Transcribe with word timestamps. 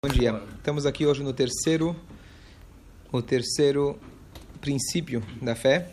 Bom 0.00 0.12
dia. 0.14 0.40
Estamos 0.56 0.86
aqui 0.86 1.04
hoje 1.04 1.24
no 1.24 1.32
terceiro, 1.32 1.96
o 3.10 3.20
terceiro 3.20 3.98
princípio 4.60 5.20
da 5.42 5.56
fé, 5.56 5.90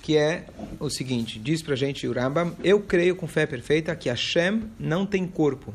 que 0.00 0.16
é 0.16 0.46
o 0.78 0.88
seguinte: 0.88 1.40
diz 1.40 1.60
para 1.60 1.74
gente 1.74 2.06
o 2.06 2.12
Rambam, 2.12 2.54
eu 2.62 2.80
creio 2.80 3.16
com 3.16 3.26
fé 3.26 3.44
perfeita 3.44 3.96
que 3.96 4.08
Hashem 4.08 4.70
não 4.78 5.04
tem 5.04 5.26
corpo. 5.26 5.74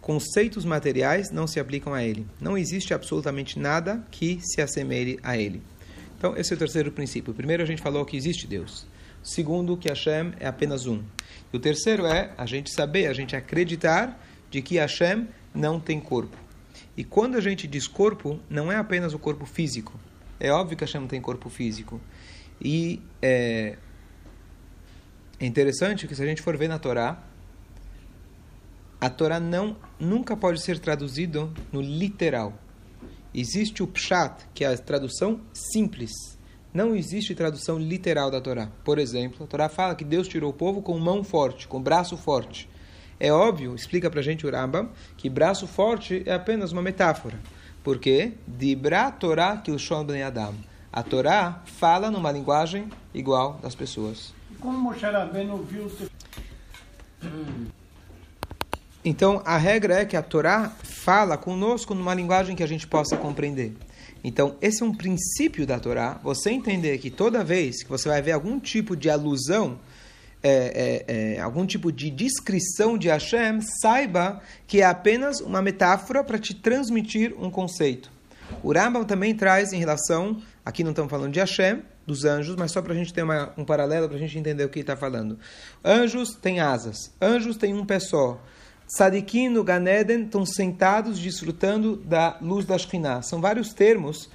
Conceitos 0.00 0.64
materiais 0.64 1.32
não 1.32 1.48
se 1.48 1.58
aplicam 1.58 1.92
a 1.92 2.04
ele. 2.04 2.24
Não 2.40 2.56
existe 2.56 2.94
absolutamente 2.94 3.58
nada 3.58 4.06
que 4.12 4.38
se 4.40 4.62
assemelhe 4.62 5.18
a 5.24 5.36
ele. 5.36 5.60
Então, 6.16 6.36
esse 6.36 6.52
é 6.52 6.54
o 6.54 6.58
terceiro 6.60 6.92
princípio. 6.92 7.34
Primeiro, 7.34 7.64
a 7.64 7.66
gente 7.66 7.82
falou 7.82 8.04
que 8.04 8.16
existe 8.16 8.46
Deus. 8.46 8.86
Segundo, 9.20 9.76
que 9.76 9.88
Hashem 9.88 10.32
é 10.38 10.46
apenas 10.46 10.86
um. 10.86 11.02
E 11.52 11.56
o 11.56 11.60
terceiro 11.60 12.06
é 12.06 12.32
a 12.38 12.46
gente 12.46 12.72
saber, 12.72 13.08
a 13.08 13.12
gente 13.12 13.34
acreditar 13.34 14.24
de 14.48 14.62
que 14.62 14.76
Hashem 14.76 15.26
não 15.52 15.80
tem 15.80 15.98
corpo. 15.98 16.46
E 16.98 17.04
quando 17.04 17.36
a 17.36 17.40
gente 17.40 17.68
diz 17.68 17.86
corpo, 17.86 18.40
não 18.50 18.72
é 18.72 18.76
apenas 18.76 19.14
o 19.14 19.20
corpo 19.20 19.46
físico. 19.46 19.96
É 20.40 20.50
óbvio 20.50 20.76
que 20.76 20.82
Hashem 20.82 21.00
não 21.00 21.06
tem 21.06 21.20
corpo 21.20 21.48
físico. 21.48 22.00
E 22.60 23.00
é, 23.22 23.78
é 25.38 25.46
interessante 25.46 26.08
que 26.08 26.16
se 26.16 26.20
a 26.20 26.26
gente 26.26 26.42
for 26.42 26.56
ver 26.56 26.66
na 26.66 26.76
Torá, 26.76 27.22
a 29.00 29.08
Torá 29.08 29.38
não, 29.38 29.76
nunca 29.96 30.36
pode 30.36 30.60
ser 30.60 30.80
traduzido 30.80 31.54
no 31.70 31.80
literal. 31.80 32.52
Existe 33.32 33.80
o 33.80 33.86
pshat, 33.86 34.48
que 34.52 34.64
é 34.64 34.66
a 34.66 34.76
tradução 34.76 35.40
simples. 35.52 36.10
Não 36.74 36.96
existe 36.96 37.32
tradução 37.32 37.78
literal 37.78 38.28
da 38.28 38.40
Torá. 38.40 38.72
Por 38.82 38.98
exemplo, 38.98 39.44
a 39.44 39.46
Torá 39.46 39.68
fala 39.68 39.94
que 39.94 40.04
Deus 40.04 40.26
tirou 40.26 40.50
o 40.50 40.54
povo 40.54 40.82
com 40.82 40.98
mão 40.98 41.22
forte, 41.22 41.68
com 41.68 41.80
braço 41.80 42.16
forte. 42.16 42.68
É 43.20 43.32
óbvio, 43.32 43.74
explica 43.74 44.08
para 44.08 44.20
a 44.20 44.22
gente 44.22 44.46
o 44.46 44.50
Rambam, 44.50 44.90
que 45.16 45.28
braço 45.28 45.66
forte 45.66 46.22
é 46.24 46.32
apenas 46.32 46.70
uma 46.70 46.82
metáfora. 46.82 47.38
Porque 47.82 48.32
Dibra 48.46 49.10
Torá 49.10 49.56
Kilshon 49.56 50.04
Ben 50.04 50.22
Adam. 50.22 50.54
A 50.92 51.02
Torá 51.02 51.62
fala 51.64 52.10
numa 52.10 52.30
linguagem 52.30 52.88
igual 53.12 53.58
das 53.62 53.74
pessoas. 53.74 54.32
Como 54.60 54.78
Moshe 54.78 55.04
Rabbeinu 55.04 55.58
viu 55.58 55.90
Então, 59.04 59.42
a 59.44 59.56
regra 59.56 60.00
é 60.00 60.04
que 60.04 60.16
a 60.16 60.22
Torá 60.22 60.70
fala 60.82 61.36
conosco 61.36 61.94
numa 61.94 62.14
linguagem 62.14 62.56
que 62.56 62.62
a 62.62 62.66
gente 62.66 62.86
possa 62.86 63.16
compreender. 63.16 63.76
Então, 64.22 64.56
esse 64.60 64.82
é 64.82 64.86
um 64.86 64.94
princípio 64.94 65.66
da 65.66 65.78
Torá. 65.78 66.18
Você 66.22 66.50
entender 66.50 66.98
que 66.98 67.10
toda 67.10 67.44
vez 67.44 67.82
que 67.82 67.88
você 67.88 68.08
vai 68.08 68.20
ver 68.20 68.32
algum 68.32 68.58
tipo 68.58 68.96
de 68.96 69.08
alusão 69.08 69.78
é, 70.48 71.04
é, 71.06 71.34
é, 71.36 71.40
algum 71.40 71.66
tipo 71.66 71.92
de 71.92 72.10
descrição 72.10 72.96
de 72.96 73.08
Hashem, 73.08 73.60
saiba 73.80 74.40
que 74.66 74.80
é 74.80 74.84
apenas 74.84 75.40
uma 75.40 75.60
metáfora 75.60 76.24
para 76.24 76.38
te 76.38 76.54
transmitir 76.54 77.34
um 77.38 77.50
conceito. 77.50 78.10
O 78.62 78.72
Rambam 78.72 79.04
também 79.04 79.34
traz 79.34 79.72
em 79.72 79.78
relação, 79.78 80.40
aqui 80.64 80.82
não 80.82 80.90
estamos 80.90 81.10
falando 81.10 81.32
de 81.32 81.40
Hashem, 81.40 81.82
dos 82.06 82.24
anjos, 82.24 82.56
mas 82.56 82.72
só 82.72 82.80
para 82.80 82.94
a 82.94 82.96
gente 82.96 83.12
ter 83.12 83.22
uma, 83.22 83.52
um 83.56 83.64
paralelo, 83.64 84.08
para 84.08 84.16
a 84.16 84.20
gente 84.20 84.38
entender 84.38 84.64
o 84.64 84.68
que 84.68 84.80
está 84.80 84.96
falando. 84.96 85.38
Anjos 85.84 86.34
têm 86.34 86.58
asas, 86.58 87.12
anjos 87.20 87.56
têm 87.56 87.74
um 87.74 87.84
pé 87.84 88.00
só. 88.00 88.42
Sadikim 88.86 89.50
no 89.50 89.62
Ganeden 89.62 90.24
estão 90.24 90.46
sentados 90.46 91.18
desfrutando 91.18 91.96
da 91.96 92.38
luz 92.40 92.64
da 92.64 92.78
Shekhinah. 92.78 93.20
São 93.20 93.38
vários 93.38 93.74
termos 93.74 94.30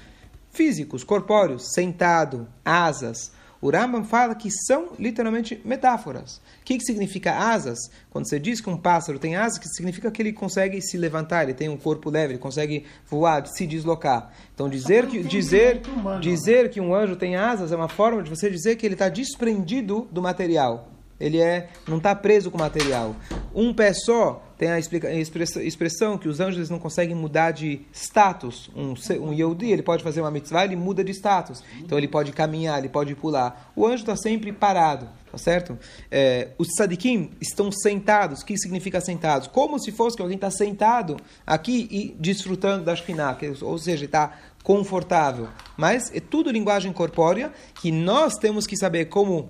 físicos, 0.51 1.03
corpóreos, 1.03 1.73
sentado, 1.73 2.47
asas. 2.63 3.31
O 3.63 3.69
Rambam 3.69 4.03
fala 4.03 4.35
que 4.35 4.51
são 4.51 4.89
literalmente 4.99 5.61
metáforas. 5.63 6.41
O 6.59 6.65
que, 6.65 6.77
que 6.77 6.83
significa 6.83 7.31
asas? 7.31 7.79
Quando 8.09 8.27
você 8.27 8.37
diz 8.37 8.59
que 8.59 8.69
um 8.69 8.75
pássaro 8.75 9.17
tem 9.17 9.37
asas, 9.37 9.57
que 9.57 9.69
significa 9.69 10.11
que 10.11 10.21
ele 10.21 10.33
consegue 10.33 10.81
se 10.81 10.97
levantar, 10.97 11.43
ele 11.43 11.53
tem 11.53 11.69
um 11.69 11.77
corpo 11.77 12.09
leve, 12.09 12.33
ele 12.33 12.39
consegue 12.39 12.85
voar, 13.09 13.47
se 13.47 13.65
deslocar. 13.65 14.33
Então 14.53 14.67
dizer 14.67 15.07
que 15.07 15.23
dizer 15.23 15.81
dizer 16.19 16.71
que 16.71 16.81
um 16.81 16.93
anjo 16.93 17.15
tem 17.15 17.37
asas 17.37 17.71
é 17.71 17.75
uma 17.77 17.87
forma 17.87 18.21
de 18.21 18.29
você 18.29 18.49
dizer 18.49 18.75
que 18.75 18.85
ele 18.85 18.95
está 18.95 19.07
desprendido 19.07 20.09
do 20.11 20.21
material. 20.21 20.89
Ele 21.17 21.39
é 21.39 21.69
não 21.87 21.99
está 21.99 22.13
preso 22.13 22.51
com 22.51 22.57
o 22.57 22.59
material. 22.59 23.15
Um 23.55 23.73
pé 23.73 23.93
só 23.93 24.43
tem 24.63 24.71
a 24.71 24.79
expressão 24.79 26.17
que 26.17 26.29
os 26.29 26.39
anjos 26.39 26.69
não 26.69 26.79
conseguem 26.79 27.13
mudar 27.13 27.51
de 27.51 27.81
status. 27.91 28.71
Um, 28.73 28.93
um 29.19 29.33
Yehudi, 29.33 29.69
ele 29.69 29.83
pode 29.83 30.01
fazer 30.01 30.21
uma 30.21 30.31
mitzvah, 30.31 30.63
ele 30.63 30.77
muda 30.77 31.03
de 31.03 31.11
status. 31.11 31.61
Então 31.81 31.97
ele 31.97 32.07
pode 32.07 32.31
caminhar, 32.31 32.79
ele 32.79 32.87
pode 32.87 33.13
pular. 33.13 33.73
O 33.75 33.85
anjo 33.85 34.03
está 34.03 34.15
sempre 34.15 34.53
parado, 34.53 35.09
tá 35.29 35.37
certo? 35.37 35.77
É, 36.09 36.51
os 36.57 36.69
tzadikim 36.69 37.31
estão 37.41 37.69
sentados. 37.73 38.39
O 38.39 38.45
que 38.45 38.57
significa 38.57 39.01
sentados? 39.01 39.49
Como 39.49 39.77
se 39.77 39.91
fosse 39.91 40.15
que 40.15 40.21
alguém 40.21 40.37
está 40.37 40.49
sentado 40.49 41.17
aqui 41.45 41.85
e 41.91 42.15
desfrutando 42.17 42.85
da 42.85 42.95
Shekhinah, 42.95 43.37
ou 43.63 43.77
seja, 43.77 44.05
está 44.05 44.31
confortável. 44.63 45.49
Mas 45.75 46.09
é 46.15 46.21
tudo 46.21 46.49
linguagem 46.49 46.93
corpórea 46.93 47.51
que 47.81 47.91
nós 47.91 48.35
temos 48.37 48.65
que 48.65 48.77
saber 48.77 49.07
como 49.07 49.49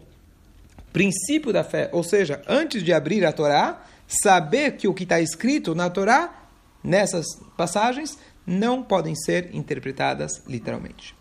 princípio 0.91 1.53
da 1.53 1.63
fé, 1.63 1.89
ou 1.91 2.03
seja, 2.03 2.41
antes 2.47 2.83
de 2.83 2.91
abrir 2.93 3.23
a 3.25 3.31
Torá, 3.31 3.83
saber 4.21 4.77
que 4.77 4.87
o 4.87 4.93
que 4.93 5.03
está 5.03 5.19
escrito 5.19 5.73
na 5.73 5.89
Torá, 5.89 6.47
nessas 6.83 7.25
passagens, 7.57 8.17
não 8.45 8.83
podem 8.83 9.15
ser 9.15 9.53
interpretadas 9.53 10.43
literalmente. 10.47 11.15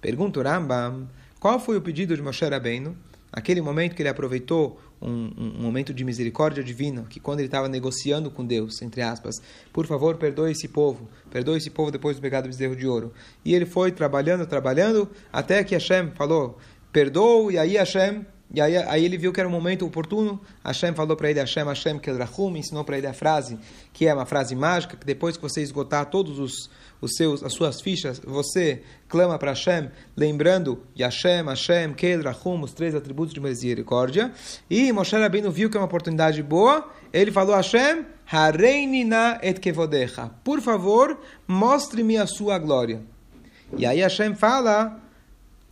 Pergunta 0.00 0.40
o 0.40 0.42
Rambam, 0.42 1.08
qual 1.40 1.58
foi 1.58 1.76
o 1.76 1.82
pedido 1.82 2.14
de 2.14 2.22
Moshe 2.22 2.44
Rabbeinu? 2.44 2.96
Aquele 3.32 3.60
momento 3.60 3.94
que 3.94 4.02
ele 4.02 4.08
aproveitou 4.08 4.80
um, 5.00 5.30
um, 5.36 5.62
momento 5.62 5.92
de 5.92 6.04
misericórdia 6.04 6.62
divina, 6.62 7.04
que 7.08 7.20
quando 7.20 7.40
ele 7.40 7.48
estava 7.48 7.68
negociando 7.68 8.30
com 8.30 8.44
Deus, 8.44 8.80
entre 8.80 9.02
aspas, 9.02 9.36
por 9.72 9.86
favor, 9.86 10.16
perdoe 10.16 10.52
esse 10.52 10.68
povo, 10.68 11.08
perdoe 11.30 11.58
esse 11.58 11.70
povo 11.70 11.90
depois 11.90 12.16
do 12.16 12.22
pecado 12.22 12.44
do 12.44 12.48
bezerro 12.48 12.76
de 12.76 12.86
ouro. 12.86 13.12
E 13.44 13.54
ele 13.54 13.66
foi 13.66 13.92
trabalhando, 13.92 14.46
trabalhando, 14.46 15.10
até 15.32 15.62
que 15.64 15.74
Hashem 15.74 16.12
falou, 16.12 16.58
perdoa, 16.92 17.52
e 17.52 17.58
aí 17.58 17.76
Hashem 17.76 18.24
e 18.52 18.60
aí, 18.60 18.76
aí 18.76 19.04
ele 19.04 19.18
viu 19.18 19.32
que 19.32 19.40
era 19.40 19.48
um 19.48 19.52
momento 19.52 19.84
oportuno. 19.84 20.40
Hashem 20.64 20.94
falou 20.94 21.16
para 21.16 21.30
ele, 21.30 21.40
Hashem, 21.40 21.64
Hashem 21.64 21.98
Kedrahum, 21.98 22.56
ensinou 22.56 22.84
para 22.84 22.96
ele 22.96 23.06
a 23.06 23.12
frase, 23.12 23.58
que 23.92 24.06
é 24.06 24.14
uma 24.14 24.24
frase 24.24 24.54
mágica, 24.54 24.96
que 24.96 25.04
depois 25.04 25.36
que 25.36 25.42
você 25.42 25.62
esgotar 25.62 26.06
todos 26.06 26.38
os, 26.38 26.70
os 27.00 27.14
seus, 27.16 27.42
as 27.42 27.52
suas 27.52 27.80
fichas, 27.80 28.20
você 28.24 28.82
clama 29.08 29.38
para 29.38 29.50
Hashem, 29.50 29.90
lembrando 30.16 30.82
Hashem, 30.96 31.44
Hashem, 31.44 31.94
Kedrahum, 31.94 32.62
os 32.62 32.72
três 32.72 32.94
atributos 32.94 33.34
de 33.34 33.40
misericórdia. 33.40 34.32
E 34.70 34.92
Moshe 34.92 35.16
Rabbeinu 35.16 35.50
viu 35.50 35.68
que 35.68 35.76
é 35.76 35.80
uma 35.80 35.86
oportunidade 35.86 36.42
boa, 36.42 36.88
ele 37.12 37.32
falou, 37.32 37.56
Hashem, 37.56 38.06
Hareinina 38.30 39.38
et 39.42 39.60
kevodecha. 39.60 40.30
Por 40.42 40.60
favor, 40.60 41.18
mostre-me 41.46 42.16
a 42.16 42.26
sua 42.26 42.58
glória. 42.58 43.00
E 43.76 43.86
aí 43.86 44.00
Hashem 44.00 44.34
fala 44.34 45.00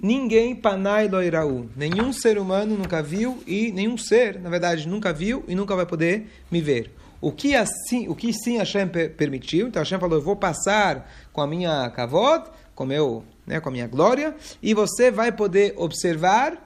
Ninguém 0.05 0.55
panai 0.55 1.09
loiraú. 1.09 1.67
Nenhum 1.75 2.13
ser 2.13 2.37
humano 2.37 2.77
nunca 2.77 3.03
viu 3.03 3.43
e 3.47 3.73
nenhum 3.73 3.97
ser, 3.97 4.39
na 4.39 4.51
verdade, 4.51 4.87
nunca 4.87 5.15
viu 5.15 5.43
e 5.49 5.55
nunca 5.55 5.75
vai 5.75 5.87
poder 5.87 6.27
me 6.51 6.61
ver. 6.61 6.93
O 7.23 7.33
que 7.33 7.57
assim, 7.57 8.07
o 8.07 8.15
que 8.15 8.31
sim 8.31 8.59
Hashem 8.59 8.87
permitiu. 9.17 9.67
Então 9.67 9.81
Hashem 9.81 9.99
falou: 9.99 10.19
"Eu 10.19 10.23
vou 10.23 10.37
passar 10.37 11.11
com 11.33 11.41
a 11.41 11.47
minha 11.47 11.89
kavod, 11.89 12.51
com 12.75 12.85
meu, 12.85 13.25
né, 13.47 13.61
com 13.61 13.71
a 13.71 13.73
minha 13.73 13.87
glória, 13.87 14.37
e 14.63 14.75
você 14.75 15.11
vai 15.11 15.33
poder 15.33 15.73
observar 15.79 16.59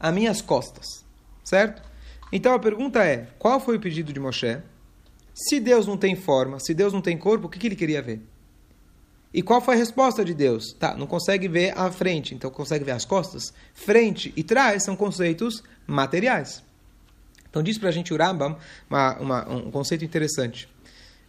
as 0.00 0.14
minhas 0.14 0.40
costas." 0.40 0.86
Certo? 1.44 1.82
Então 2.32 2.54
a 2.54 2.58
pergunta 2.58 3.04
é: 3.04 3.28
qual 3.38 3.60
foi 3.60 3.76
o 3.76 3.80
pedido 3.80 4.14
de 4.14 4.18
Moshe? 4.18 4.56
Se 5.34 5.60
Deus 5.60 5.86
não 5.86 5.98
tem 5.98 6.16
forma, 6.16 6.58
se 6.58 6.72
Deus 6.72 6.90
não 6.90 7.02
tem 7.02 7.18
corpo, 7.18 7.48
o 7.48 7.50
que, 7.50 7.58
que 7.58 7.66
ele 7.66 7.76
queria 7.76 8.00
ver? 8.00 8.22
E 9.32 9.42
qual 9.42 9.60
foi 9.60 9.74
a 9.74 9.78
resposta 9.78 10.24
de 10.24 10.34
Deus? 10.34 10.72
Tá, 10.74 10.94
não 10.94 11.06
consegue 11.06 11.48
ver 11.48 11.72
a 11.76 11.90
frente, 11.90 12.34
então 12.34 12.50
consegue 12.50 12.84
ver 12.84 12.92
as 12.92 13.04
costas? 13.04 13.52
Frente 13.72 14.32
e 14.36 14.42
trás 14.42 14.84
são 14.84 14.94
conceitos 14.94 15.62
materiais. 15.86 16.62
Então 17.48 17.62
diz 17.62 17.78
para 17.78 17.88
a 17.88 17.92
gente 17.92 18.12
o 18.12 18.16
Rambam 18.16 18.56
uma, 18.88 19.18
uma, 19.18 19.48
um 19.48 19.70
conceito 19.70 20.04
interessante. 20.04 20.68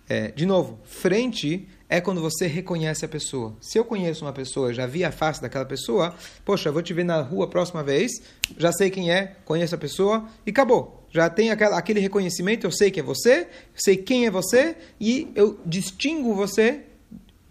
É, 0.08 0.32
de 0.32 0.46
novo, 0.46 0.80
frente 0.84 1.68
é 1.88 2.02
quando 2.02 2.22
você 2.22 2.46
reconhece 2.46 3.06
a 3.06 3.08
pessoa. 3.08 3.56
Se 3.62 3.78
eu 3.78 3.86
conheço 3.86 4.26
uma 4.26 4.34
pessoa, 4.34 4.74
já 4.74 4.86
vi 4.86 5.04
a 5.04 5.12
face 5.12 5.42
daquela 5.42 5.66
pessoa, 5.66 6.14
poxa, 6.44 6.72
vou 6.72 6.82
te 6.82 6.94
ver 6.94 7.06
na 7.06 7.22
rua 7.22 7.46
a 7.46 7.48
próxima 7.48 7.84
vez, 7.84 8.12
já 8.58 8.72
sei 8.74 8.90
quem 8.90 9.12
é, 9.12 9.38
conheço 9.46 9.76
a 9.76 9.78
pessoa 9.78 10.28
e 10.46 10.50
acabou. 10.50 11.06
Já 11.10 11.30
tem 11.30 11.52
aquela, 11.52 11.78
aquele 11.78 12.00
reconhecimento, 12.00 12.66
eu 12.68 12.72
sei 12.72 12.92
que 12.92 13.00
é 13.00 13.04
você, 13.04 13.48
sei 13.76 13.96
quem 13.96 14.26
é 14.26 14.32
você 14.32 14.76
e 15.00 15.32
eu 15.36 15.60
distingo 15.66 16.34
você 16.34 16.84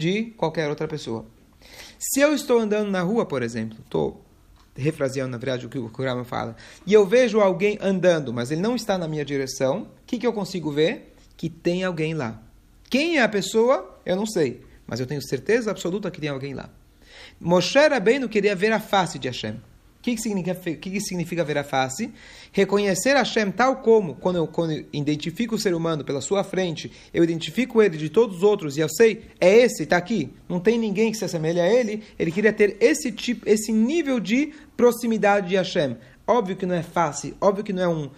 de 0.03 0.33
qualquer 0.37 0.69
outra 0.69 0.89
pessoa. 0.89 1.25
Se 1.97 2.21
eu 2.21 2.35
estou 2.35 2.59
andando 2.59 2.91
na 2.91 3.03
rua, 3.03 3.25
por 3.25 3.43
exemplo, 3.43 3.79
estou 3.85 4.21
refraseando 4.75 5.31
na 5.31 5.39
verdade 5.39 5.67
o 5.67 5.69
que 5.69 5.79
o 5.79 5.89
Kurama 5.89 6.25
fala, 6.25 6.57
e 6.85 6.93
eu 6.93 7.07
vejo 7.07 7.41
alguém 7.41 7.79
andando, 7.81 8.33
mas 8.33 8.51
ele 8.51 8.61
não 8.61 8.75
está 8.75 8.99
na 8.99 9.07
minha 9.07 9.25
direção, 9.25 9.83
o 9.83 9.89
que, 10.07 10.19
que 10.19 10.27
eu 10.27 10.33
consigo 10.33 10.73
ver? 10.73 11.15
Que 11.37 11.49
tem 11.49 11.85
alguém 11.85 12.15
lá. 12.15 12.43
Quem 12.91 13.19
é 13.19 13.23
a 13.23 13.29
pessoa? 13.29 14.01
Eu 14.05 14.17
não 14.17 14.27
sei, 14.27 14.63
mas 14.87 14.99
eu 14.99 15.07
tenho 15.07 15.23
certeza 15.23 15.71
absoluta 15.71 16.11
que 16.11 16.21
tem 16.21 16.31
alguém 16.31 16.53
lá. 16.53 16.69
Moshe 17.41 17.79
Rabbeinu 17.79 18.29
queria 18.29 18.57
ver 18.57 18.73
a 18.73 18.81
face 18.81 19.19
de 19.19 19.29
Hashem. 19.29 19.61
Que, 20.03 20.17
que, 20.17 20.21
significa, 20.21 20.55
que, 20.77 20.91
que 20.91 21.01
significa 21.01 21.45
ver 21.45 21.57
a 21.59 21.65
face? 21.65 22.13
Reconhecer 22.51 23.15
Hashem 23.15 23.53
tal 23.53 23.77
como, 23.77 24.17
quando 24.17 24.37
eu, 24.37 24.47
quando 24.49 24.73
eu 24.73 24.85
identifico 24.93 25.55
o 25.55 25.59
ser 25.59 25.75
humano 25.75 26.05
pela 26.05 26.21
sua 26.21 26.43
frente, 26.43 26.91
eu 27.15 27.23
identifico 27.23 27.81
ele 27.81 27.97
de 27.97 28.11
todos 28.11 28.39
os 28.39 28.43
outros 28.43 28.77
e 28.77 28.81
eu 28.81 28.89
sei, 28.89 29.27
é 29.41 29.59
esse, 29.59 29.85
está 29.85 29.97
aqui, 29.97 30.31
não 30.49 30.59
tem 30.59 30.77
ninguém 30.77 31.13
que 31.13 31.17
se 31.17 31.25
assemelhe 31.25 31.61
a 31.61 31.73
ele, 31.73 32.03
ele 32.19 32.33
queria 32.33 32.53
ter 32.53 32.77
esse 32.81 33.13
tipo, 33.13 33.49
esse 33.49 33.73
nível 33.73 34.19
de 34.19 34.53
proximidade 34.77 35.49
de 35.49 35.57
Hashem. 35.57 35.97
Óbvio 36.27 36.57
que 36.57 36.67
não 36.67 36.75
é 36.75 36.83
fácil, 36.83 37.37
óbvio 37.41 37.65
que 37.65 37.73
não 37.73 37.83
é 37.83 37.89
um, 37.89 38.11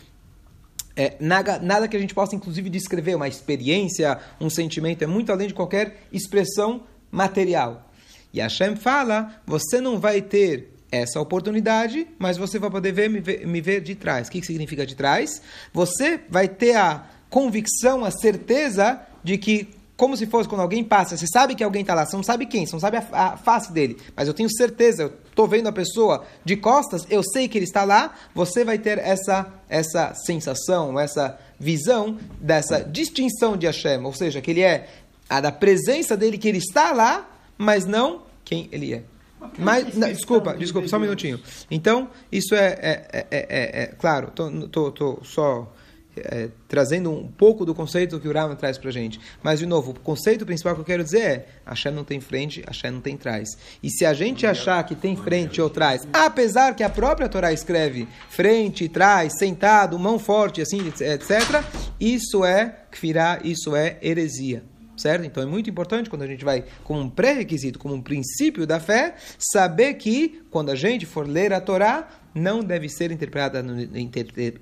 é, 0.97 1.17
nada, 1.21 1.59
nada 1.59 1.89
que 1.89 1.97
a 1.97 2.01
gente 2.01 2.15
possa, 2.15 2.35
inclusive, 2.35 2.71
descrever, 2.71 3.15
uma 3.15 3.29
experiência, 3.29 4.19
um 4.41 4.49
sentimento, 4.49 5.03
é 5.03 5.07
muito 5.07 5.31
além 5.33 5.49
de 5.49 5.55
qualquer 5.55 6.07
expressão 6.13 6.85
material. 7.11 7.91
E 8.33 8.41
Hashem 8.41 8.77
fala: 8.77 9.41
você 9.47 9.81
não 9.81 9.99
vai 9.99 10.23
ter 10.23 10.74
essa 10.91 11.21
oportunidade, 11.21 12.07
mas 12.19 12.37
você 12.37 12.59
vai 12.59 12.71
poder 12.71 12.93
ver, 12.93 13.11
me, 13.11 13.21
ver, 13.21 13.47
me 13.47 13.61
ver 13.61 13.81
de 13.81 13.95
trás. 13.95 14.29
O 14.29 14.31
que, 14.31 14.41
que 14.41 14.47
significa 14.47 14.87
de 14.87 14.95
trás? 14.95 15.43
Você 15.73 16.21
vai 16.29 16.49
ter 16.49 16.77
a 16.77 17.05
convicção, 17.29 18.05
a 18.05 18.11
certeza 18.11 19.01
de 19.23 19.39
que 19.39 19.69
como 19.97 20.17
se 20.17 20.27
fosse 20.27 20.49
quando 20.49 20.61
alguém 20.61 20.83
passa, 20.83 21.17
você 21.17 21.27
sabe 21.27 21.55
que 21.55 21.63
alguém 21.63 21.83
está 21.83 21.95
lá, 21.95 22.05
você 22.05 22.17
não 22.17 22.23
sabe 22.23 22.47
quem, 22.47 22.67
você 22.67 22.73
não 22.73 22.81
sabe 22.81 22.97
a, 22.97 23.07
a, 23.13 23.37
face 23.37 23.73
dele, 23.73 23.97
mas 24.17 24.27
eu 24.27 24.35
tenho 24.35 24.51
certeza, 24.51 25.05
eu 25.05 25.13
estou 25.29 25.47
vendo 25.47 25.69
a 25.69 25.73
pessoa 25.73 26.25
de 26.45 26.57
costas, 26.57 27.07
eu 27.09 27.23
sei 27.23 27.47
que 27.47 27.57
ele 27.57 27.65
está 27.65 27.85
lá, 27.85 28.13
você 28.35 28.65
vai 28.65 28.77
ter 28.77 28.99
essa, 28.99 29.47
essa 29.69 30.13
sensação, 30.15 30.99
essa 30.99 31.39
visão 31.61 32.19
dessa 32.41 32.81
distinção 32.81 33.57
de 33.57 33.67
Hashem, 33.67 34.05
ou 34.05 34.13
seja, 34.13 34.41
que 34.41 34.51
ele 34.51 34.63
é 34.63 34.89
a 35.29 35.41
da 35.41 35.53
presença 35.53 36.17
dele, 36.17 36.39
que 36.39 36.49
ele 36.49 36.59
está 36.59 36.93
lá, 36.93 37.31
mas 37.57 37.87
não 37.87 38.23
quem 38.45 38.69
ele 38.73 38.95
é. 38.95 39.03
Mas, 39.59 39.95
desculpa, 39.95 40.55
desculpa, 40.55 40.89
só 40.89 40.97
um 40.97 41.01
minutinho. 41.01 41.41
Então, 41.71 42.09
isso 42.31 42.55
é, 42.55 42.67
é, 42.81 43.09
é, 43.13 43.27
é, 43.31 43.83
é 43.83 43.87
claro, 43.99 44.29
estou 44.29 45.21
só 45.23 45.73
é, 46.17 46.49
trazendo 46.69 47.11
um 47.11 47.27
pouco 47.27 47.65
do 47.65 47.75
conceito 47.75 48.21
que 48.21 48.29
o 48.29 48.33
Rama 48.33 48.55
traz 48.55 48.79
para 48.79 48.91
gente. 48.91 49.21
Mas, 49.43 49.59
de 49.59 49.67
novo, 49.67 49.93
o 49.93 50.01
conceito 50.01 50.47
principal 50.47 50.75
que 50.75 50.81
eu 50.81 50.85
quero 50.85 51.03
dizer 51.03 51.21
é 51.21 51.47
Hashem 51.67 51.93
não 51.93 52.05
tem 52.05 52.21
frente, 52.21 52.63
Hashem 52.67 52.93
não 52.93 53.01
tem 53.01 53.17
trás. 53.17 53.49
E 53.83 53.91
se 53.91 54.05
a 54.05 54.13
gente 54.13 54.47
achar 54.47 54.85
que 54.85 54.95
tem 54.95 55.17
frente 55.17 55.61
ou 55.61 55.69
trás, 55.69 56.07
apesar 56.13 56.75
que 56.75 56.83
a 56.83 56.91
própria 56.91 57.29
Torá 57.29 57.53
escreve 57.53 58.07
frente, 58.29 58.89
trás, 58.89 59.39
sentado, 59.39 59.99
mão 59.99 60.19
forte, 60.19 60.61
assim, 60.61 60.87
etc., 60.87 61.65
isso 61.99 62.45
é 62.45 62.77
kfirá, 62.91 63.41
isso 63.43 63.75
é 63.75 63.99
heresia 64.03 64.74
certo? 64.97 65.25
Então 65.25 65.43
é 65.43 65.47
muito 65.47 65.69
importante 65.69 66.11
quando 66.11 66.23
a 66.23 66.27
gente 66.27 66.45
vai, 66.45 66.65
como 66.83 67.01
um 67.01 67.11
pré-requisito, 67.11 67.79
como 67.79 67.95
um 67.95 68.03
princípio 68.03 68.67
da 68.67 68.81
fé, 68.81 69.15
saber 69.39 69.95
que 69.95 70.43
quando 70.51 70.71
a 70.71 70.75
gente 70.75 71.07
for 71.07 71.27
ler 71.27 71.53
a 71.53 71.61
Torá, 71.61 72.09
não 72.35 72.65
deve 72.65 72.89
ser 72.89 73.13
interpretada, 73.13 73.65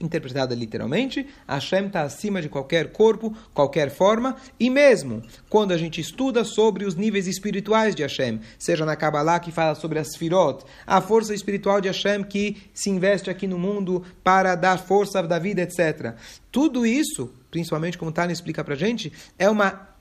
interpretada 0.00 0.54
literalmente. 0.54 1.26
Hashem 1.48 1.86
está 1.86 2.02
acima 2.02 2.42
de 2.42 2.48
qualquer 2.48 2.92
corpo, 2.92 3.34
qualquer 3.54 3.90
forma, 3.90 4.36
e 4.60 4.68
mesmo 4.68 5.22
quando 5.48 5.72
a 5.72 5.78
gente 5.78 6.00
estuda 6.00 6.44
sobre 6.44 6.84
os 6.84 6.94
níveis 6.94 7.26
espirituais 7.26 7.94
de 7.94 8.02
Hashem, 8.02 8.40
seja 8.58 8.84
na 8.84 8.94
Kabbalah 8.94 9.40
que 9.40 9.50
fala 9.50 9.74
sobre 9.74 9.98
as 9.98 10.14
Firot, 10.16 10.64
a 10.86 11.00
força 11.00 11.34
espiritual 11.34 11.80
de 11.80 11.88
Hashem 11.88 12.22
que 12.24 12.58
se 12.74 12.90
investe 12.90 13.30
aqui 13.30 13.46
no 13.46 13.58
mundo 13.58 14.04
para 14.22 14.54
dar 14.54 14.78
força 14.78 15.22
da 15.22 15.38
vida, 15.38 15.62
etc. 15.62 16.14
Tudo 16.50 16.84
isso, 16.84 17.32
principalmente 17.50 17.96
como 17.96 18.12
Tânia 18.12 18.32
explica 18.32 18.62
para 18.62 18.74
gente, 18.74 19.10
é 19.38 19.48
uma 19.48 19.91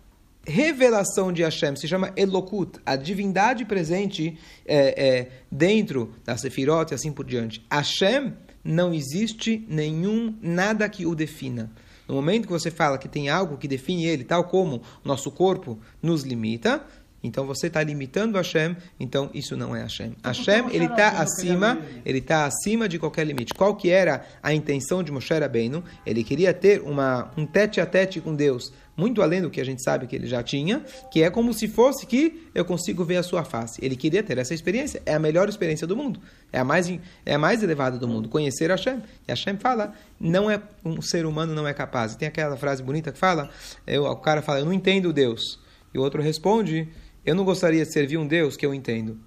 revelação 0.46 1.32
de 1.32 1.44
Hashem, 1.44 1.76
se 1.76 1.88
chama 1.88 2.12
Elokut, 2.16 2.80
a 2.86 2.96
divindade 2.96 3.66
presente 3.66 4.38
é, 4.66 5.08
é, 5.08 5.32
dentro 5.52 6.14
da 6.26 6.36
Sefirot 6.38 6.92
e 6.92 6.96
assim 6.96 7.12
por 7.12 7.26
diante. 7.26 7.66
Hashem 7.72 8.34
não 8.64 8.94
existe 8.94 9.66
nenhum, 9.68 10.36
nada 10.42 10.88
que 10.90 11.06
o 11.06 11.16
defina. 11.16 11.72
No 12.08 12.16
momento 12.16 12.46
que 12.46 12.52
você 12.52 12.70
fala 12.70 12.98
que 12.98 13.08
tem 13.08 13.30
algo 13.30 13.58
que 13.58 13.68
define 13.68 14.06
ele, 14.06 14.24
tal 14.24 14.44
como 14.44 14.82
nosso 15.04 15.32
corpo 15.32 15.80
nos 16.02 16.24
limita, 16.24 16.86
então 17.24 17.46
você 17.46 17.68
está 17.68 17.84
limitando 17.84 18.38
Hashem, 18.38 18.76
então 19.00 19.30
isso 19.34 19.56
não 19.56 19.76
é 19.76 19.84
Hashem. 19.84 20.16
Então, 20.20 20.32
Hashem, 20.32 20.70
ele 20.72 20.86
está 20.86 21.10
acima, 21.10 21.80
ele 22.04 22.18
está 22.18 22.46
acima 22.46 22.90
de 22.90 22.98
qualquer 22.98 23.26
limite. 23.26 23.54
Qual 23.54 23.76
que 23.76 23.90
era 23.90 24.26
a 24.42 24.54
intenção 24.54 25.04
de 25.04 25.12
Moshe 25.12 25.34
Rabbeinu? 25.34 25.84
Ele 26.06 26.24
queria 26.24 26.54
ter 26.54 26.82
uma, 26.82 27.32
um 27.38 27.46
tete 27.46 27.80
a 27.80 27.86
tete 27.86 28.20
com 28.20 28.36
Deus, 28.36 28.74
muito 29.02 29.24
além 29.24 29.42
do 29.42 29.50
que 29.50 29.60
a 29.60 29.64
gente 29.64 29.82
sabe 29.82 30.06
que 30.06 30.16
ele 30.16 30.28
já 30.28 30.44
tinha, 30.44 30.86
que 31.12 31.24
é 31.24 31.30
como 31.32 31.56
se 31.56 31.68
fosse 31.68 32.06
que 32.06 32.48
eu 32.54 32.64
consigo 32.64 33.04
ver 33.04 33.18
a 33.18 33.24
sua 33.24 33.44
face. 33.44 33.84
Ele 33.84 33.96
queria 33.96 34.22
ter 34.22 34.38
essa 34.38 34.54
experiência, 34.54 35.02
é 35.08 35.16
a 35.16 35.20
melhor 35.20 35.50
experiência 35.50 35.88
do 35.88 35.98
mundo, 35.98 36.20
é 36.54 36.60
a 36.60 36.64
mais, 36.64 36.88
é 37.26 37.34
a 37.34 37.40
mais 37.40 37.64
elevada 37.64 37.98
do 37.98 38.08
mundo, 38.08 38.30
conhecer 38.30 38.70
Hashem. 38.70 39.02
E 39.28 39.32
Hashem 39.32 39.58
fala, 39.58 39.96
não 40.20 40.52
é 40.52 40.62
um 40.86 41.02
ser 41.02 41.26
humano 41.26 41.56
não 41.56 41.68
é 41.68 41.74
capaz. 41.74 42.16
Tem 42.16 42.28
aquela 42.28 42.56
frase 42.56 42.84
bonita 42.84 43.12
que 43.12 43.18
fala, 43.18 43.50
eu, 43.88 44.04
o 44.04 44.18
cara 44.18 44.44
fala, 44.44 44.60
eu 44.60 44.66
não 44.66 44.74
entendo 44.74 45.12
Deus. 45.12 45.60
E 45.92 45.98
o 45.98 46.02
outro 46.04 46.22
responde, 46.22 46.88
eu 47.26 47.34
não 47.34 47.44
gostaria 47.44 47.84
de 47.84 47.92
servir 47.92 48.18
um 48.18 48.28
Deus 48.28 48.56
que 48.56 48.66
eu 48.66 48.72
entendo. 48.72 49.18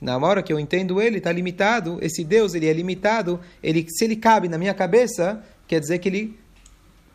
Na 0.00 0.16
hora 0.16 0.42
que 0.42 0.52
eu 0.52 0.58
entendo 0.58 1.02
ele, 1.02 1.18
está 1.18 1.32
limitado. 1.32 1.98
Esse 2.00 2.24
Deus, 2.24 2.54
ele 2.54 2.66
é 2.66 2.72
limitado. 2.72 3.40
Ele, 3.62 3.84
se 3.88 4.04
ele 4.04 4.16
cabe 4.16 4.48
na 4.48 4.56
minha 4.56 4.72
cabeça, 4.72 5.42
quer 5.66 5.80
dizer 5.80 5.98
que 5.98 6.08
ele, 6.08 6.38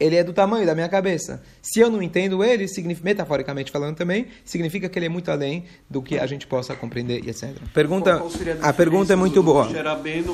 ele 0.03 0.17
é 0.17 0.23
do 0.23 0.33
tamanho 0.33 0.65
da 0.65 0.75
minha 0.75 0.89
cabeça. 0.89 1.41
Se 1.61 1.79
eu 1.79 1.89
não 1.89 2.01
entendo 2.01 2.43
ele, 2.43 2.67
significa, 2.67 3.05
metaforicamente 3.05 3.71
falando 3.71 3.95
também, 3.95 4.27
significa 4.43 4.89
que 4.89 4.99
ele 4.99 5.05
é 5.05 5.09
muito 5.09 5.31
além 5.31 5.63
do 5.89 6.01
que 6.01 6.19
a 6.19 6.25
gente 6.25 6.45
possa 6.45 6.75
compreender 6.75 7.23
e 7.23 7.29
etc. 7.29 7.55
Pergunta, 7.73 8.21
a 8.61 8.73
pergunta 8.73 9.13
é 9.13 9.15
muito 9.15 9.41
boa. 9.41 9.69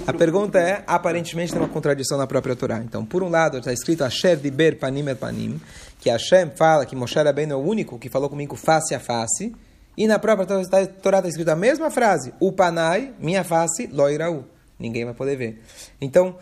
A 0.07 0.13
pergunta 0.13 0.59
é, 0.59 0.83
aparentemente 0.87 1.51
tem 1.51 1.61
uma 1.61 1.67
contradição 1.67 2.17
na 2.17 2.25
própria 2.25 2.55
Torá. 2.55 2.79
Então, 2.83 3.05
por 3.05 3.21
um 3.21 3.29
lado, 3.29 3.59
está 3.59 3.71
escrito 3.71 4.03
Asher 4.03 4.37
Diber 4.37 4.77
Panim 4.77 5.07
El 5.07 5.15
Panim, 5.15 5.61
que 5.99 6.09
Hashem 6.09 6.51
fala 6.55 6.85
que 6.85 6.95
Moshe 6.95 7.19
Rabbeinu 7.19 7.53
é 7.53 7.55
o 7.55 7.59
único 7.59 7.99
que 7.99 8.09
falou 8.09 8.29
comigo 8.29 8.55
face 8.55 8.95
a 8.95 8.99
face, 8.99 9.53
e 9.95 10.07
na 10.07 10.17
própria 10.17 10.47
Torá 11.01 11.19
está 11.19 11.27
escrito 11.27 11.49
a 11.49 11.55
mesma 11.55 11.91
frase: 11.91 12.33
O 12.39 12.51
panai, 12.51 13.13
minha 13.19 13.43
face, 13.43 13.87
loiraú. 13.87 14.45
Ninguém 14.79 15.03
vai 15.03 15.13
poder 15.13 15.35
ver. 15.35 15.61
Então, 15.99 16.37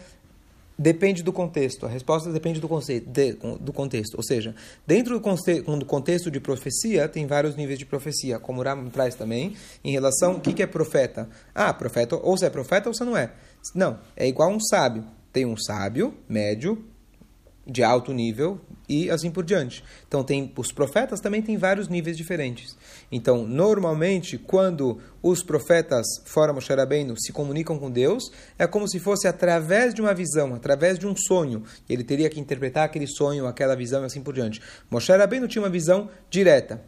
depende 0.77 1.23
do 1.23 1.33
contexto. 1.33 1.85
A 1.85 1.89
resposta 1.89 2.31
depende 2.31 2.59
do, 2.59 2.67
conceito, 2.67 3.09
de, 3.09 3.33
do 3.59 3.73
contexto. 3.73 4.15
Ou 4.15 4.23
seja, 4.23 4.53
dentro 4.85 5.19
do, 5.19 5.85
contexto 5.85 6.29
de 6.29 6.39
profecia, 6.39 7.07
tem 7.07 7.25
vários 7.25 7.55
níveis 7.55 7.79
de 7.79 7.85
profecia, 7.85 8.39
como 8.39 8.61
o 8.61 8.63
Ram 8.63 8.89
traz 8.89 9.15
também, 9.15 9.55
em 9.83 9.91
relação 9.91 10.33
ao 10.33 10.39
que, 10.39 10.61
é 10.61 10.67
profeta. 10.67 11.27
Ah, 11.53 11.73
profeta, 11.73 12.15
ou 12.15 12.37
você 12.37 12.45
é 12.45 12.49
profeta 12.49 12.89
ou 12.89 12.93
você 12.93 13.03
não 13.03 13.17
é. 13.17 13.31
Não, 13.73 13.99
é 14.15 14.27
igual 14.27 14.51
um 14.51 14.59
sábio. 14.59 15.03
Tem 15.33 15.45
um 15.45 15.57
sábio, 15.57 16.13
médio, 16.27 16.83
de 17.67 17.83
alto 17.83 18.13
nível 18.13 18.61
e 18.87 19.09
assim 19.09 19.29
por 19.29 19.43
diante. 19.43 19.83
Então 20.07 20.23
tem 20.23 20.51
os 20.55 20.71
profetas 20.71 21.19
também 21.19 21.41
têm 21.41 21.57
vários 21.57 21.89
níveis 21.89 22.15
diferentes. 22.15 22.77
Então, 23.11 23.45
normalmente, 23.45 24.37
quando 24.37 24.99
os 25.23 25.41
profetas 25.41 26.05
fora 26.25 26.51
Moshe 26.51 26.73
Rabbeinu 26.73 27.15
se 27.17 27.31
comunicam 27.31 27.79
com 27.79 27.89
Deus, 27.89 28.31
é 28.57 28.67
como 28.67 28.87
se 28.87 28.99
fosse 28.99 29.27
através 29.27 29.93
de 29.93 30.01
uma 30.01 30.13
visão, 30.13 30.53
através 30.53 30.99
de 30.99 31.07
um 31.07 31.15
sonho. 31.15 31.63
Ele 31.89 32.03
teria 32.03 32.29
que 32.29 32.39
interpretar 32.39 32.83
aquele 32.83 33.07
sonho, 33.07 33.47
aquela 33.47 33.75
visão 33.75 34.03
e 34.03 34.05
assim 34.05 34.21
por 34.21 34.33
diante. 34.33 34.61
Moshe 34.89 35.11
Rabbeinu 35.11 35.47
tinha 35.47 35.61
uma 35.61 35.69
visão 35.69 36.09
direta. 36.29 36.81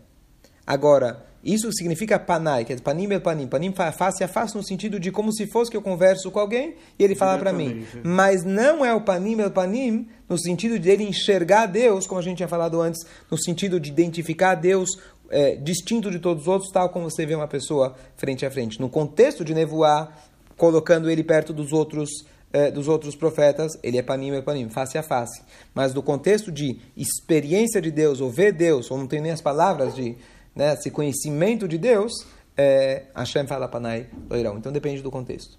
Agora, 0.70 1.26
isso 1.44 1.68
significa 1.74 2.20
panai, 2.20 2.64
que 2.64 2.72
é 2.72 2.78
panim 2.78 3.12
el 3.12 3.22
panim. 3.22 3.48
Panim 3.48 3.74
face 3.74 4.24
a 4.24 4.28
face 4.28 4.56
no 4.56 4.62
sentido 4.62 5.00
de 5.00 5.12
como 5.12 5.34
se 5.34 5.48
fosse 5.48 5.72
que 5.72 5.76
eu 5.76 5.82
converso 5.82 6.30
com 6.30 6.40
alguém 6.40 6.76
e 7.00 7.04
ele 7.04 7.16
fala 7.16 7.40
para 7.40 7.52
mim. 7.52 7.88
Mas 8.04 8.44
não 8.44 8.86
é 8.86 8.94
o 8.94 9.02
panim 9.02 9.40
el 9.40 9.50
panim 9.50 10.08
no 10.30 10.38
sentido 10.38 10.78
de 10.78 10.88
ele 10.88 11.04
enxergar 11.04 11.66
Deus, 11.66 12.06
como 12.06 12.20
a 12.20 12.24
gente 12.24 12.38
tinha 12.38 12.48
falado 12.48 12.80
antes, 12.80 13.04
no 13.32 13.36
sentido 13.36 13.80
de 13.80 13.90
identificar 13.90 14.54
Deus 14.54 14.92
é, 15.32 15.56
distinto 15.56 16.12
de 16.12 16.20
todos 16.20 16.44
os 16.44 16.48
outros, 16.48 16.72
tal 16.72 16.90
como 16.90 17.10
você 17.10 17.26
vê 17.26 17.34
uma 17.34 17.48
pessoa 17.48 17.96
frente 18.16 18.46
a 18.46 18.52
frente. 18.52 18.80
No 18.80 18.90
contexto 18.90 19.44
de 19.44 19.56
nevoar, 19.56 20.30
colocando 20.56 21.10
ele 21.10 21.24
perto 21.24 21.52
dos 21.52 21.74
outros 21.74 22.12
é, 22.54 22.70
dos 22.70 22.88
outros 22.88 23.16
profetas, 23.16 23.72
ele 23.82 23.98
é 23.98 24.04
panim 24.04 24.36
el 24.36 24.44
panim, 24.44 24.70
face 24.70 25.00
a 25.00 25.04
face. 25.04 25.42
Mas 25.74 25.96
no 25.96 26.04
contexto 26.04 26.52
de 26.52 26.78
experiência 26.96 27.82
de 27.82 27.90
Deus, 27.90 28.22
ou 28.22 28.30
ver 28.30 28.52
Deus, 28.52 28.92
ou 28.92 29.00
não 29.00 29.08
tem 29.08 29.20
nem 29.20 29.32
as 29.32 29.42
palavras 29.42 29.96
de 29.96 30.16
né, 30.60 30.74
esse 30.74 30.92
conhecimento 30.92 31.70
de 31.70 31.78
Deus, 31.78 32.12
é, 32.58 33.04
Hashem 33.16 33.48
fala 33.48 33.66
Panai 33.70 34.08
Loirão. 34.30 34.58
Então 34.58 34.74
depende 34.74 35.02
do 35.02 35.10
contexto. 35.10 35.58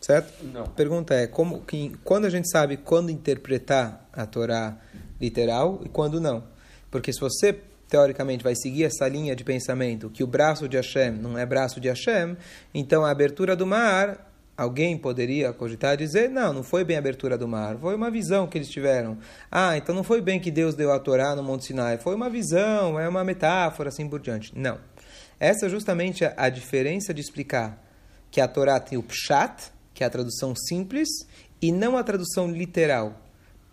Certo? 0.00 0.44
Não. 0.44 0.64
A 0.64 0.68
pergunta 0.68 1.14
é, 1.14 1.28
como, 1.28 1.60
que, 1.60 1.96
quando 2.02 2.24
a 2.24 2.30
gente 2.30 2.50
sabe 2.50 2.76
quando 2.76 3.08
interpretar 3.08 4.04
a 4.12 4.26
Torá 4.26 4.76
literal 5.20 5.80
e 5.84 5.88
quando 5.88 6.20
não? 6.20 6.42
Porque 6.90 7.12
se 7.12 7.20
você, 7.20 7.56
teoricamente, 7.88 8.42
vai 8.42 8.56
seguir 8.56 8.82
essa 8.82 9.06
linha 9.06 9.36
de 9.36 9.44
pensamento 9.44 10.10
que 10.10 10.24
o 10.24 10.26
braço 10.26 10.68
de 10.68 10.76
Hashem 10.76 11.12
não 11.12 11.38
é 11.38 11.46
braço 11.46 11.80
de 11.80 11.86
Hashem, 11.86 12.36
então 12.74 13.04
a 13.04 13.12
abertura 13.12 13.54
do 13.54 13.64
mar 13.64 14.31
Alguém 14.62 14.96
poderia 14.96 15.52
cogitar 15.52 15.96
dizer, 15.96 16.30
não, 16.30 16.52
não 16.52 16.62
foi 16.62 16.84
bem 16.84 16.94
a 16.94 17.00
abertura 17.00 17.36
do 17.36 17.48
mar, 17.48 17.76
foi 17.78 17.96
uma 17.96 18.12
visão 18.12 18.46
que 18.46 18.56
eles 18.56 18.68
tiveram. 18.68 19.18
Ah, 19.50 19.76
então 19.76 19.92
não 19.92 20.04
foi 20.04 20.20
bem 20.20 20.38
que 20.38 20.52
Deus 20.52 20.76
deu 20.76 20.92
a 20.92 21.00
Torá 21.00 21.34
no 21.34 21.42
Monte 21.42 21.64
Sinai, 21.64 21.98
foi 21.98 22.14
uma 22.14 22.30
visão, 22.30 22.98
é 22.98 23.08
uma 23.08 23.24
metáfora, 23.24 23.88
assim 23.88 24.08
por 24.08 24.20
diante. 24.20 24.56
Não. 24.56 24.78
Essa 25.40 25.66
é 25.66 25.68
justamente 25.68 26.24
a, 26.24 26.32
a 26.36 26.48
diferença 26.48 27.12
de 27.12 27.20
explicar 27.20 27.84
que 28.30 28.40
a 28.40 28.46
Torá 28.46 28.78
tem 28.78 28.96
o 28.96 29.02
pshat, 29.02 29.72
que 29.92 30.04
é 30.04 30.06
a 30.06 30.10
tradução 30.10 30.54
simples, 30.54 31.08
e 31.60 31.72
não 31.72 31.98
a 31.98 32.04
tradução 32.04 32.48
literal. 32.48 33.20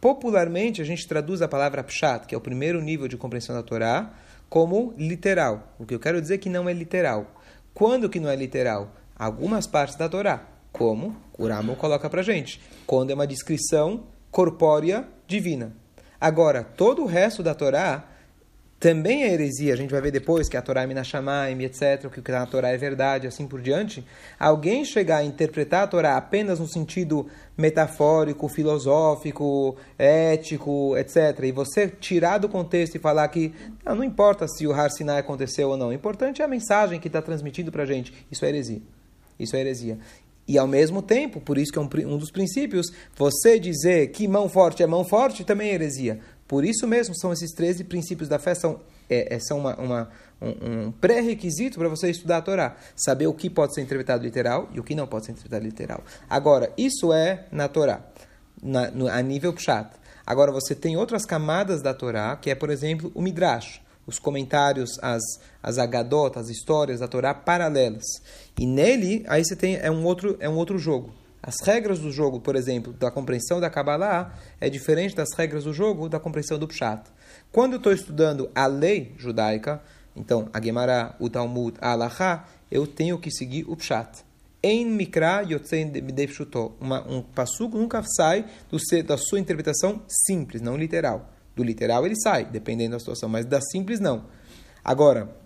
Popularmente, 0.01 0.81
a 0.81 0.85
gente 0.85 1.07
traduz 1.07 1.43
a 1.43 1.47
palavra 1.47 1.83
pshat, 1.83 2.25
que 2.25 2.33
é 2.33 2.37
o 2.37 2.41
primeiro 2.41 2.81
nível 2.81 3.07
de 3.07 3.15
compreensão 3.15 3.55
da 3.55 3.61
Torá, 3.61 4.11
como 4.49 4.91
literal. 4.97 5.71
O 5.77 5.85
que 5.85 5.93
eu 5.93 5.99
quero 5.99 6.19
dizer 6.19 6.33
é 6.33 6.37
que 6.39 6.49
não 6.49 6.67
é 6.67 6.73
literal. 6.73 7.39
Quando 7.75 8.09
que 8.09 8.19
não 8.19 8.29
é 8.29 8.35
literal? 8.35 8.95
Algumas 9.15 9.67
partes 9.67 9.95
da 9.95 10.09
Torá, 10.09 10.47
como 10.79 11.13
o 11.37 11.45
Ramo 11.45 11.75
coloca 11.75 12.09
para 12.09 12.23
gente, 12.23 12.61
quando 12.87 13.11
é 13.11 13.13
uma 13.13 13.27
descrição 13.27 14.05
corpórea 14.31 15.05
divina. 15.27 15.73
Agora, 16.21 16.63
todo 16.63 17.03
o 17.03 17.05
resto 17.05 17.43
da 17.43 17.53
Torá 17.53 18.05
também 18.79 19.23
é 19.23 19.33
heresia. 19.33 19.73
A 19.73 19.75
gente 19.75 19.91
vai 19.91 19.99
ver 19.99 20.11
depois 20.11 20.47
que 20.47 20.55
a 20.55 20.61
Torá 20.61 20.83
é 20.83 20.87
Minashamaim, 20.87 21.61
etc., 21.63 21.99
que 21.99 22.07
o 22.07 22.09
que 22.09 22.19
está 22.21 22.39
na 22.39 22.45
Torá 22.45 22.69
é 22.69 22.77
verdade, 22.77 23.27
assim 23.27 23.45
por 23.45 23.59
diante. 23.61 24.05
Alguém 24.39 24.85
chegar 24.85 25.17
a 25.17 25.23
interpretar 25.23 25.83
a 25.83 25.87
Torá 25.87 26.15
apenas 26.15 26.61
no 26.61 26.67
sentido 26.67 27.27
metafórico, 27.57 28.47
filosófico, 28.47 29.75
ético, 29.97 30.95
etc., 30.97 31.43
e 31.43 31.51
você 31.51 31.89
tirar 31.89 32.37
do 32.37 32.47
contexto 32.47 32.95
e 32.95 32.99
falar 32.99 33.27
que 33.27 33.53
não, 33.83 33.95
não 33.95 34.03
importa 34.03 34.47
se 34.47 34.65
o 34.65 34.71
Har 34.71 34.91
Sinai 34.91 35.19
aconteceu 35.19 35.71
ou 35.71 35.77
não, 35.77 35.89
o 35.89 35.93
importante 35.93 36.41
é 36.41 36.45
a 36.45 36.47
mensagem 36.47 37.01
que 37.01 37.07
está 37.07 37.21
transmitido 37.21 37.69
para 37.69 37.83
a 37.83 37.85
gente. 37.85 38.13
Isso 38.31 38.45
é 38.45 38.47
heresia. 38.47 38.81
Isso 39.37 39.57
é 39.57 39.59
heresia. 39.59 39.97
E 40.49 40.57
ao 40.57 40.65
mesmo 40.65 41.03
tempo, 41.03 41.39
por 41.39 41.59
isso 41.59 41.71
que 41.71 41.77
é 41.77 41.81
um, 41.81 41.87
um, 42.11 42.17
dos 42.17 42.31
princípios, 42.31 42.87
você 43.15 43.59
dizer 43.59 44.07
que 44.07 44.27
mão 44.27 44.49
forte 44.49 44.81
é 44.81 44.87
mão 44.87 45.05
forte 45.05 45.43
também 45.43 45.69
é 45.69 45.75
heresia. 45.75 46.19
Por 46.47 46.65
isso 46.65 46.87
mesmo 46.87 47.13
são 47.13 47.31
esses 47.31 47.51
13 47.51 47.83
princípios 47.83 48.27
da 48.27 48.39
fé, 48.39 48.55
são, 48.55 48.79
é, 49.07 49.35
é 49.35 49.39
são 49.39 49.59
uma, 49.59 49.75
uma, 49.75 50.09
um, 50.41 50.87
um 50.87 50.91
pré-requisito 50.91 51.77
para 51.77 51.87
você 51.87 52.09
estudar 52.09 52.37
a 52.37 52.41
Torá. 52.41 52.75
Saber 52.95 53.27
o 53.27 53.33
que 53.35 53.47
pode 53.47 53.75
ser 53.75 53.81
interpretado 53.81 54.23
literal 54.23 54.67
e 54.73 54.79
o 54.79 54.83
que 54.83 54.95
não 54.95 55.05
pode 55.05 55.27
ser 55.27 55.33
interpretado 55.33 55.63
literal. 55.63 56.03
Agora, 56.27 56.73
isso 56.75 57.13
é 57.13 57.45
na 57.51 57.67
Torá, 57.67 58.03
na, 58.59 58.89
no, 58.89 59.07
a 59.07 59.21
nível 59.21 59.53
pshat. 59.53 59.91
Agora, 60.25 60.51
você 60.51 60.73
tem 60.73 60.97
outras 60.97 61.27
camadas 61.27 61.83
da 61.83 61.93
Torá, 61.93 62.35
que 62.35 62.49
é, 62.49 62.55
por 62.55 62.71
exemplo, 62.71 63.11
o 63.13 63.21
Midrash 63.21 63.81
os 64.09 64.17
comentários, 64.17 64.97
as, 65.01 65.21
as 65.61 65.77
agadot, 65.77 66.37
as 66.37 66.49
histórias 66.49 66.99
da 66.99 67.07
Torá 67.07 67.33
paralelas. 67.33 68.05
E 68.59 68.65
nele, 68.65 69.23
aí 69.29 69.41
você 69.41 69.55
tem 69.55 69.77
é 69.77 69.89
um 69.89 70.03
outro, 70.03 70.35
é 70.37 70.49
um 70.49 70.57
outro 70.57 70.77
jogo. 70.77 71.13
As 71.41 71.61
regras 71.65 71.99
do 71.99 72.11
jogo, 72.11 72.41
por 72.41 72.57
exemplo, 72.57 72.91
da 72.91 73.09
compreensão 73.09 73.57
da 73.57 73.69
Kabbalah, 73.69 74.37
é 74.59 74.69
diferente 74.69 75.15
das 75.15 75.29
regras 75.33 75.63
do 75.63 75.71
jogo 75.71 76.09
da 76.09 76.19
compreensão 76.19 76.59
do 76.59 76.67
Pshat. 76.67 77.09
Quando 77.53 77.73
eu 77.73 77.77
estou 77.77 77.93
estudando 77.93 78.51
a 78.53 78.67
lei 78.67 79.15
judaica, 79.17 79.81
então 80.13 80.49
a 80.51 80.61
Gemara, 80.61 81.15
o 81.21 81.29
Talmud, 81.29 81.77
a 81.79 81.93
Alaha, 81.93 82.43
eu 82.69 82.85
tenho 82.85 83.17
que 83.17 83.31
seguir 83.31 83.63
o 83.65 83.77
Pshat. 83.77 84.25
Em 84.61 84.85
Mikra 84.85 85.41
Yotzen 85.49 85.89
Devshuto. 85.89 86.73
Um 86.81 87.21
passuco 87.21 87.77
nunca 87.77 88.03
sai 88.03 88.45
do, 88.69 88.77
da 89.05 89.15
sua 89.15 89.39
interpretação 89.39 90.01
simples, 90.27 90.61
não 90.61 90.75
literal. 90.75 91.31
Do 91.55 91.63
literal 91.63 92.05
ele 92.05 92.19
sai, 92.21 92.43
dependendo 92.43 92.91
da 92.91 92.99
situação, 92.99 93.29
mas 93.29 93.45
da 93.45 93.61
simples 93.61 94.01
não. 94.01 94.25
Agora, 94.83 95.38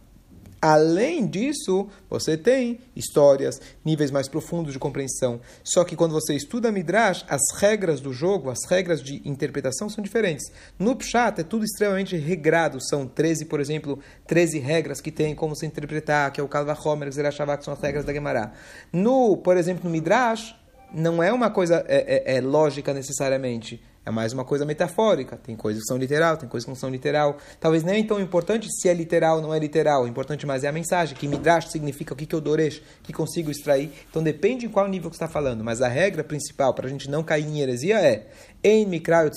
além 0.63 1.27
disso, 1.27 1.89
você 2.09 2.37
tem 2.37 2.79
histórias, 2.95 3.59
níveis 3.83 4.11
mais 4.11 4.29
profundos 4.29 4.71
de 4.71 4.79
compreensão. 4.79 5.41
Só 5.61 5.83
que 5.83 5.93
quando 5.93 6.13
você 6.13 6.33
estuda 6.33 6.71
Midrash, 6.71 7.25
as 7.27 7.41
regras 7.57 7.99
do 7.99 8.13
jogo, 8.13 8.49
as 8.49 8.63
regras 8.69 9.03
de 9.03 9.21
interpretação 9.27 9.89
são 9.89 10.01
diferentes. 10.01 10.49
No 10.79 10.95
Pshat 10.95 11.41
é 11.41 11.43
tudo 11.43 11.65
extremamente 11.65 12.15
regrado. 12.15 12.79
São 12.81 13.05
13, 13.05 13.43
por 13.43 13.59
exemplo, 13.59 13.99
13 14.25 14.59
regras 14.59 15.01
que 15.01 15.11
tem 15.11 15.35
como 15.35 15.53
se 15.53 15.65
interpretar, 15.65 16.31
que 16.31 16.39
é 16.39 16.43
o 16.43 16.47
Kalva 16.47 16.77
Homer, 16.81 17.11
Zerashavak, 17.11 17.57
que 17.57 17.65
são 17.65 17.73
as 17.73 17.81
regras 17.81 18.05
da 18.05 18.13
Gemara. 18.13 18.53
No, 18.93 19.35
por 19.35 19.57
exemplo, 19.57 19.83
no 19.83 19.89
Midrash, 19.89 20.55
não 20.93 21.21
é 21.21 21.33
uma 21.33 21.49
coisa 21.49 21.83
é, 21.89 22.35
é, 22.35 22.37
é 22.37 22.41
lógica 22.41 22.93
necessariamente 22.93 23.83
é 24.05 24.11
mais 24.11 24.33
uma 24.33 24.43
coisa 24.43 24.65
metafórica. 24.65 25.37
Tem 25.37 25.55
coisas 25.55 25.83
que 25.83 25.87
são 25.87 25.97
literal, 25.97 26.35
tem 26.35 26.49
coisas 26.49 26.65
que 26.65 26.71
não 26.71 26.75
são 26.75 26.89
literal. 26.89 27.37
Talvez 27.59 27.83
nem 27.83 28.05
tão 28.05 28.19
importante 28.19 28.67
se 28.69 28.89
é 28.89 28.93
literal 28.93 29.37
ou 29.37 29.41
não 29.41 29.53
é 29.53 29.59
literal. 29.59 30.03
O 30.03 30.07
importante 30.07 30.45
mais 30.45 30.63
é 30.63 30.67
a 30.67 30.71
mensagem, 30.71 31.15
que 31.15 31.27
midrash 31.27 31.69
significa 31.69 32.13
o 32.13 32.17
que, 32.17 32.25
que 32.25 32.35
eu 32.35 32.41
doresh, 32.41 32.81
que 33.01 33.13
consigo 33.13 33.49
extrair. 33.49 33.91
Então 34.09 34.21
depende 34.21 34.65
em 34.65 34.69
qual 34.69 34.87
nível 34.87 35.09
que 35.09 35.15
está 35.15 35.27
falando. 35.27 35.63
Mas 35.63 35.81
a 35.81 35.87
regra 35.87 36.23
principal 36.23 36.73
para 36.73 36.87
a 36.87 36.89
gente 36.89 37.09
não 37.09 37.23
cair 37.23 37.45
em 37.45 37.61
heresia 37.61 37.99
é 37.99 38.27
em 38.63 38.85
Mikra 38.85 39.29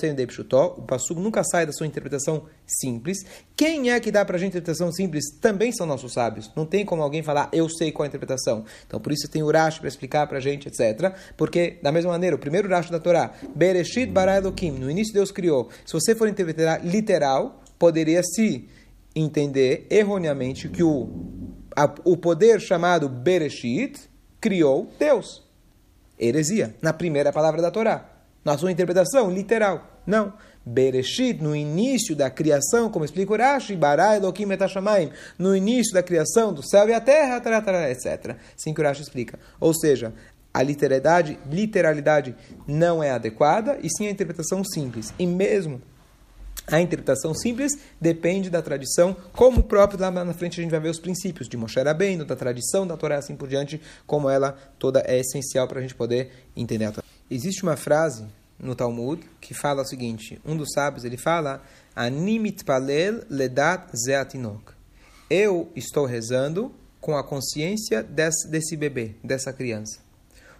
o 0.76 0.82
Passug 0.82 1.20
nunca 1.20 1.42
sai 1.42 1.66
da 1.66 1.72
sua 1.72 1.86
interpretação 1.86 2.44
simples. 2.64 3.26
Quem 3.56 3.90
é 3.90 3.98
que 3.98 4.12
dá 4.12 4.24
para 4.24 4.36
a 4.36 4.38
gente 4.38 4.50
interpretação 4.50 4.92
simples? 4.92 5.24
Também 5.40 5.72
são 5.72 5.84
nossos 5.84 6.12
sábios. 6.12 6.52
Não 6.54 6.64
tem 6.64 6.84
como 6.84 7.02
alguém 7.02 7.24
falar, 7.24 7.48
eu 7.52 7.68
sei 7.68 7.90
qual 7.90 8.04
é 8.04 8.06
a 8.06 8.10
interpretação. 8.10 8.64
Então, 8.86 9.00
por 9.00 9.12
isso 9.12 9.28
tem 9.28 9.42
o 9.42 9.50
Rashi 9.50 9.80
para 9.80 9.88
explicar 9.88 10.28
para 10.28 10.38
a 10.38 10.40
gente, 10.40 10.68
etc. 10.68 11.12
Porque, 11.36 11.78
da 11.82 11.90
mesma 11.90 12.12
maneira, 12.12 12.36
o 12.36 12.38
primeiro 12.38 12.68
Rashi 12.68 12.92
da 12.92 13.00
Torá, 13.00 13.32
Bereshit 13.54 14.06
bara 14.06 14.36
Elohim, 14.36 14.70
no 14.70 14.88
início 14.88 15.12
Deus 15.12 15.32
criou. 15.32 15.70
Se 15.84 15.92
você 15.92 16.14
for 16.14 16.28
interpretar 16.28 16.86
literal, 16.86 17.60
poderia 17.78 18.22
se 18.22 18.68
entender 19.14 19.88
erroneamente 19.90 20.68
que 20.68 20.84
o, 20.84 21.08
a, 21.74 21.92
o 22.04 22.16
poder 22.16 22.60
chamado 22.60 23.08
Bereshit 23.08 23.98
criou 24.40 24.88
Deus. 25.00 25.44
Heresia, 26.18 26.76
na 26.80 26.92
primeira 26.92 27.32
palavra 27.32 27.60
da 27.60 27.70
Torá 27.72 28.15
na 28.46 28.56
sua 28.56 28.70
interpretação 28.70 29.28
literal. 29.28 30.00
Não. 30.06 30.32
Bereshit, 30.64 31.42
no 31.42 31.54
início 31.54 32.14
da 32.14 32.30
criação, 32.30 32.88
como 32.88 33.04
explica 33.04 33.32
o 33.32 33.36
Rashi, 33.36 33.74
Bara 33.74 34.16
Elohim 34.16 34.52
Etashamaim, 34.52 35.10
no 35.36 35.54
início 35.54 35.92
da 35.92 36.02
criação 36.02 36.52
do 36.52 36.62
céu 36.62 36.88
e 36.88 36.94
a 36.94 37.00
terra, 37.00 37.42
etc. 37.90 38.36
Assim 38.56 38.72
que 38.72 38.80
o 38.80 38.84
Rashi 38.84 39.02
explica. 39.02 39.38
Ou 39.58 39.74
seja, 39.74 40.12
a 40.54 40.62
literalidade, 40.62 41.38
literalidade 41.50 42.36
não 42.68 43.02
é 43.02 43.10
adequada, 43.10 43.78
e 43.82 43.88
sim 43.90 44.06
a 44.06 44.10
interpretação 44.10 44.62
simples. 44.64 45.12
E 45.18 45.26
mesmo 45.26 45.82
a 46.68 46.80
interpretação 46.80 47.34
simples 47.34 47.72
depende 48.00 48.48
da 48.48 48.62
tradição, 48.62 49.16
como 49.32 49.60
o 49.60 49.64
próprio 49.64 50.00
lá 50.00 50.10
na 50.10 50.34
frente 50.34 50.60
a 50.60 50.62
gente 50.62 50.70
vai 50.70 50.80
ver 50.80 50.90
os 50.90 51.00
princípios 51.00 51.48
de 51.48 51.56
Moshe 51.56 51.80
Rabbeinu, 51.80 52.24
da 52.24 52.36
tradição 52.36 52.86
da 52.86 52.96
Torá, 52.96 53.18
assim 53.18 53.34
por 53.34 53.48
diante, 53.48 53.80
como 54.06 54.30
ela 54.30 54.56
toda 54.78 55.00
é 55.04 55.18
essencial 55.18 55.66
para 55.66 55.80
a 55.80 55.82
gente 55.82 55.94
poder 55.96 56.30
entender 56.56 56.86
a 56.86 56.92
Torá. 56.92 57.15
Existe 57.30 57.62
uma 57.64 57.76
frase 57.76 58.24
no 58.58 58.74
Talmud 58.74 59.22
que 59.40 59.52
fala 59.52 59.82
o 59.82 59.86
seguinte: 59.86 60.40
um 60.44 60.56
dos 60.56 60.68
sábios 60.72 61.04
ele 61.04 61.16
fala, 61.16 61.62
Animit 61.94 62.64
palel 62.64 63.24
ledat 63.28 63.90
zeatinok. 63.96 64.72
Eu 65.28 65.70
estou 65.74 66.06
rezando 66.06 66.72
com 67.00 67.16
a 67.16 67.24
consciência 67.24 68.02
desse, 68.02 68.48
desse 68.48 68.76
bebê, 68.76 69.16
dessa 69.24 69.52
criança. 69.52 69.98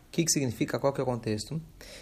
O 0.09 0.11
que, 0.11 0.25
que 0.25 0.31
significa? 0.31 0.79
Qual 0.79 0.93
que 0.93 1.01
é 1.01 1.05
o 1.05 1.07
contexto? 1.07 1.61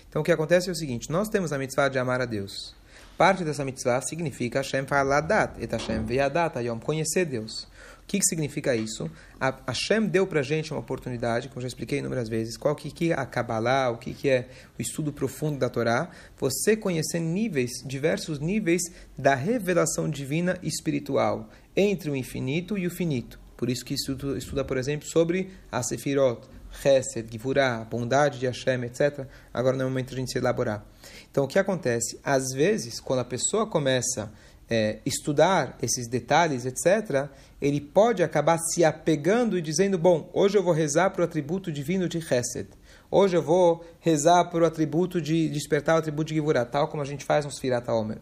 Então, 0.08 0.22
o 0.22 0.24
que 0.24 0.32
acontece 0.32 0.68
é 0.68 0.72
o 0.72 0.76
seguinte: 0.76 1.10
nós 1.10 1.28
temos 1.28 1.52
a 1.52 1.58
mitzvah 1.58 1.88
de 1.88 1.98
amar 1.98 2.20
a 2.20 2.26
Deus. 2.26 2.74
Parte 3.18 3.44
dessa 3.44 3.64
mitzvah 3.64 4.00
significa 4.00 4.60
Hashem 4.60 4.86
faladat, 4.86 5.62
et 5.62 5.70
Hashem 5.70 6.04
veyadat, 6.04 6.54
conhecer 6.82 7.24
Deus. 7.26 7.68
O 8.04 8.06
que, 8.06 8.18
que 8.18 8.26
significa 8.26 8.76
isso? 8.76 9.10
A 9.40 9.62
Hashem 9.66 10.06
deu 10.06 10.26
para 10.26 10.40
a 10.40 10.42
gente 10.42 10.70
uma 10.72 10.80
oportunidade, 10.80 11.48
como 11.48 11.62
já 11.62 11.66
expliquei 11.66 11.98
inúmeras 11.98 12.28
vezes, 12.28 12.56
qual 12.56 12.76
que, 12.76 12.90
que 12.90 13.10
é 13.10 13.14
a 13.18 13.24
Kabbalah, 13.24 13.90
o 13.90 13.96
que, 13.96 14.12
que 14.12 14.28
é 14.28 14.48
o 14.78 14.82
estudo 14.82 15.10
profundo 15.10 15.58
da 15.58 15.70
Torá, 15.70 16.10
você 16.38 16.76
conhecer 16.76 17.18
níveis, 17.18 17.70
diversos 17.84 18.38
níveis 18.38 18.82
da 19.16 19.34
revelação 19.34 20.08
divina 20.08 20.58
espiritual, 20.62 21.48
entre 21.74 22.10
o 22.10 22.14
infinito 22.14 22.76
e 22.76 22.86
o 22.86 22.90
finito. 22.90 23.40
Por 23.56 23.70
isso 23.70 23.84
que 23.84 23.94
estuda, 23.94 24.36
estuda 24.36 24.64
por 24.64 24.76
exemplo, 24.76 25.08
sobre 25.08 25.50
a 25.72 25.82
Sefirot, 25.82 26.46
Chesed, 26.82 27.30
Givurah, 27.30 27.84
bondade 27.84 28.38
de 28.38 28.46
Hashem, 28.46 28.84
etc. 28.84 29.26
Agora 29.52 29.76
não 29.76 29.84
é 29.84 29.86
o 29.86 29.90
momento 29.90 30.10
de 30.10 30.16
a 30.16 30.18
gente 30.18 30.32
se 30.32 30.38
elaborar. 30.38 30.84
Então, 31.30 31.44
o 31.44 31.48
que 31.48 31.58
acontece? 31.58 32.18
Às 32.22 32.52
vezes, 32.52 33.00
quando 33.00 33.20
a 33.20 33.24
pessoa 33.24 33.66
começa 33.66 34.32
é, 34.68 34.98
estudar 35.04 35.76
esses 35.82 36.08
detalhes, 36.08 36.64
etc., 36.64 37.28
ele 37.60 37.80
pode 37.80 38.22
acabar 38.22 38.58
se 38.58 38.84
apegando 38.84 39.56
e 39.56 39.62
dizendo: 39.62 39.98
Bom, 39.98 40.28
hoje 40.32 40.58
eu 40.58 40.62
vou 40.62 40.72
rezar 40.72 41.10
para 41.10 41.22
o 41.22 41.24
atributo 41.24 41.72
divino 41.72 42.08
de 42.08 42.20
Chesed. 42.20 42.68
Hoje 43.10 43.36
eu 43.36 43.42
vou 43.42 43.84
rezar 44.00 44.44
para 44.46 44.64
o 44.64 44.66
atributo 44.66 45.20
de 45.20 45.48
despertar 45.48 45.96
o 45.96 45.98
atributo 45.98 46.28
de 46.28 46.34
Givurah, 46.34 46.64
tal 46.64 46.88
como 46.88 47.02
a 47.02 47.06
gente 47.06 47.24
faz 47.24 47.44
no 47.44 47.50
Sfirat 47.50 47.88
Omer. 47.88 48.18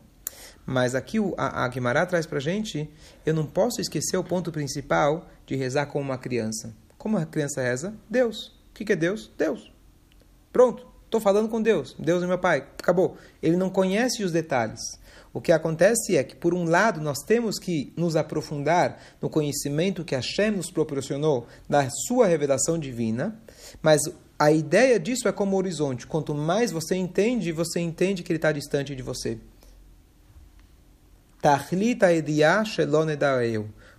Mas 0.67 0.95
aqui 0.95 1.19
a, 1.37 1.65
a 1.65 1.69
Guimarães 1.69 2.09
traz 2.09 2.27
para 2.27 2.39
a 2.39 2.41
gente: 2.41 2.89
eu 3.25 3.35
não 3.35 3.47
posso 3.47 3.81
esquecer 3.81 4.17
o 4.17 4.25
ponto 4.25 4.53
principal 4.53 5.29
de 5.47 5.57
rezar 5.57 5.87
como 5.87 6.05
uma 6.05 6.19
criança. 6.19 6.75
Como 6.99 7.17
a 7.17 7.27
criança 7.27 7.63
reza? 7.63 7.95
Deus. 8.09 8.49
O 8.71 8.75
que, 8.75 8.85
que 8.85 8.93
é 8.93 8.97
Deus? 8.97 9.31
Deus. 9.37 9.73
Pronto, 10.53 10.87
estou 11.05 11.21
falando 11.21 11.49
com 11.49 11.61
Deus. 11.61 11.97
Deus 11.99 12.23
é 12.23 12.27
meu 12.27 12.39
pai. 12.39 12.59
Acabou. 12.79 13.17
Ele 13.43 13.57
não 13.57 13.71
conhece 13.71 14.23
os 14.23 14.31
detalhes. 14.31 14.81
O 15.33 15.41
que 15.41 15.51
acontece 15.51 16.17
é 16.17 16.23
que, 16.23 16.37
por 16.37 16.53
um 16.53 16.65
lado, 16.65 17.01
nós 17.01 17.19
temos 17.27 17.59
que 17.59 17.93
nos 17.97 18.17
aprofundar 18.17 19.01
no 19.21 19.31
conhecimento 19.31 20.05
que 20.05 20.15
Hashem 20.15 20.51
nos 20.51 20.71
proporcionou 20.71 21.47
da 21.69 21.89
sua 22.07 22.27
revelação 22.27 22.79
divina, 22.79 23.41
mas 23.81 24.03
a 24.39 24.53
ideia 24.53 25.01
disso 25.01 25.29
é 25.29 25.33
como 25.33 25.57
horizonte. 25.57 26.07
Quanto 26.07 26.35
mais 26.35 26.71
você 26.71 26.97
entende, 26.97 27.51
você 27.51 27.81
entende 27.81 28.23
que 28.23 28.31
ele 28.31 28.39
está 28.39 28.53
distante 28.53 28.95
de 28.95 29.03
você. 29.03 29.39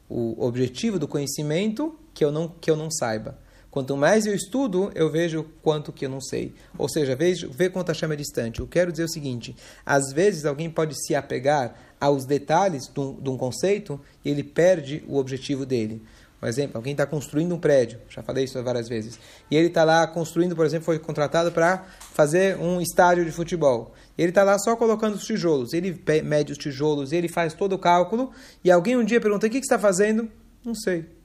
O 0.09 0.45
objetivo 0.45 0.99
do 0.99 1.07
conhecimento 1.07 1.97
que 2.13 2.23
eu 2.23 2.31
não, 2.31 2.47
que 2.47 2.69
eu 2.69 2.75
não 2.75 2.91
saiba. 2.91 3.39
Quanto 3.73 3.97
mais 3.97 4.27
eu 4.27 4.35
estudo, 4.35 4.91
eu 4.93 5.09
vejo 5.09 5.47
quanto 5.63 5.91
que 5.91 6.05
eu 6.05 6.09
não 6.09 6.21
sei. 6.21 6.53
Ou 6.77 6.87
seja, 6.87 7.15
vejo, 7.15 7.49
vê 7.49 7.71
quanto 7.71 7.89
a 7.89 7.93
chama 7.95 8.13
é 8.13 8.17
distante. 8.17 8.59
Eu 8.59 8.67
quero 8.67 8.91
dizer 8.91 9.05
o 9.05 9.09
seguinte: 9.09 9.55
às 9.83 10.13
vezes 10.13 10.45
alguém 10.45 10.69
pode 10.69 10.93
se 11.03 11.15
apegar 11.15 11.73
aos 11.99 12.23
detalhes 12.23 12.83
de 12.83 12.99
um, 12.99 13.19
de 13.19 13.27
um 13.31 13.35
conceito 13.35 13.99
e 14.23 14.29
ele 14.29 14.43
perde 14.43 15.03
o 15.07 15.17
objetivo 15.17 15.65
dele. 15.65 16.03
Por 16.39 16.47
exemplo, 16.47 16.77
alguém 16.77 16.91
está 16.91 17.07
construindo 17.07 17.55
um 17.55 17.59
prédio, 17.59 17.99
já 18.09 18.21
falei 18.21 18.43
isso 18.43 18.61
várias 18.61 18.87
vezes, 18.87 19.17
e 19.49 19.55
ele 19.55 19.69
está 19.69 19.83
lá 19.83 20.05
construindo, 20.05 20.55
por 20.55 20.67
exemplo, 20.67 20.85
foi 20.85 20.99
contratado 20.99 21.51
para 21.51 21.83
fazer 22.13 22.59
um 22.59 22.79
estádio 22.79 23.25
de 23.25 23.31
futebol. 23.31 23.95
Ele 24.15 24.29
está 24.29 24.43
lá 24.43 24.59
só 24.59 24.75
colocando 24.75 25.15
os 25.15 25.23
tijolos, 25.23 25.73
ele 25.73 25.99
mede 26.23 26.51
os 26.51 26.59
tijolos, 26.59 27.11
ele 27.11 27.27
faz 27.27 27.55
todo 27.55 27.73
o 27.73 27.79
cálculo, 27.79 28.31
e 28.63 28.69
alguém 28.69 28.95
um 28.95 29.03
dia 29.03 29.19
pergunta: 29.19 29.47
o 29.47 29.49
que, 29.49 29.59
que 29.59 29.65
você 29.65 29.73
está 29.73 29.79
fazendo? 29.79 30.29
Não 30.63 30.75
sei. 30.75 31.22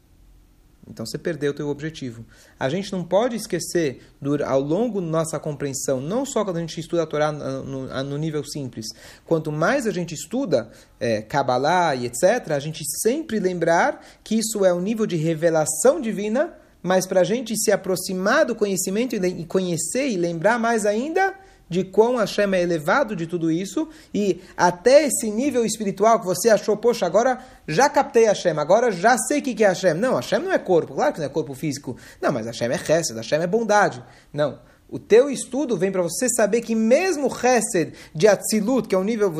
Então 0.90 1.04
você 1.04 1.18
perdeu 1.18 1.52
o 1.52 1.54
teu 1.54 1.68
objetivo. 1.68 2.24
A 2.58 2.68
gente 2.68 2.90
não 2.92 3.04
pode 3.04 3.36
esquecer, 3.36 4.02
ao 4.46 4.60
longo 4.60 5.00
da 5.00 5.06
nossa 5.06 5.38
compreensão, 5.38 6.00
não 6.00 6.24
só 6.24 6.44
quando 6.44 6.56
a 6.56 6.60
gente 6.60 6.80
estuda 6.80 7.02
a 7.02 7.06
Torá 7.06 7.30
no, 7.30 8.04
no 8.04 8.18
nível 8.18 8.44
simples, 8.44 8.86
quanto 9.24 9.52
mais 9.52 9.86
a 9.86 9.90
gente 9.90 10.14
estuda 10.14 10.70
é, 10.98 11.22
Kabbalah 11.22 11.94
e 11.94 12.06
etc., 12.06 12.50
a 12.50 12.58
gente 12.58 12.82
sempre 13.02 13.38
lembrar 13.38 14.04
que 14.24 14.36
isso 14.36 14.64
é 14.64 14.72
um 14.72 14.80
nível 14.80 15.06
de 15.06 15.16
revelação 15.16 16.00
divina, 16.00 16.54
mas 16.82 17.06
para 17.06 17.20
a 17.20 17.24
gente 17.24 17.56
se 17.56 17.70
aproximar 17.70 18.46
do 18.46 18.54
conhecimento 18.54 19.14
e 19.14 19.44
conhecer 19.44 20.08
e 20.08 20.16
lembrar 20.16 20.58
mais 20.58 20.86
ainda, 20.86 21.34
de 21.68 21.84
quão 21.84 22.16
Hashem 22.16 22.52
é 22.54 22.62
elevado 22.62 23.14
de 23.14 23.26
tudo 23.26 23.50
isso, 23.50 23.88
e 24.12 24.40
até 24.56 25.04
esse 25.04 25.30
nível 25.30 25.64
espiritual 25.64 26.18
que 26.20 26.26
você 26.26 26.48
achou, 26.48 26.76
poxa, 26.76 27.06
agora 27.06 27.38
já 27.66 27.88
captei 27.88 28.24
Hashem, 28.24 28.58
agora 28.58 28.90
já 28.90 29.16
sei 29.18 29.40
o 29.40 29.42
que 29.42 29.62
é 29.62 29.68
Hashem. 29.68 29.94
Não, 29.94 30.16
Hashem 30.16 30.40
não 30.40 30.52
é 30.52 30.58
corpo, 30.58 30.94
claro 30.94 31.12
que 31.12 31.18
não 31.20 31.26
é 31.26 31.30
corpo 31.30 31.54
físico. 31.54 31.96
Não, 32.20 32.32
mas 32.32 32.46
Hashem 32.46 32.70
é 32.70 32.78
Chesed, 32.78 33.16
Hashem 33.16 33.40
é 33.40 33.46
bondade. 33.46 34.02
Não. 34.32 34.58
O 34.90 34.98
teu 34.98 35.28
estudo 35.28 35.76
vem 35.76 35.92
para 35.92 36.00
você 36.00 36.30
saber 36.30 36.62
que 36.62 36.74
mesmo 36.74 37.28
Chesed 37.28 37.92
de 38.14 38.26
Atzilut, 38.26 38.88
que 38.88 38.94
é 38.94 38.98
um 38.98 39.04
nível, 39.04 39.30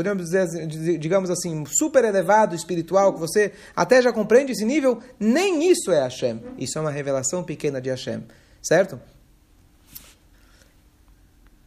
digamos 1.00 1.30
assim, 1.30 1.64
super 1.66 2.04
elevado 2.04 2.54
espiritual, 2.54 3.14
que 3.14 3.20
você 3.20 3.52
até 3.74 4.02
já 4.02 4.12
compreende 4.12 4.52
esse 4.52 4.66
nível, 4.66 4.98
nem 5.18 5.70
isso 5.70 5.90
é 5.90 6.02
Hashem. 6.02 6.42
Isso 6.58 6.76
é 6.76 6.82
uma 6.82 6.90
revelação 6.90 7.42
pequena 7.42 7.80
de 7.80 7.88
Hashem. 7.88 8.24
Certo? 8.60 9.00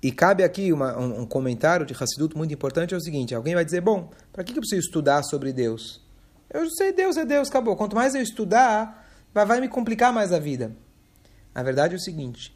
E 0.01 0.11
cabe 0.11 0.43
aqui 0.43 0.73
uma, 0.73 0.97
um, 0.97 1.21
um, 1.21 1.25
comentário 1.27 1.85
de 1.85 1.93
Hassidut 1.93 2.35
muito 2.35 2.53
importante, 2.53 2.93
é 2.93 2.97
o 2.97 3.01
seguinte, 3.01 3.35
alguém 3.35 3.53
vai 3.53 3.63
dizer, 3.63 3.81
bom, 3.81 4.09
para 4.33 4.43
que, 4.43 4.51
que 4.51 4.57
eu 4.57 4.61
preciso 4.61 4.81
estudar 4.81 5.21
sobre 5.23 5.53
Deus? 5.53 6.01
Eu 6.49 6.67
sei 6.71 6.91
Deus 6.91 7.17
é 7.17 7.25
Deus, 7.25 7.49
acabou. 7.49 7.75
Quanto 7.75 7.95
mais 7.95 8.15
eu 8.15 8.21
estudar, 8.21 9.07
vai, 9.33 9.45
vai 9.45 9.61
me 9.61 9.69
complicar 9.69 10.11
mais 10.11 10.33
a 10.33 10.39
vida. 10.39 10.75
A 11.53 11.61
verdade 11.61 11.93
é 11.93 11.97
o 11.97 11.99
seguinte, 11.99 12.55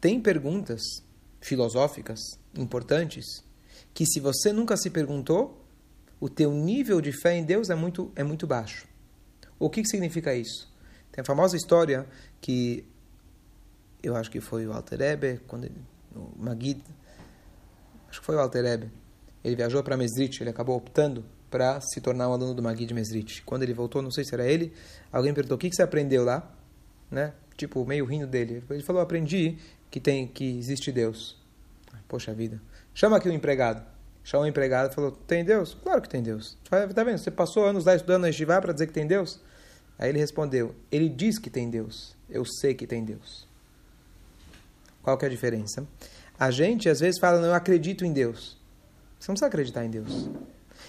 tem 0.00 0.20
perguntas 0.20 0.82
filosóficas 1.40 2.20
importantes 2.56 3.44
que 3.92 4.06
se 4.06 4.20
você 4.20 4.52
nunca 4.52 4.76
se 4.76 4.90
perguntou, 4.90 5.64
o 6.20 6.28
teu 6.28 6.52
nível 6.52 7.00
de 7.00 7.12
fé 7.12 7.36
em 7.36 7.44
Deus 7.44 7.70
é 7.70 7.74
muito, 7.74 8.12
é 8.14 8.22
muito 8.22 8.46
baixo. 8.46 8.86
O 9.58 9.68
que, 9.68 9.82
que 9.82 9.88
significa 9.88 10.34
isso? 10.34 10.72
Tem 11.10 11.22
a 11.22 11.24
famosa 11.24 11.56
história 11.56 12.06
que 12.40 12.84
eu 14.02 14.16
acho 14.16 14.30
que 14.30 14.40
foi 14.40 14.66
o 14.66 14.72
Alter 14.72 15.00
Eber, 15.00 15.40
quando 15.46 15.64
ele 15.64 15.80
o 16.14 16.32
Magid, 16.36 16.80
acho 18.08 18.20
que 18.20 18.26
foi 18.26 18.36
o 18.36 18.40
Alter 18.40 18.64
Ebe, 18.64 18.90
ele 19.42 19.56
viajou 19.56 19.82
para 19.82 19.96
Mesrit, 19.96 20.40
ele 20.40 20.50
acabou 20.50 20.76
optando 20.76 21.24
para 21.50 21.80
se 21.80 22.00
tornar 22.00 22.28
um 22.28 22.32
aluno 22.32 22.54
do 22.54 22.62
Magid 22.62 22.92
Mesrit. 22.92 23.42
Quando 23.42 23.62
ele 23.62 23.74
voltou, 23.74 24.02
não 24.02 24.10
sei 24.10 24.24
se 24.24 24.34
era 24.34 24.44
ele, 24.44 24.72
alguém 25.12 25.32
perguntou: 25.32 25.56
"O 25.56 25.58
que, 25.58 25.68
que 25.68 25.76
você 25.76 25.82
aprendeu 25.82 26.24
lá?", 26.24 26.50
né? 27.10 27.32
Tipo, 27.56 27.84
meio 27.84 28.04
rindo 28.04 28.26
dele. 28.26 28.64
Ele 28.70 28.82
falou: 28.82 29.02
"Aprendi 29.02 29.58
que 29.90 30.00
tem 30.00 30.26
que 30.26 30.58
existe 30.58 30.90
Deus". 30.90 31.36
Poxa 32.08 32.34
vida. 32.34 32.60
Chama 32.92 33.18
aqui 33.18 33.28
o 33.28 33.32
empregado. 33.32 33.84
Chamou 34.24 34.46
o 34.46 34.48
empregado 34.48 34.90
e 34.90 34.94
falou: 34.94 35.12
"Tem 35.12 35.44
Deus?". 35.44 35.74
Claro 35.74 36.00
que 36.00 36.08
tem 36.08 36.22
Deus. 36.22 36.56
Tá 36.68 37.04
vendo? 37.04 37.18
Você 37.18 37.30
passou 37.30 37.66
anos 37.66 37.84
lá 37.84 37.94
estudando 37.94 38.22
na 38.22 38.30
Estivá 38.30 38.60
para 38.60 38.72
dizer 38.72 38.86
que 38.86 38.92
tem 38.92 39.06
Deus? 39.06 39.40
Aí 39.98 40.08
ele 40.08 40.18
respondeu: 40.18 40.74
"Ele 40.90 41.08
diz 41.08 41.38
que 41.38 41.50
tem 41.50 41.70
Deus. 41.70 42.16
Eu 42.28 42.44
sei 42.44 42.74
que 42.74 42.86
tem 42.86 43.04
Deus". 43.04 43.46
Qual 45.04 45.18
que 45.18 45.26
é 45.26 45.28
a 45.28 45.30
diferença? 45.30 45.86
A 46.40 46.50
gente 46.50 46.88
às 46.88 46.98
vezes 46.98 47.20
fala, 47.20 47.38
não, 47.38 47.48
eu 47.48 47.54
acredito 47.54 48.06
em 48.06 48.12
Deus. 48.12 48.56
Você 49.20 49.30
não 49.30 49.34
precisa 49.34 49.46
acreditar 49.46 49.84
em 49.84 49.90
Deus. 49.90 50.30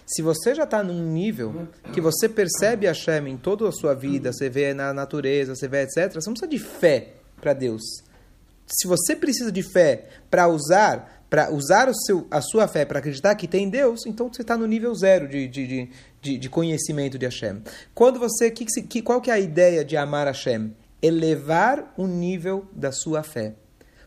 Se 0.06 0.22
você 0.22 0.56
já 0.56 0.64
está 0.64 0.82
num 0.82 1.12
nível 1.12 1.68
que 1.94 2.00
você 2.00 2.30
percebe 2.30 2.88
a 2.88 2.94
Shem 2.94 3.28
em 3.28 3.38
toda 3.38 3.68
a 3.68 3.72
sua 3.74 3.94
vida, 3.94 4.32
você 4.32 4.50
vê 4.50 4.74
na 4.74 4.94
natureza, 4.94 5.54
você 5.54 5.68
vê 5.68 5.84
etc., 5.84 6.14
você 6.14 6.30
não 6.30 6.34
precisa 6.34 6.48
de 6.48 6.60
fé 6.60 7.14
para 7.42 7.54
Deus. 7.54 7.84
Se 8.66 8.88
você 8.88 9.16
precisa 9.16 9.52
de 9.52 9.62
fé 9.62 10.08
para 10.32 10.48
usar, 10.48 11.26
para 11.30 11.52
usar 11.52 11.90
o 11.90 11.94
seu, 11.94 12.26
a 12.32 12.40
sua 12.40 12.68
fé 12.68 12.86
para 12.86 13.00
acreditar 13.00 13.36
que 13.36 13.48
tem 13.48 13.70
Deus, 13.70 14.06
então 14.06 14.32
você 14.32 14.44
está 14.44 14.58
no 14.58 14.66
nível 14.66 14.96
zero 14.96 15.28
de, 15.28 15.48
de, 15.48 15.90
de, 16.22 16.38
de, 16.38 16.50
conhecimento 16.50 17.18
de 17.18 17.26
Hashem. 17.26 17.62
Quando 17.94 18.18
você, 18.18 18.50
que, 18.50 18.66
que, 18.66 19.02
qual 19.02 19.20
que 19.20 19.30
é 19.30 19.34
a 19.34 19.40
ideia 19.40 19.84
de 19.84 19.98
amar 19.98 20.28
Hashem? 20.28 20.74
Elevar 21.02 21.94
o 21.98 22.08
nível 22.08 22.66
da 22.74 22.92
sua 22.92 23.22
fé 23.22 23.56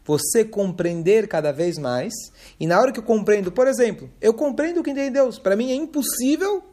você 0.08 0.42
compreender 0.42 1.28
cada 1.28 1.52
vez 1.52 1.76
mais. 1.76 2.14
E 2.58 2.66
na 2.66 2.80
hora 2.80 2.90
que 2.90 2.98
eu 2.98 3.02
compreendo, 3.02 3.52
por 3.52 3.68
exemplo, 3.68 4.08
eu 4.22 4.32
compreendo 4.32 4.82
que 4.82 4.94
tem 4.94 5.12
Deus. 5.12 5.38
Para 5.38 5.54
mim 5.54 5.70
é 5.70 5.74
impossível 5.74 6.64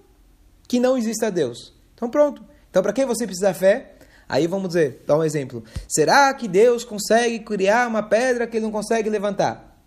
que 0.69 0.79
não 0.79 0.97
exista 0.97 1.29
Deus. 1.29 1.73
Então 1.93 2.09
pronto. 2.09 2.41
Então 2.69 2.81
para 2.81 2.93
quem 2.93 3.05
você 3.05 3.25
precisa 3.25 3.53
fé? 3.53 3.91
Aí 4.27 4.47
vamos 4.47 4.69
dizer, 4.69 5.03
dar 5.05 5.17
um 5.17 5.23
exemplo. 5.23 5.65
Será 5.85 6.33
que 6.33 6.47
Deus 6.47 6.85
consegue 6.85 7.39
criar 7.39 7.89
uma 7.89 8.01
pedra 8.01 8.47
que 8.47 8.55
ele 8.55 8.65
não 8.65 8.71
consegue 8.71 9.09
levantar? 9.09 9.77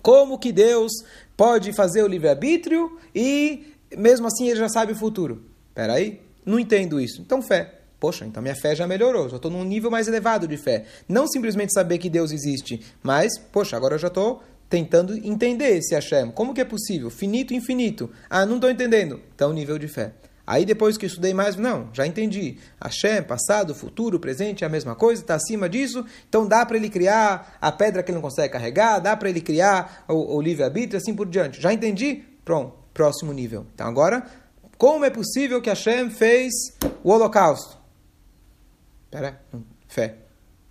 Como 0.00 0.38
que 0.38 0.52
Deus 0.52 0.92
pode 1.36 1.72
fazer 1.72 2.04
o 2.04 2.06
livre-arbítrio 2.06 3.00
e 3.12 3.74
mesmo 3.96 4.28
assim 4.28 4.48
ele 4.48 4.60
já 4.60 4.68
sabe 4.68 4.92
o 4.92 4.96
futuro? 4.96 5.44
Peraí, 5.74 6.22
não 6.44 6.58
entendo 6.58 7.00
isso. 7.00 7.20
Então 7.20 7.42
fé. 7.42 7.75
Poxa, 7.98 8.26
então 8.26 8.42
minha 8.42 8.54
fé 8.54 8.74
já 8.74 8.86
melhorou, 8.86 9.28
já 9.28 9.36
estou 9.36 9.50
num 9.50 9.64
nível 9.64 9.90
mais 9.90 10.06
elevado 10.06 10.46
de 10.46 10.56
fé. 10.56 10.84
Não 11.08 11.26
simplesmente 11.26 11.72
saber 11.72 11.98
que 11.98 12.10
Deus 12.10 12.30
existe, 12.30 12.80
mas, 13.02 13.38
poxa, 13.38 13.76
agora 13.76 13.94
eu 13.94 13.98
já 13.98 14.08
estou 14.08 14.42
tentando 14.68 15.16
entender 15.16 15.76
esse 15.76 15.94
Hashem. 15.94 16.30
Como 16.30 16.52
que 16.52 16.60
é 16.60 16.64
possível? 16.64 17.08
Finito, 17.10 17.54
infinito. 17.54 18.10
Ah, 18.28 18.44
não 18.44 18.56
estou 18.56 18.70
entendendo. 18.70 19.20
Então, 19.34 19.52
nível 19.52 19.78
de 19.78 19.88
fé. 19.88 20.12
Aí 20.46 20.64
depois 20.64 20.96
que 20.96 21.06
estudei 21.06 21.34
mais, 21.34 21.56
não, 21.56 21.88
já 21.92 22.06
entendi. 22.06 22.56
Hashem, 22.80 23.24
passado, 23.24 23.74
futuro, 23.74 24.20
presente, 24.20 24.62
é 24.62 24.66
a 24.66 24.70
mesma 24.70 24.94
coisa, 24.94 25.20
está 25.20 25.34
acima 25.34 25.68
disso. 25.68 26.04
Então 26.28 26.46
dá 26.46 26.64
para 26.64 26.76
ele 26.76 26.88
criar 26.88 27.58
a 27.60 27.72
pedra 27.72 28.00
que 28.00 28.12
ele 28.12 28.16
não 28.16 28.22
consegue 28.22 28.52
carregar, 28.52 29.00
dá 29.00 29.16
para 29.16 29.28
ele 29.28 29.40
criar 29.40 30.04
o, 30.06 30.36
o 30.36 30.40
livre-arbítrio, 30.40 30.98
assim 30.98 31.14
por 31.14 31.26
diante. 31.26 31.60
Já 31.60 31.72
entendi? 31.72 32.22
Pronto, 32.44 32.74
próximo 32.94 33.32
nível. 33.32 33.66
Então 33.74 33.88
agora, 33.88 34.24
como 34.78 35.04
é 35.04 35.10
possível 35.10 35.60
que 35.60 35.68
Hashem 35.68 36.10
fez 36.10 36.52
o 37.02 37.10
holocausto? 37.10 37.85
Pera, 39.10 39.40
fé. 39.88 40.16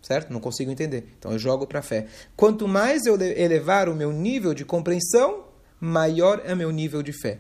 Certo? 0.01 0.31
Não 0.31 0.39
consigo 0.39 0.69
entender. 0.69 1.07
Então 1.17 1.31
eu 1.31 1.39
jogo 1.39 1.65
para 1.65 1.81
fé. 1.81 2.05
Quanto 2.35 2.67
mais 2.67 3.05
eu 3.05 3.19
elevar 3.19 3.89
o 3.89 3.95
meu 3.95 4.11
nível 4.11 4.53
de 4.53 4.63
compreensão, 4.63 5.45
maior 5.79 6.41
é 6.45 6.53
meu 6.53 6.71
nível 6.71 7.01
de 7.01 7.11
fé. 7.11 7.39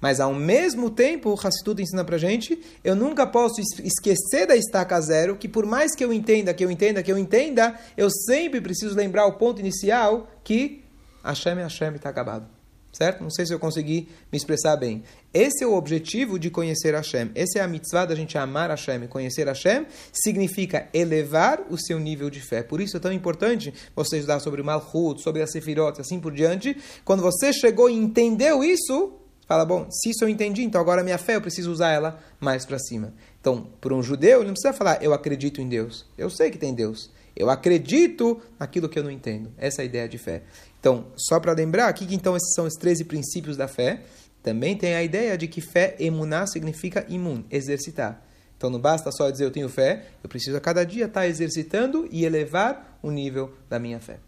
Mas 0.00 0.18
ao 0.18 0.32
mesmo 0.32 0.88
tempo, 0.90 1.28
o 1.30 1.34
Hassidut 1.34 1.82
ensina 1.82 2.02
pra 2.02 2.16
gente, 2.16 2.58
eu 2.82 2.96
nunca 2.96 3.26
posso 3.26 3.60
esquecer 3.60 4.46
da 4.46 4.56
estaca 4.56 4.98
zero, 5.00 5.36
que 5.36 5.46
por 5.46 5.66
mais 5.66 5.94
que 5.94 6.02
eu 6.02 6.10
entenda, 6.10 6.54
que 6.54 6.64
eu 6.64 6.70
entenda, 6.70 7.02
que 7.02 7.12
eu 7.12 7.18
entenda, 7.18 7.78
eu 7.98 8.08
sempre 8.10 8.62
preciso 8.62 8.96
lembrar 8.96 9.26
o 9.26 9.34
ponto 9.34 9.60
inicial 9.60 10.26
que 10.42 10.82
Hashem 11.22 11.58
é 11.58 11.62
Hashem 11.62 11.94
está 11.94 12.08
acabado. 12.08 12.59
Certo? 12.92 13.22
Não 13.22 13.30
sei 13.30 13.46
se 13.46 13.54
eu 13.54 13.58
consegui 13.58 14.08
me 14.32 14.36
expressar 14.36 14.76
bem. 14.76 15.04
Esse 15.32 15.62
é 15.62 15.66
o 15.66 15.74
objetivo 15.74 16.38
de 16.38 16.50
conhecer 16.50 16.92
Hashem. 16.92 17.30
Essa 17.36 17.60
é 17.60 17.62
a 17.62 17.68
mitzvah 17.68 18.04
da 18.04 18.16
gente 18.16 18.36
amar 18.36 18.68
Hashem. 18.70 19.06
Conhecer 19.06 19.46
Hashem 19.46 19.86
significa 20.12 20.88
elevar 20.92 21.62
o 21.70 21.78
seu 21.78 22.00
nível 22.00 22.28
de 22.28 22.40
fé. 22.40 22.64
Por 22.64 22.80
isso 22.80 22.96
é 22.96 23.00
tão 23.00 23.12
importante 23.12 23.72
você 23.94 24.16
estudar 24.16 24.40
sobre 24.40 24.62
Malchut, 24.62 25.22
sobre 25.22 25.40
a 25.40 25.46
Sefirot, 25.46 26.00
assim 26.00 26.18
por 26.18 26.32
diante. 26.32 26.76
Quando 27.04 27.22
você 27.22 27.52
chegou 27.52 27.88
e 27.88 27.94
entendeu 27.94 28.64
isso, 28.64 29.12
fala, 29.46 29.64
bom, 29.64 29.86
se 29.90 30.10
isso 30.10 30.24
eu 30.24 30.28
entendi, 30.28 30.64
então 30.64 30.80
agora 30.80 31.00
a 31.00 31.04
minha 31.04 31.18
fé 31.18 31.36
eu 31.36 31.40
preciso 31.40 31.70
usar 31.70 31.92
ela 31.92 32.18
mais 32.40 32.66
para 32.66 32.78
cima. 32.78 33.14
Então, 33.40 33.68
para 33.80 33.94
um 33.94 34.02
judeu, 34.02 34.38
ele 34.38 34.48
não 34.48 34.54
precisa 34.54 34.72
falar, 34.72 35.02
eu 35.02 35.14
acredito 35.14 35.60
em 35.60 35.68
Deus. 35.68 36.06
Eu 36.18 36.28
sei 36.28 36.50
que 36.50 36.58
tem 36.58 36.74
Deus. 36.74 37.10
Eu 37.40 37.48
acredito 37.48 38.40
naquilo 38.58 38.88
que 38.88 38.98
eu 38.98 39.02
não 39.02 39.10
entendo. 39.10 39.50
Essa 39.56 39.80
é 39.80 39.82
a 39.82 39.86
ideia 39.86 40.08
de 40.08 40.18
fé. 40.18 40.42
Então, 40.78 41.06
só 41.16 41.40
para 41.40 41.52
lembrar 41.52 41.88
aqui 41.88 42.06
que 42.06 42.14
então 42.14 42.36
esses 42.36 42.54
são 42.54 42.66
os 42.66 42.74
13 42.74 43.04
princípios 43.04 43.56
da 43.56 43.66
fé. 43.66 44.02
Também 44.42 44.76
tem 44.76 44.94
a 44.94 45.02
ideia 45.02 45.36
de 45.36 45.48
que 45.48 45.60
fé, 45.60 45.96
emuná, 45.98 46.46
significa 46.46 47.04
imun, 47.08 47.44
exercitar. 47.50 48.22
Então 48.56 48.68
não 48.68 48.78
basta 48.78 49.10
só 49.10 49.30
dizer 49.30 49.44
eu 49.44 49.50
tenho 49.50 49.70
fé, 49.70 50.06
eu 50.22 50.28
preciso 50.28 50.56
a 50.56 50.60
cada 50.60 50.84
dia 50.84 51.06
estar 51.06 51.26
exercitando 51.26 52.06
e 52.10 52.26
elevar 52.26 52.98
o 53.02 53.10
nível 53.10 53.54
da 53.70 53.78
minha 53.78 53.98
fé. 54.00 54.18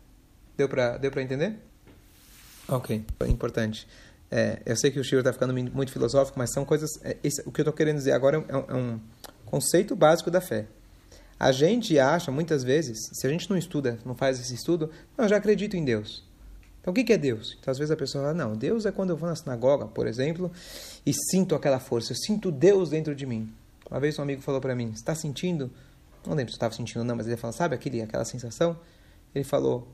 Deu 0.56 0.68
para 0.68 0.96
deu 0.96 1.10
entender? 1.18 1.56
Ok, 2.66 3.04
importante. 3.28 3.86
É, 4.30 4.60
eu 4.64 4.74
sei 4.74 4.90
que 4.90 4.98
o 4.98 5.04
Shiro 5.04 5.20
está 5.20 5.34
ficando 5.34 5.52
muito 5.52 5.92
filosófico, 5.92 6.38
mas 6.38 6.50
são 6.50 6.64
coisas. 6.64 6.90
É, 7.02 7.18
esse, 7.22 7.42
o 7.46 7.52
que 7.52 7.60
eu 7.60 7.64
estou 7.64 7.74
querendo 7.74 7.96
dizer 7.96 8.12
agora 8.12 8.42
é 8.48 8.56
um, 8.56 8.64
é 8.68 8.74
um 8.74 9.00
conceito 9.44 9.94
básico 9.94 10.30
da 10.30 10.40
fé. 10.40 10.66
A 11.42 11.50
gente 11.50 11.98
acha, 11.98 12.30
muitas 12.30 12.62
vezes, 12.62 13.10
se 13.12 13.26
a 13.26 13.28
gente 13.28 13.50
não 13.50 13.56
estuda, 13.56 13.98
não 14.04 14.14
faz 14.14 14.38
esse 14.38 14.54
estudo, 14.54 14.88
não, 15.18 15.24
eu 15.24 15.28
já 15.28 15.38
acredito 15.38 15.76
em 15.76 15.84
Deus. 15.84 16.22
Então, 16.80 16.92
o 16.92 16.94
que 16.94 17.12
é 17.12 17.18
Deus? 17.18 17.56
Então, 17.58 17.72
às 17.72 17.78
vezes 17.78 17.90
a 17.90 17.96
pessoa 17.96 18.22
fala, 18.22 18.32
não, 18.32 18.54
Deus 18.54 18.86
é 18.86 18.92
quando 18.92 19.10
eu 19.10 19.16
vou 19.16 19.28
na 19.28 19.34
sinagoga, 19.34 19.86
por 19.86 20.06
exemplo, 20.06 20.52
e 21.04 21.12
sinto 21.12 21.56
aquela 21.56 21.80
força, 21.80 22.12
eu 22.12 22.16
sinto 22.16 22.52
Deus 22.52 22.90
dentro 22.90 23.12
de 23.12 23.26
mim. 23.26 23.52
Uma 23.90 23.98
vez 23.98 24.16
um 24.20 24.22
amigo 24.22 24.40
falou 24.40 24.60
para 24.60 24.76
mim, 24.76 24.92
está 24.94 25.16
sentindo? 25.16 25.68
Não 26.24 26.32
lembro 26.32 26.52
se 26.52 26.56
estava 26.58 26.72
sentindo 26.72 27.02
não, 27.02 27.16
mas 27.16 27.26
ele 27.26 27.36
falou, 27.36 27.52
sabe 27.52 27.74
aquele, 27.74 28.00
aquela 28.00 28.24
sensação? 28.24 28.78
Ele 29.34 29.42
falou, 29.42 29.88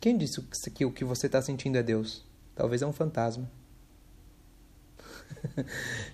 quem 0.00 0.18
disse 0.18 0.40
que 0.74 0.84
o 0.84 0.90
que 0.90 1.04
você 1.04 1.26
está 1.26 1.40
sentindo 1.40 1.78
é 1.78 1.84
Deus? 1.84 2.24
Talvez 2.56 2.82
é 2.82 2.86
um 2.88 2.92
fantasma. 2.92 3.48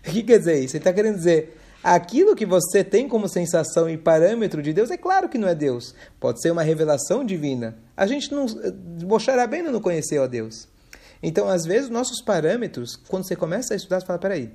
o 0.07 0.11
que 0.11 0.23
quer 0.23 0.39
dizer 0.39 0.63
isso? 0.63 0.77
Ele 0.77 0.83
está 0.83 0.93
querendo 0.93 1.17
dizer, 1.17 1.57
aquilo 1.83 2.35
que 2.35 2.47
você 2.47 2.83
tem 2.83 3.09
como 3.09 3.29
sensação 3.29 3.89
e 3.89 3.97
parâmetro 3.97 4.63
de 4.63 4.73
Deus, 4.73 4.91
é 4.91 4.97
claro 4.97 5.29
que 5.29 5.39
não 5.39 5.49
é 5.49 5.55
Deus. 5.55 5.95
Pode 6.19 6.41
ser 6.41 6.51
uma 6.51 6.63
revelação 6.63 7.25
divina. 7.25 7.77
A 7.97 8.07
gente 8.07 8.33
não. 8.33 8.47
Moshe 9.03 9.31
Rabbeinu 9.31 9.71
não 9.71 9.81
conheceu 9.81 10.23
a 10.23 10.27
Deus. 10.27 10.69
Então, 11.23 11.49
às 11.49 11.65
vezes, 11.65 11.89
nossos 11.91 12.23
parâmetros, 12.23 12.97
quando 13.09 13.27
você 13.27 13.35
começa 13.35 13.75
a 13.75 13.77
estudar, 13.77 14.01
você 14.01 14.07
fala: 14.07 14.19
peraí. 14.19 14.53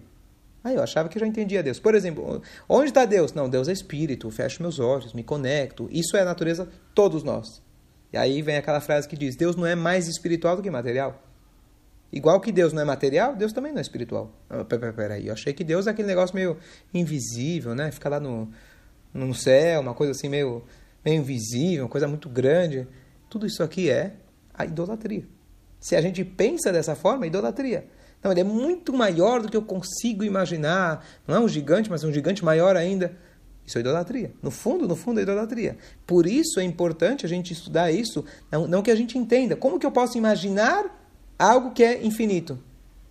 Ah, 0.63 0.71
eu 0.71 0.83
achava 0.83 1.09
que 1.09 1.17
já 1.17 1.25
entendia 1.25 1.63
Deus. 1.63 1.79
Por 1.79 1.95
exemplo, 1.95 2.39
onde 2.69 2.89
está 2.89 3.03
Deus? 3.03 3.33
Não, 3.33 3.49
Deus 3.49 3.67
é 3.67 3.71
espírito, 3.71 4.29
fecho 4.29 4.61
meus 4.61 4.79
olhos, 4.79 5.11
me 5.11 5.23
conecto. 5.23 5.89
Isso 5.91 6.15
é 6.15 6.21
a 6.21 6.25
natureza, 6.25 6.69
todos 6.93 7.23
nós. 7.23 7.63
E 8.13 8.17
aí 8.17 8.43
vem 8.43 8.57
aquela 8.57 8.79
frase 8.79 9.07
que 9.07 9.17
diz: 9.17 9.35
Deus 9.35 9.55
não 9.55 9.65
é 9.65 9.73
mais 9.73 10.07
espiritual 10.07 10.55
do 10.55 10.61
que 10.61 10.69
material. 10.69 11.19
Igual 12.11 12.41
que 12.41 12.51
Deus 12.51 12.73
não 12.73 12.81
é 12.81 12.85
material, 12.85 13.35
Deus 13.35 13.53
também 13.53 13.71
não 13.71 13.79
é 13.79 13.81
espiritual. 13.81 14.33
Ah, 14.49 14.65
peraí, 14.65 15.27
eu 15.27 15.33
achei 15.33 15.53
que 15.53 15.63
Deus 15.63 15.87
é 15.87 15.91
aquele 15.91 16.07
negócio 16.07 16.35
meio 16.35 16.57
invisível, 16.93 17.73
né? 17.73 17.89
Fica 17.91 18.09
lá 18.09 18.19
no, 18.19 18.49
no 19.13 19.33
céu, 19.33 19.79
uma 19.79 19.93
coisa 19.93 20.11
assim 20.11 20.27
meio, 20.27 20.63
meio 21.05 21.21
invisível, 21.21 21.85
uma 21.85 21.89
coisa 21.89 22.07
muito 22.07 22.27
grande. 22.27 22.85
Tudo 23.29 23.47
isso 23.47 23.63
aqui 23.63 23.89
é 23.89 24.13
a 24.53 24.65
idolatria. 24.65 25.23
Se 25.79 25.95
a 25.95 26.01
gente 26.01 26.23
pensa 26.25 26.71
dessa 26.71 26.95
forma, 26.95 27.25
é 27.25 27.27
idolatria. 27.27 27.85
Não, 28.21 28.29
ele 28.31 28.41
é 28.41 28.43
muito 28.43 28.93
maior 28.93 29.41
do 29.41 29.49
que 29.49 29.55
eu 29.55 29.63
consigo 29.63 30.23
imaginar. 30.23 31.05
Não 31.25 31.35
é 31.35 31.39
um 31.39 31.47
gigante, 31.47 31.89
mas 31.89 32.03
é 32.03 32.07
um 32.07 32.13
gigante 32.13 32.43
maior 32.43 32.75
ainda. 32.75 33.15
Isso 33.65 33.77
é 33.77 33.81
idolatria. 33.81 34.33
No 34.43 34.51
fundo, 34.51 34.85
no 34.85 34.97
fundo 34.97 35.21
é 35.21 35.23
idolatria. 35.23 35.77
Por 36.05 36.27
isso 36.27 36.59
é 36.59 36.63
importante 36.63 37.25
a 37.25 37.29
gente 37.29 37.53
estudar 37.53 37.89
isso, 37.89 38.25
não, 38.51 38.67
não 38.67 38.81
que 38.81 38.91
a 38.91 38.95
gente 38.95 39.17
entenda. 39.17 39.55
Como 39.55 39.79
que 39.79 39.85
eu 39.85 39.91
posso 39.91 40.17
imaginar 40.17 41.00
algo 41.41 41.71
que 41.71 41.83
é 41.83 42.05
infinito. 42.05 42.59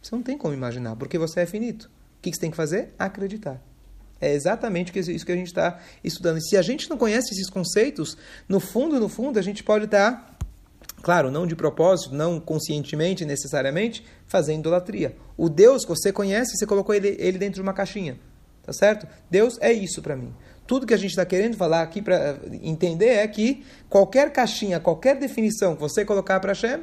Você 0.00 0.14
não 0.14 0.22
tem 0.22 0.38
como 0.38 0.54
imaginar, 0.54 0.96
porque 0.96 1.18
você 1.18 1.40
é 1.40 1.46
finito. 1.46 1.90
O 2.18 2.22
que 2.22 2.32
você 2.32 2.40
tem 2.40 2.50
que 2.50 2.56
fazer? 2.56 2.94
Acreditar. 2.98 3.60
É 4.20 4.32
exatamente 4.32 4.96
isso 4.98 5.24
que 5.24 5.32
a 5.32 5.36
gente 5.36 5.46
está 5.46 5.80
estudando. 6.04 6.38
E 6.38 6.42
se 6.42 6.56
a 6.56 6.62
gente 6.62 6.88
não 6.88 6.98
conhece 6.98 7.32
esses 7.32 7.48
conceitos, 7.48 8.16
no 8.48 8.60
fundo, 8.60 9.00
no 9.00 9.08
fundo, 9.08 9.38
a 9.38 9.42
gente 9.42 9.64
pode 9.64 9.86
estar, 9.86 10.36
claro, 11.02 11.30
não 11.30 11.46
de 11.46 11.56
propósito, 11.56 12.14
não 12.14 12.38
conscientemente, 12.38 13.24
necessariamente, 13.24 14.04
fazendo 14.26 14.60
idolatria. 14.60 15.16
O 15.36 15.48
Deus 15.48 15.84
que 15.84 15.88
você 15.88 16.12
conhece, 16.12 16.56
você 16.56 16.66
colocou 16.66 16.94
ele, 16.94 17.16
ele 17.18 17.38
dentro 17.38 17.54
de 17.54 17.62
uma 17.62 17.72
caixinha. 17.72 18.18
Tá 18.62 18.72
certo? 18.72 19.08
Deus 19.30 19.58
é 19.60 19.72
isso 19.72 20.02
para 20.02 20.14
mim. 20.14 20.34
Tudo 20.66 20.86
que 20.86 20.94
a 20.94 20.98
gente 20.98 21.10
está 21.10 21.24
querendo 21.24 21.56
falar 21.56 21.82
aqui 21.82 22.00
para 22.02 22.38
entender 22.62 23.08
é 23.08 23.26
que 23.26 23.64
qualquer 23.88 24.30
caixinha, 24.30 24.78
qualquer 24.78 25.16
definição 25.16 25.74
que 25.74 25.80
você 25.80 26.04
colocar 26.04 26.38
para 26.38 26.52
Hashem, 26.52 26.82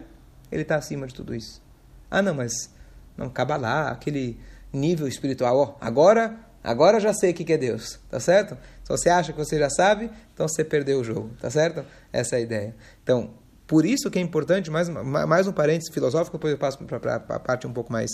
ele 0.51 0.61
está 0.61 0.75
acima 0.75 1.07
de 1.07 1.13
tudo 1.13 1.35
isso. 1.35 1.61
Ah, 2.09 2.21
não, 2.21 2.33
mas 2.33 2.69
não 3.17 3.31
lá 3.59 3.89
aquele 3.89 4.39
nível 4.71 5.07
espiritual. 5.07 5.77
Oh, 5.79 5.85
agora, 5.85 6.37
agora 6.63 6.99
já 6.99 7.13
sei 7.13 7.31
o 7.31 7.33
que 7.33 7.51
é 7.51 7.57
Deus, 7.57 7.99
tá 8.09 8.19
certo? 8.19 8.57
Se 8.83 8.89
você 8.89 9.09
acha 9.09 9.33
que 9.33 9.39
você 9.39 9.57
já 9.57 9.69
sabe, 9.69 10.09
então 10.33 10.47
você 10.47 10.63
perdeu 10.63 10.99
o 10.99 11.03
jogo, 11.03 11.31
tá 11.39 11.49
certo? 11.49 11.85
Essa 12.11 12.35
é 12.35 12.39
a 12.39 12.41
ideia. 12.41 12.75
Então, 13.03 13.31
por 13.65 13.85
isso 13.85 14.09
que 14.09 14.17
é 14.17 14.21
importante, 14.21 14.71
mais, 14.71 14.87
mais 14.87 15.47
um 15.47 15.51
parênteses 15.51 15.93
filosófico, 15.93 16.37
depois 16.37 16.53
eu 16.53 16.57
passo 16.57 16.77
para 16.77 17.15
a 17.15 17.39
parte 17.39 17.67
um 17.67 17.73
pouco 17.73 17.91
mais 17.91 18.09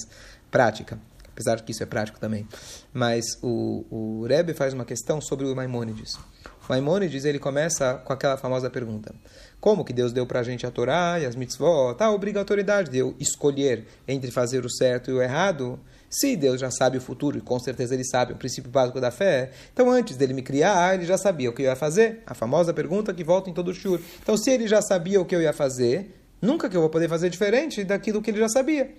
prática. 0.50 0.98
Apesar 1.34 1.56
de 1.56 1.63
que 1.63 1.72
isso 1.72 1.82
é 1.82 1.86
prático 1.88 2.19
também. 2.19 2.48
Mas 2.93 3.26
o, 3.41 3.86
o 3.89 4.26
Rebbe 4.28 4.54
faz 4.54 4.72
uma 4.72 4.86
questão 4.86 5.19
sobre 5.19 5.48
o 5.48 5.56
Maimônides. 5.56 6.13
O 6.15 6.69
Maimônides 6.69 7.26
ele 7.26 7.39
começa 7.39 7.96
com 8.06 8.13
aquela 8.13 8.38
famosa 8.38 8.69
pergunta: 8.69 9.13
como 9.63 9.86
que 9.86 9.93
Deus 9.93 10.12
deu 10.12 10.28
para 10.28 10.41
a 10.41 10.43
gente 10.43 10.65
a 10.65 10.71
Torá 10.71 11.17
e 11.21 11.26
as 11.26 11.38
mitzvot, 11.38 11.95
a 11.97 12.12
obrigatoriedade 12.12 12.91
de 12.91 12.97
eu 12.97 13.15
escolher 13.17 13.88
entre 14.06 14.30
fazer 14.30 14.65
o 14.65 14.69
certo 14.69 15.10
e 15.10 15.13
o 15.13 15.21
errado, 15.21 15.80
se 16.10 16.36
Deus 16.36 16.60
já 16.60 16.69
sabe 16.69 16.97
o 16.97 17.02
futuro, 17.02 17.38
e 17.38 17.41
com 17.41 17.58
certeza 17.58 17.93
ele 17.93 18.04
sabe 18.04 18.34
o 18.34 18.36
princípio 18.36 18.69
básico 18.69 18.99
da 18.99 19.10
fé, 19.10 19.52
então 19.71 19.89
antes 19.89 20.17
dele 20.17 20.34
me 20.34 20.41
criar, 20.41 20.95
ele 20.95 21.06
já 21.06 21.17
sabia 21.17 21.49
o 21.49 21.54
que 21.54 21.62
eu 21.62 21.67
ia 21.67 21.78
fazer. 21.78 22.21
A 22.26 22.34
famosa 22.34 22.73
pergunta 22.73 23.13
que 23.13 23.23
volta 23.23 23.49
em 23.49 23.54
todo 23.54 23.69
o 23.69 23.73
shur. 23.73 24.02
Então 24.21 24.36
se 24.36 24.52
ele 24.52 24.67
já 24.67 24.82
sabia 24.82 25.21
o 25.21 25.23
que 25.23 25.34
eu 25.34 25.41
ia 25.41 25.54
fazer, 25.54 26.13
nunca 26.41 26.69
que 26.69 26.76
eu 26.76 26.82
vou 26.82 26.89
poder 26.89 27.08
fazer 27.08 27.30
diferente 27.30 27.86
daquilo 27.86 28.21
que 28.21 28.32
ele 28.32 28.39
já 28.39 28.49
sabia. 28.49 28.93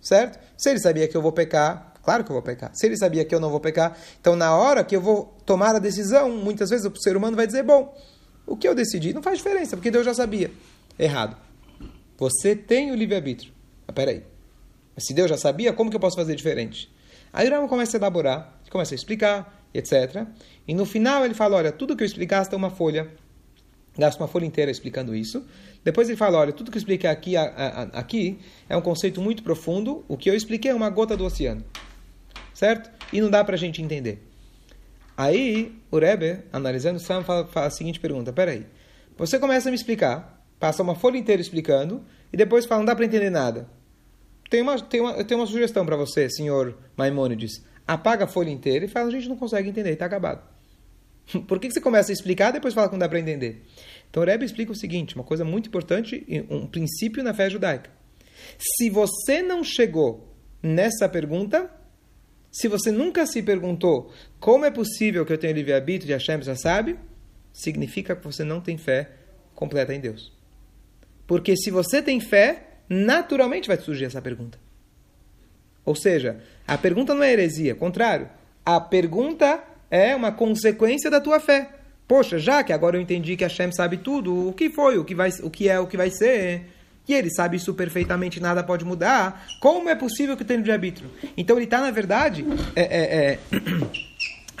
Certo? 0.00 0.40
Se 0.56 0.70
ele 0.70 0.80
sabia 0.80 1.06
que 1.06 1.16
eu 1.16 1.22
vou 1.22 1.30
pecar, 1.30 1.94
claro 2.02 2.24
que 2.24 2.30
eu 2.32 2.34
vou 2.34 2.42
pecar. 2.42 2.72
Se 2.74 2.84
ele 2.84 2.96
sabia 2.96 3.24
que 3.24 3.32
eu 3.32 3.38
não 3.38 3.48
vou 3.48 3.60
pecar, 3.60 3.96
então 4.20 4.34
na 4.34 4.56
hora 4.56 4.82
que 4.82 4.96
eu 4.96 5.00
vou 5.00 5.38
tomar 5.46 5.76
a 5.76 5.78
decisão, 5.78 6.32
muitas 6.32 6.68
vezes 6.68 6.84
o 6.84 6.96
ser 6.96 7.16
humano 7.16 7.36
vai 7.36 7.46
dizer, 7.46 7.62
bom, 7.62 7.94
o 8.48 8.56
que 8.56 8.66
eu 8.66 8.74
decidi 8.74 9.12
não 9.12 9.22
faz 9.22 9.38
diferença, 9.38 9.76
porque 9.76 9.90
Deus 9.90 10.04
já 10.04 10.14
sabia. 10.14 10.50
Errado. 10.98 11.36
Você 12.16 12.56
tem 12.56 12.90
o 12.90 12.94
livre-arbítrio. 12.94 13.52
Mas 13.86 13.94
peraí. 13.94 14.22
Mas 14.94 15.06
se 15.06 15.14
Deus 15.14 15.30
já 15.30 15.36
sabia, 15.36 15.72
como 15.72 15.90
que 15.90 15.96
eu 15.96 16.00
posso 16.00 16.16
fazer 16.16 16.34
diferente? 16.34 16.90
Aí 17.32 17.46
o 17.48 17.50
Rama 17.50 17.68
começa 17.68 17.96
a 17.96 17.98
elaborar, 17.98 18.58
começa 18.70 18.94
a 18.94 18.96
explicar, 18.96 19.64
etc. 19.72 20.26
E 20.66 20.74
no 20.74 20.84
final 20.84 21.24
ele 21.24 21.34
fala, 21.34 21.56
olha, 21.56 21.70
tudo 21.70 21.96
que 21.96 22.02
eu 22.02 22.06
explicar 22.06 22.42
está 22.42 22.56
uma 22.56 22.70
folha. 22.70 23.08
Gasta 23.96 24.20
uma 24.22 24.28
folha 24.28 24.44
inteira 24.44 24.70
explicando 24.70 25.14
isso. 25.14 25.44
Depois 25.84 26.08
ele 26.08 26.16
fala, 26.16 26.38
olha, 26.38 26.52
tudo 26.52 26.70
que 26.70 26.78
eu 26.78 26.80
expliquei 26.80 27.10
aqui, 27.10 27.36
a, 27.36 27.42
a, 27.42 27.82
aqui 28.00 28.38
é 28.68 28.76
um 28.76 28.80
conceito 28.80 29.20
muito 29.20 29.42
profundo. 29.42 30.04
O 30.08 30.16
que 30.16 30.30
eu 30.30 30.34
expliquei 30.34 30.70
é 30.70 30.74
uma 30.74 30.88
gota 30.88 31.16
do 31.16 31.24
oceano. 31.24 31.64
Certo? 32.54 32.90
E 33.12 33.20
não 33.20 33.30
dá 33.30 33.44
para 33.44 33.54
a 33.54 33.58
gente 33.58 33.82
entender. 33.82 34.27
Aí, 35.18 35.76
o 35.90 35.98
Rebbe, 35.98 36.44
analisando 36.52 36.98
o 36.98 37.00
Sam, 37.00 37.24
fala 37.24 37.48
a 37.52 37.70
seguinte 37.70 37.98
pergunta: 37.98 38.32
peraí, 38.32 38.64
você 39.16 39.36
começa 39.36 39.68
a 39.68 39.72
me 39.72 39.76
explicar, 39.76 40.46
passa 40.60 40.80
uma 40.80 40.94
folha 40.94 41.18
inteira 41.18 41.42
explicando, 41.42 42.04
e 42.32 42.36
depois 42.36 42.66
fala, 42.66 42.82
não 42.82 42.86
dá 42.86 42.94
para 42.94 43.04
entender 43.04 43.28
nada. 43.28 43.68
Tem 44.48 44.62
uma, 44.62 44.80
tem 44.80 45.00
uma, 45.00 45.10
eu 45.14 45.24
tenho 45.24 45.40
uma 45.40 45.46
sugestão 45.48 45.84
para 45.84 45.96
você, 45.96 46.30
senhor 46.30 46.78
Maimônides. 46.96 47.64
Apaga 47.84 48.26
a 48.26 48.28
folha 48.28 48.48
inteira 48.48 48.84
e 48.84 48.88
fala, 48.88 49.08
a 49.08 49.10
gente 49.10 49.28
não 49.28 49.36
consegue 49.36 49.68
entender, 49.68 49.90
está 49.90 50.06
acabado. 50.06 50.40
Por 51.48 51.58
que, 51.58 51.68
você 51.68 51.80
começa 51.80 52.12
a 52.12 52.14
explicar 52.14 52.50
e 52.50 52.52
depois 52.52 52.72
fala 52.72 52.86
que 52.86 52.94
não 52.94 53.00
dá 53.00 53.08
para 53.08 53.18
entender? 53.18 53.64
Então 54.08 54.22
o 54.22 54.26
Rebbe 54.26 54.44
explica 54.44 54.70
o 54.70 54.76
seguinte, 54.76 55.16
uma 55.16 55.24
coisa 55.24 55.44
muito 55.44 55.66
importante, 55.66 56.24
um 56.48 56.64
princípio 56.64 57.24
na 57.24 57.34
fé 57.34 57.50
judaica. 57.50 57.90
Se 58.56 58.88
você 58.88 59.42
não 59.42 59.64
chegou 59.64 60.32
nessa 60.62 61.08
pergunta, 61.08 61.68
se 62.50 62.68
você 62.68 62.90
nunca 62.90 63.26
se 63.26 63.42
perguntou 63.42 64.12
como 64.40 64.64
é 64.64 64.70
possível 64.70 65.24
que 65.24 65.32
eu 65.32 65.38
tenha 65.38 65.52
livre-arbítrio 65.52 66.10
e 66.10 66.12
Hashem 66.12 66.42
já 66.42 66.56
sabe, 66.56 66.98
significa 67.52 68.16
que 68.16 68.24
você 68.24 68.44
não 68.44 68.60
tem 68.60 68.78
fé 68.78 69.10
completa 69.54 69.94
em 69.94 70.00
Deus. 70.00 70.32
Porque 71.26 71.56
se 71.56 71.70
você 71.70 72.00
tem 72.00 72.20
fé, 72.20 72.62
naturalmente 72.88 73.68
vai 73.68 73.76
surgir 73.76 74.06
essa 74.06 74.22
pergunta. 74.22 74.58
Ou 75.84 75.94
seja, 75.94 76.40
a 76.66 76.78
pergunta 76.78 77.14
não 77.14 77.22
é 77.22 77.32
heresia, 77.32 77.74
contrário. 77.74 78.28
A 78.64 78.80
pergunta 78.80 79.62
é 79.90 80.14
uma 80.14 80.32
consequência 80.32 81.10
da 81.10 81.20
tua 81.20 81.40
fé. 81.40 81.70
Poxa, 82.06 82.38
já 82.38 82.62
que 82.62 82.72
agora 82.72 82.96
eu 82.96 83.00
entendi 83.00 83.36
que 83.36 83.44
Hashem 83.44 83.70
sabe 83.72 83.98
tudo, 83.98 84.48
o 84.48 84.52
que 84.52 84.70
foi, 84.70 84.96
o 84.96 85.04
que, 85.04 85.14
vai, 85.14 85.30
o 85.42 85.50
que 85.50 85.68
é, 85.68 85.78
o 85.78 85.86
que 85.86 85.96
vai 85.96 86.10
ser, 86.10 86.66
e 87.08 87.14
ele 87.14 87.30
sabe 87.30 87.56
isso 87.56 87.72
perfeitamente, 87.72 88.38
nada 88.38 88.62
pode 88.62 88.84
mudar, 88.84 89.46
como 89.60 89.88
é 89.88 89.94
possível 89.94 90.36
que 90.36 90.44
tenha 90.44 90.58
livre-arbítrio? 90.58 91.10
Então 91.36 91.56
ele 91.56 91.64
está, 91.64 91.80
na 91.80 91.90
verdade, 91.90 92.44
é, 92.76 92.82
é, 92.82 93.32
é, 93.32 93.38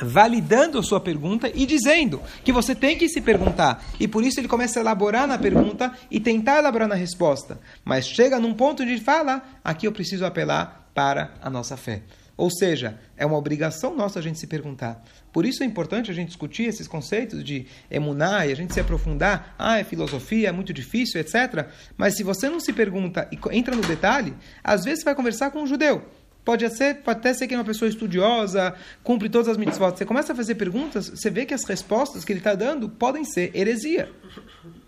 validando 0.02 0.78
a 0.78 0.82
sua 0.82 1.00
pergunta 1.00 1.50
e 1.54 1.66
dizendo 1.66 2.22
que 2.42 2.52
você 2.52 2.74
tem 2.74 2.96
que 2.96 3.08
se 3.08 3.20
perguntar. 3.20 3.84
E 4.00 4.08
por 4.08 4.24
isso 4.24 4.40
ele 4.40 4.48
começa 4.48 4.78
a 4.78 4.82
elaborar 4.82 5.26
na 5.26 5.36
pergunta 5.36 5.92
e 6.10 6.18
tentar 6.18 6.58
elaborar 6.58 6.88
na 6.88 6.94
resposta. 6.94 7.60
Mas 7.84 8.06
chega 8.06 8.40
num 8.40 8.54
ponto 8.54 8.86
de 8.86 8.98
fala, 8.98 9.42
aqui 9.62 9.86
eu 9.86 9.92
preciso 9.92 10.24
apelar 10.24 10.90
para 10.94 11.34
a 11.42 11.50
nossa 11.50 11.76
fé. 11.76 12.02
Ou 12.36 12.50
seja, 12.50 12.98
é 13.16 13.26
uma 13.26 13.36
obrigação 13.36 13.94
nossa 13.96 14.20
a 14.20 14.22
gente 14.22 14.38
se 14.38 14.46
perguntar. 14.46 15.04
Por 15.38 15.46
isso 15.46 15.62
é 15.62 15.66
importante 15.66 16.10
a 16.10 16.14
gente 16.14 16.30
discutir 16.30 16.64
esses 16.64 16.88
conceitos 16.88 17.44
de 17.44 17.64
emuná 17.88 18.44
e 18.44 18.50
a 18.50 18.56
gente 18.56 18.74
se 18.74 18.80
aprofundar. 18.80 19.54
Ah, 19.56 19.78
é 19.78 19.84
filosofia, 19.84 20.48
é 20.48 20.50
muito 20.50 20.72
difícil, 20.72 21.20
etc. 21.20 21.68
Mas 21.96 22.16
se 22.16 22.24
você 22.24 22.48
não 22.50 22.58
se 22.58 22.72
pergunta 22.72 23.28
e 23.30 23.38
entra 23.56 23.76
no 23.76 23.82
detalhe, 23.82 24.34
às 24.64 24.82
vezes 24.82 24.98
você 24.98 25.04
vai 25.04 25.14
conversar 25.14 25.52
com 25.52 25.62
um 25.62 25.66
judeu. 25.68 26.02
Pode, 26.44 26.68
ser, 26.70 27.02
pode 27.04 27.20
até 27.20 27.32
ser 27.32 27.46
que 27.46 27.54
é 27.54 27.56
uma 27.56 27.64
pessoa 27.64 27.88
estudiosa, 27.88 28.74
cumpre 29.04 29.28
todas 29.28 29.46
as 29.46 29.56
mitzvot. 29.56 29.96
Você 29.96 30.04
começa 30.04 30.32
a 30.32 30.34
fazer 30.34 30.56
perguntas, 30.56 31.08
você 31.08 31.30
vê 31.30 31.46
que 31.46 31.54
as 31.54 31.62
respostas 31.62 32.24
que 32.24 32.32
ele 32.32 32.40
está 32.40 32.56
dando 32.56 32.88
podem 32.88 33.24
ser 33.24 33.54
heresia. 33.54 34.10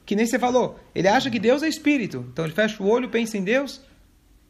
Que 0.05 0.17
nem 0.17 0.27
você 0.27 0.37
falou. 0.37 0.81
Ele 0.93 1.07
acha 1.07 1.31
que 1.31 1.39
Deus 1.39 1.63
é 1.63 1.69
espírito. 1.69 2.27
Então 2.33 2.45
ele 2.45 2.55
fecha 2.55 2.83
o 2.83 2.89
olho, 2.89 3.09
pensa 3.09 3.39
em 3.39 3.45
Deus. 3.45 3.81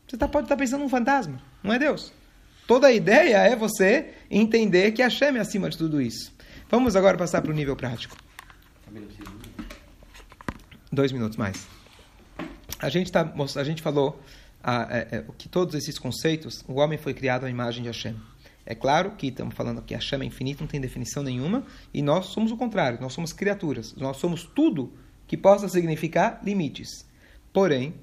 Você 0.08 0.16
tá, 0.16 0.26
pode 0.26 0.46
estar 0.46 0.56
tá 0.56 0.58
pensando 0.58 0.80
num 0.80 0.88
fantasma. 0.88 1.42
Não 1.62 1.74
é 1.74 1.78
Deus. 1.78 2.10
Toda 2.70 2.86
a 2.86 2.92
ideia 2.92 3.38
é 3.38 3.56
você 3.56 4.10
entender 4.30 4.92
que 4.92 5.02
Hashem 5.02 5.36
é 5.36 5.40
acima 5.40 5.68
de 5.68 5.76
tudo 5.76 6.00
isso. 6.00 6.32
Vamos 6.70 6.94
agora 6.94 7.18
passar 7.18 7.42
para 7.42 7.50
o 7.50 7.52
nível 7.52 7.74
prático. 7.74 8.16
Dois 10.92 11.10
minutos 11.10 11.36
mais. 11.36 11.66
A 12.78 12.88
gente, 12.88 13.10
tá, 13.10 13.28
a 13.56 13.64
gente 13.64 13.82
falou 13.82 14.22
ah, 14.62 14.86
é, 14.88 15.16
é, 15.16 15.24
que 15.36 15.48
todos 15.48 15.74
esses 15.74 15.98
conceitos, 15.98 16.64
o 16.68 16.74
homem 16.74 16.96
foi 16.96 17.12
criado 17.12 17.44
à 17.44 17.50
imagem 17.50 17.82
de 17.82 17.88
Hashem. 17.88 18.14
É 18.64 18.76
claro 18.76 19.16
que 19.16 19.26
estamos 19.26 19.56
falando 19.56 19.82
que 19.82 19.92
Hashem 19.92 20.20
é 20.20 20.24
infinito, 20.24 20.60
não 20.60 20.68
tem 20.68 20.80
definição 20.80 21.24
nenhuma, 21.24 21.64
e 21.92 22.00
nós 22.00 22.26
somos 22.26 22.52
o 22.52 22.56
contrário, 22.56 23.00
nós 23.00 23.12
somos 23.12 23.32
criaturas, 23.32 23.96
nós 23.96 24.18
somos 24.18 24.44
tudo 24.44 24.94
que 25.26 25.36
possa 25.36 25.68
significar 25.68 26.40
limites. 26.44 27.04
Porém, 27.52 27.94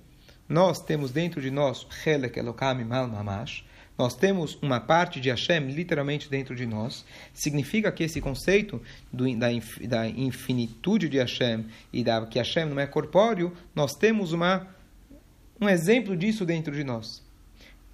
nós 0.50 0.82
temos 0.82 1.12
dentro 1.12 1.40
de 1.40 1.52
nós 1.52 1.88
Helek 2.06 2.38
Elokam 2.38 2.84
Mal 2.84 3.08
Mamash, 3.08 3.66
nós 3.98 4.16
temos 4.16 4.58
uma 4.62 4.80
parte 4.80 5.20
de 5.20 5.30
Hashem 5.30 5.72
literalmente 5.72 6.30
dentro 6.30 6.56
de 6.56 6.66
nós. 6.66 7.04
Significa 7.34 7.92
que 7.92 8.04
esse 8.04 8.22
conceito 8.22 8.82
do, 9.12 9.26
da, 9.36 9.48
da, 9.88 10.08
infinitude 10.08 11.10
de 11.10 11.18
Hashem 11.18 11.66
e 11.92 12.04
da, 12.04 12.26
que 12.26 12.38
Hashem 12.38 12.66
não 12.66 12.80
é 12.80 12.86
corpóreo, 12.86 13.54
nós 13.74 13.96
temos 13.96 14.34
uma, 14.34 14.68
um 15.60 15.68
exemplo 15.68 16.16
disso 16.16 16.46
dentro 16.46 16.74
de 16.74 16.84
nós. 16.84 17.26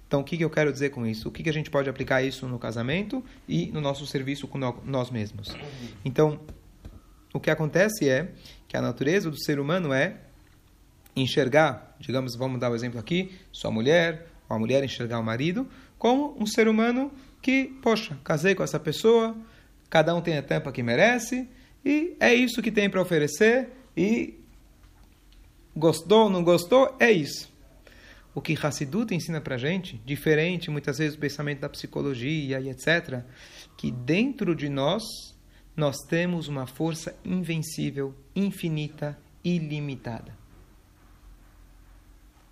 Então, 0.06 0.20
o 0.20 0.24
que, 0.24 0.36
que 0.36 0.44
eu 0.44 0.50
quero 0.50 0.70
dizer 0.70 0.90
com 0.90 1.06
isso? 1.06 1.28
O 1.28 1.32
que, 1.32 1.42
que 1.42 1.48
a 1.48 1.52
gente 1.52 1.70
pode 1.70 1.88
aplicar 1.88 2.22
isso 2.22 2.46
no 2.46 2.58
casamento 2.58 3.24
e 3.48 3.66
no 3.72 3.80
nosso 3.80 4.06
serviço 4.06 4.46
com 4.46 4.58
nós 4.84 5.10
mesmos? 5.10 5.56
Então, 6.04 6.38
o 7.32 7.40
que 7.40 7.50
acontece 7.50 8.08
é 8.08 8.30
que 8.68 8.76
a 8.76 8.82
natureza 8.82 9.30
do 9.30 9.36
ser 9.36 9.58
humano 9.58 9.92
é 9.92 10.18
enxergar, 11.16 11.96
digamos, 11.98 12.36
vamos 12.36 12.60
dar 12.60 12.68
o 12.68 12.72
um 12.72 12.74
exemplo 12.76 13.00
aqui, 13.00 13.32
sua 13.50 13.70
mulher, 13.70 14.28
ou 14.48 14.56
a 14.56 14.58
mulher 14.58 14.82
enxergar 14.84 15.18
o 15.18 15.24
marido, 15.24 15.68
como 15.98 16.36
um 16.38 16.46
ser 16.46 16.68
humano 16.68 17.10
que, 17.40 17.66
poxa, 17.82 18.18
casei 18.24 18.54
com 18.54 18.62
essa 18.62 18.80
pessoa, 18.80 19.36
cada 19.90 20.14
um 20.14 20.20
tem 20.20 20.36
a 20.38 20.42
tampa 20.42 20.72
que 20.72 20.82
merece, 20.82 21.48
e 21.84 22.16
é 22.18 22.34
isso 22.34 22.62
que 22.62 22.72
tem 22.72 22.88
para 22.88 23.02
oferecer, 23.02 23.70
e 23.96 24.38
gostou, 25.76 26.30
não 26.30 26.42
gostou, 26.42 26.96
é 26.98 27.10
isso. 27.10 27.52
O 28.34 28.40
que 28.40 28.58
Hassidut 28.60 29.14
ensina 29.14 29.40
para 29.40 29.56
gente, 29.56 30.00
diferente 30.04 30.70
muitas 30.70 30.98
vezes 30.98 31.14
do 31.14 31.20
pensamento 31.20 31.60
da 31.60 31.68
psicologia 31.68 32.60
e 32.60 32.68
etc., 32.68 33.22
que 33.76 33.90
dentro 33.92 34.56
de 34.56 34.68
nós, 34.68 35.02
nós 35.76 35.96
temos 36.08 36.48
uma 36.48 36.66
força 36.66 37.16
invencível, 37.24 38.14
infinita, 38.34 39.16
ilimitada. 39.44 40.36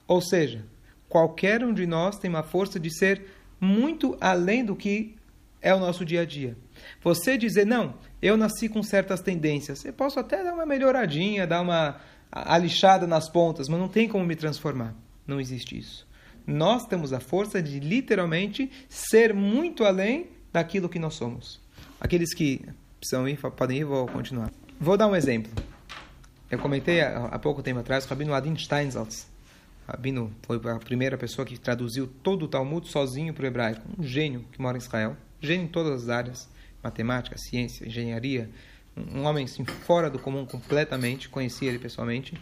Ou 0.07 0.21
seja, 0.21 0.65
qualquer 1.13 1.63
um 1.63 1.75
de 1.75 1.87
nós 1.87 2.19
tem 2.19 2.31
uma 2.31 2.43
força 2.43 2.81
de 2.81 2.91
ser 2.91 3.27
muito 3.61 4.17
além 4.19 4.65
do 4.65 4.75
que 4.75 5.15
é 5.61 5.75
o 5.75 5.79
nosso 5.79 6.07
dia 6.07 6.23
a 6.23 6.25
dia. 6.25 6.57
Você 7.03 7.37
dizer, 7.37 7.67
não, 7.67 7.97
eu 8.23 8.35
nasci 8.35 8.67
com 8.67 8.83
certas 8.83 9.21
tendências, 9.21 9.85
eu 9.85 9.93
posso 9.93 10.19
até 10.19 10.43
dar 10.43 10.55
uma 10.55 10.65
melhoradinha, 10.65 11.47
dar 11.47 11.61
uma 11.61 12.01
alixada 12.33 13.07
nas 13.07 13.29
pontas, 13.29 13.69
mas 13.69 13.79
não 13.79 13.89
tem 13.89 14.09
como 14.09 14.25
me 14.25 14.35
transformar. 14.35 14.95
Não 15.27 15.39
existe 15.39 15.79
isso. 15.79 16.09
Nós 16.47 16.87
temos 16.87 17.13
a 17.13 17.21
força 17.21 17.63
de 17.63 17.79
literalmente 17.79 18.71
ser 18.89 19.35
muito 19.35 19.85
além 19.85 20.29
daquilo 20.51 20.89
que 20.89 20.99
nós 20.99 21.13
somos. 21.13 21.61
Aqueles 22.01 22.33
que 22.33 22.65
precisam 22.99 23.29
ir, 23.29 23.39
podem 23.55 23.81
ir, 23.81 23.85
vou 23.85 24.07
continuar. 24.07 24.51
Vou 24.81 24.97
dar 24.97 25.09
um 25.09 25.15
exemplo. 25.15 25.53
Eu 26.51 26.59
comentei 26.59 27.03
há 27.03 27.39
pouco 27.39 27.63
tempo 27.63 27.81
atrás, 27.81 28.07
o 28.07 28.09
Rabino 28.09 28.33
Adin 28.33 28.57
Steinsaltz, 28.57 29.31
Rabino 29.93 30.35
foi 30.43 30.59
a 30.71 30.79
primeira 30.79 31.19
pessoa 31.19 31.45
que 31.45 31.59
traduziu 31.59 32.07
todo 32.07 32.45
o 32.45 32.49
Talmud 32.49 32.89
sozinho 32.89 33.35
para 33.35 33.45
o 33.45 33.47
hebraico. 33.47 33.83
Um 33.99 34.03
gênio 34.03 34.43
que 34.51 34.59
mora 34.59 34.79
em 34.79 34.81
Israel. 34.81 35.15
Gênio 35.39 35.67
em 35.67 35.69
todas 35.69 36.05
as 36.05 36.09
áreas. 36.09 36.49
Matemática, 36.83 37.37
ciência, 37.37 37.87
engenharia. 37.87 38.49
Um 38.97 39.25
homem 39.25 39.45
assim, 39.45 39.67
fora 39.67 40.09
do 40.09 40.19
comum 40.19 40.47
completamente. 40.47 41.29
Conheci 41.29 41.67
ele 41.67 41.79
pessoalmente. 41.79 42.35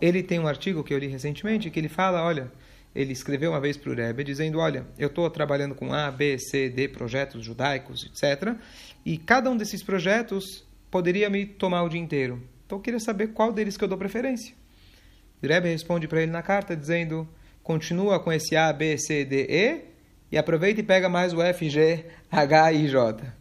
Ele 0.00 0.22
tem 0.22 0.38
um 0.38 0.46
artigo 0.46 0.84
que 0.84 0.94
eu 0.94 0.98
li 0.98 1.08
recentemente 1.08 1.68
que 1.68 1.80
ele 1.80 1.88
fala, 1.88 2.22
olha, 2.22 2.50
ele 2.94 3.12
escreveu 3.12 3.50
uma 3.50 3.60
vez 3.60 3.76
para 3.76 3.90
o 3.90 3.94
Rebbe 3.94 4.22
dizendo, 4.22 4.60
olha, 4.60 4.86
eu 4.96 5.08
estou 5.08 5.28
trabalhando 5.30 5.74
com 5.74 5.92
A, 5.92 6.12
B, 6.12 6.38
C, 6.38 6.68
D 6.68 6.86
projetos 6.86 7.44
judaicos, 7.44 8.04
etc. 8.04 8.54
E 9.04 9.18
cada 9.18 9.50
um 9.50 9.56
desses 9.56 9.82
projetos 9.82 10.64
poderia 10.88 11.28
me 11.28 11.44
tomar 11.44 11.82
o 11.82 11.88
dia 11.88 12.00
inteiro. 12.00 12.40
Então 12.64 12.78
eu 12.78 12.82
queria 12.82 13.00
saber 13.00 13.28
qual 13.28 13.52
deles 13.52 13.76
que 13.76 13.82
eu 13.82 13.88
dou 13.88 13.98
preferência. 13.98 14.61
O 15.42 15.46
Rebbe 15.46 15.68
responde 15.68 16.06
para 16.06 16.22
ele 16.22 16.30
na 16.30 16.42
carta 16.42 16.76
dizendo: 16.76 17.28
continua 17.62 18.20
com 18.20 18.32
esse 18.32 18.56
A, 18.56 18.72
B, 18.72 18.96
C, 18.96 19.24
D, 19.24 19.46
E 19.48 19.92
e 20.30 20.38
aproveita 20.38 20.80
e 20.80 20.82
pega 20.82 21.08
mais 21.08 21.34
o 21.34 21.42
F, 21.42 21.68
G, 21.68 22.06
H 22.30 22.72
e 22.72 22.88
J. 22.88 23.32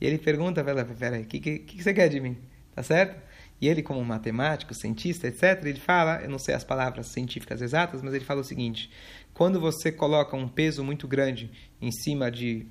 E 0.00 0.06
ele 0.06 0.18
pergunta: 0.18 0.64
peraí, 0.98 1.22
o 1.22 1.26
que, 1.26 1.40
que, 1.40 1.58
que 1.60 1.82
você 1.82 1.94
quer 1.94 2.08
de 2.08 2.20
mim? 2.20 2.36
Tá 2.74 2.82
certo? 2.82 3.20
E 3.60 3.68
ele, 3.68 3.82
como 3.82 4.02
matemático, 4.02 4.74
cientista, 4.74 5.28
etc., 5.28 5.64
ele 5.64 5.78
fala, 5.78 6.22
eu 6.22 6.30
não 6.30 6.38
sei 6.38 6.54
as 6.54 6.64
palavras 6.64 7.08
científicas 7.08 7.60
exatas, 7.60 8.00
mas 8.02 8.14
ele 8.14 8.24
fala 8.24 8.40
o 8.40 8.44
seguinte: 8.44 8.90
quando 9.34 9.60
você 9.60 9.92
coloca 9.92 10.36
um 10.36 10.48
peso 10.48 10.82
muito 10.82 11.06
grande 11.06 11.50
em 11.80 11.92
cima 11.92 12.30
de 12.30 12.66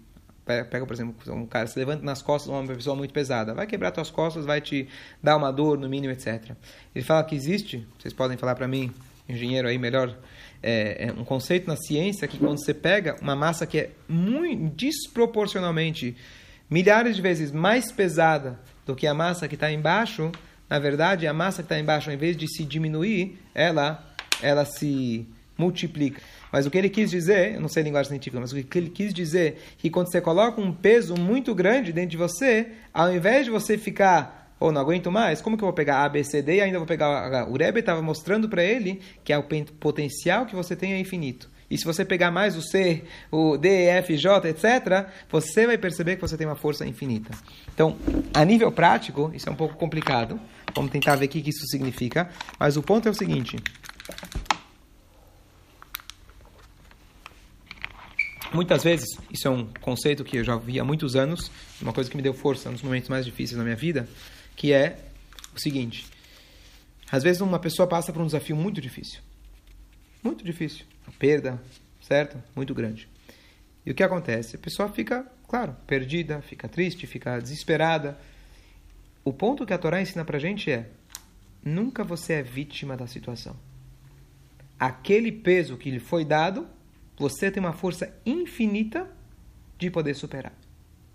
pega, 0.65 0.85
por 0.85 0.93
exemplo, 0.93 1.15
um 1.33 1.45
cara 1.45 1.67
se 1.67 1.77
levanta 1.77 2.03
nas 2.03 2.21
costas 2.21 2.49
uma 2.49 2.65
pessoa 2.65 2.95
muito 2.95 3.13
pesada, 3.13 3.53
vai 3.53 3.67
quebrar 3.67 3.93
suas 3.93 4.09
costas, 4.09 4.45
vai 4.45 4.59
te 4.59 4.88
dar 5.21 5.38
uma 5.38 5.51
dor 5.51 5.77
no 5.77 5.88
mínimo, 5.88 6.12
etc. 6.12 6.51
Ele 6.93 7.05
fala 7.05 7.23
que 7.23 7.35
existe, 7.35 7.88
vocês 7.97 8.13
podem 8.13 8.38
falar 8.38 8.55
para 8.55 8.67
mim, 8.67 8.91
engenheiro 9.27 9.67
aí 9.67 9.77
melhor, 9.77 10.17
é, 10.62 11.07
é, 11.07 11.12
um 11.12 11.23
conceito 11.23 11.67
na 11.67 11.75
ciência 11.75 12.27
que 12.27 12.38
quando 12.38 12.59
você 12.59 12.73
pega 12.73 13.15
uma 13.21 13.35
massa 13.35 13.65
que 13.65 13.79
é 13.79 13.91
muito 14.07 14.75
desproporcionalmente 14.75 16.17
milhares 16.69 17.15
de 17.15 17.21
vezes 17.21 17.51
mais 17.51 17.91
pesada 17.91 18.59
do 18.85 18.95
que 18.95 19.07
a 19.07 19.13
massa 19.13 19.47
que 19.47 19.55
está 19.55 19.71
embaixo, 19.71 20.31
na 20.69 20.79
verdade 20.79 21.27
a 21.27 21.33
massa 21.33 21.62
que 21.62 21.65
está 21.65 21.79
embaixo, 21.79 22.09
ao 22.09 22.15
invés 22.15 22.35
de 22.35 22.47
se 22.47 22.65
diminuir, 22.65 23.39
ela 23.53 24.05
ela 24.41 24.65
se 24.65 25.27
multiplica. 25.60 26.22
Mas 26.52 26.65
o 26.65 26.72
que 26.72 26.78
ele 26.78 26.89
quis 26.89 27.12
dizer, 27.12 27.56
eu 27.56 27.62
não 27.62 27.67
sei 27.67 27.84
a 27.84 27.84
linguagem 27.84 28.10
científica, 28.10 28.39
mas 28.39 28.52
o 28.52 28.63
que 28.63 28.78
ele 28.78 28.89
quis 28.89 29.13
dizer, 29.13 29.62
que 29.78 29.89
quando 29.89 30.10
você 30.10 30.22
coloca 30.22 30.60
um 30.60 30.72
peso 30.72 31.15
muito 31.15 31.54
grande 31.54 31.91
dentro 31.91 32.12
de 32.12 32.17
você, 32.17 32.67
ao 32.93 33.13
invés 33.13 33.45
de 33.45 33.52
você 33.52 33.78
ficar, 33.78 34.56
ou 34.60 34.69
oh, 34.69 34.72
não 34.72 34.82
aguento 34.82 35.12
mais, 35.12 35.41
como 35.41 35.58
que 35.58 35.63
eu 35.63 35.67
vou 35.67 35.74
pegar 35.74 36.04
A, 36.04 36.10
B, 36.10 36.24
C, 36.24 36.41
D 36.41 36.56
e 36.56 36.62
ainda 36.62 36.78
vou 36.80 36.88
pegar? 36.88 37.48
O 37.50 37.56
Rebbe 37.56 37.82
estava 37.82 38.02
mostrando 38.02 38.50
para 38.50 38.63
ele 38.63 39.00
que 39.24 39.32
é 39.32 39.38
o 39.38 39.43
potencial 39.80 40.45
que 40.45 40.56
você 40.56 40.76
tem 40.76 40.93
é 40.93 41.00
infinito. 41.00 41.50
E 41.69 41.78
se 41.78 41.86
você 41.86 42.04
pegar 42.04 42.32
mais 42.32 42.58
o 42.58 42.62
C, 42.62 43.04
o 43.32 43.56
D, 43.56 43.86
F, 43.86 44.17
J, 44.17 44.50
etc., 44.50 45.08
você 45.30 45.67
vai 45.67 45.78
perceber 45.78 46.15
que 46.15 46.22
você 46.22 46.36
tem 46.36 46.48
uma 46.48 46.56
força 46.56 46.86
infinita. 46.86 47.30
Então, 47.74 47.95
a 48.34 48.43
nível 48.43 48.72
prático, 48.72 49.32
isso 49.36 49.48
é 49.48 49.52
um 49.52 49.56
pouco 49.56 49.76
complicado. 49.76 50.39
Vamos 50.74 50.91
tentar 50.91 51.15
ver 51.15 51.26
o 51.26 51.30
que 51.30 51.48
isso 51.48 51.67
significa. 51.67 52.30
Mas 52.60 52.76
o 52.76 52.82
ponto 52.82 53.08
é 53.08 53.12
o 53.12 53.13
seguinte: 53.13 53.58
Muitas 58.51 58.83
vezes, 58.83 59.05
isso 59.31 59.47
é 59.47 59.51
um 59.51 59.67
conceito 59.79 60.23
que 60.23 60.38
eu 60.38 60.43
já 60.43 60.55
vi 60.55 60.79
há 60.79 60.83
muitos 60.83 61.15
anos, 61.15 61.51
uma 61.79 61.93
coisa 61.93 62.09
que 62.09 62.17
me 62.17 62.23
deu 62.23 62.33
força 62.33 62.71
nos 62.71 62.81
momentos 62.81 63.07
mais 63.07 63.23
difíceis 63.23 63.55
da 63.55 63.63
minha 63.63 63.75
vida, 63.75 64.09
que 64.55 64.73
é 64.73 64.97
o 65.55 65.59
seguinte: 65.59 66.07
às 67.12 67.21
vezes 67.21 67.41
uma 67.41 67.59
pessoa 67.59 67.88
passa 67.88 68.12
por 68.12 68.21
um 68.21 68.25
desafio 68.25 68.55
muito 68.55 68.81
difícil. 68.81 69.19
Muito 70.23 70.43
difícil. 70.43 70.85
Uma 71.05 71.13
perda, 71.17 71.62
certo? 72.01 72.41
Muito 72.55 72.73
grande. 72.73 73.07
E 73.85 73.91
o 73.91 73.95
que 73.95 74.03
acontece? 74.03 74.55
A 74.55 74.59
pessoa 74.59 74.89
fica, 74.89 75.25
claro, 75.47 75.75
perdida, 75.85 76.41
fica 76.41 76.67
triste, 76.67 77.05
fica 77.05 77.39
desesperada. 77.39 78.17
O 79.23 79.31
ponto 79.31 79.65
que 79.65 79.73
a 79.73 79.77
Torá 79.77 80.01
ensina 80.01 80.25
pra 80.25 80.39
gente 80.39 80.71
é: 80.71 80.89
nunca 81.63 82.03
você 82.03 82.33
é 82.33 82.41
vítima 82.41 82.97
da 82.97 83.05
situação. 83.05 83.55
Aquele 84.79 85.31
peso 85.31 85.77
que 85.77 85.91
lhe 85.91 85.99
foi 85.99 86.25
dado 86.25 86.67
você 87.19 87.51
tem 87.51 87.62
uma 87.62 87.73
força 87.73 88.15
infinita 88.25 89.08
de 89.77 89.91
poder 89.91 90.15
superar. 90.15 90.53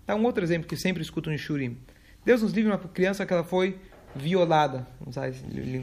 Dá 0.05 0.15
um 0.15 0.23
outro 0.23 0.43
exemplo 0.43 0.67
que 0.67 0.77
sempre 0.77 1.01
escuto 1.01 1.31
no 1.31 1.37
Shurim. 1.37 1.77
Deus 2.23 2.43
nos 2.43 2.53
livre 2.53 2.71
uma 2.71 2.77
criança 2.77 3.25
que 3.25 3.33
ela 3.33 3.43
foi 3.43 3.79
violada, 4.15 4.87
usar, 5.05 5.29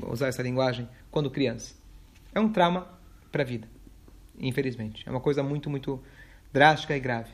usar 0.09 0.29
essa 0.29 0.43
linguagem, 0.43 0.89
quando 1.11 1.31
criança. 1.31 1.75
É 2.33 2.41
um 2.41 2.49
trauma 2.49 2.89
para 3.33 3.43
a 3.43 3.45
vida, 3.45 3.69
infelizmente. 4.39 5.03
É 5.07 5.11
uma 5.11 5.21
coisa 5.21 5.43
muito, 5.43 5.69
muito 5.69 6.01
drástica 6.53 6.97
e 6.97 7.01
grave. 7.01 7.31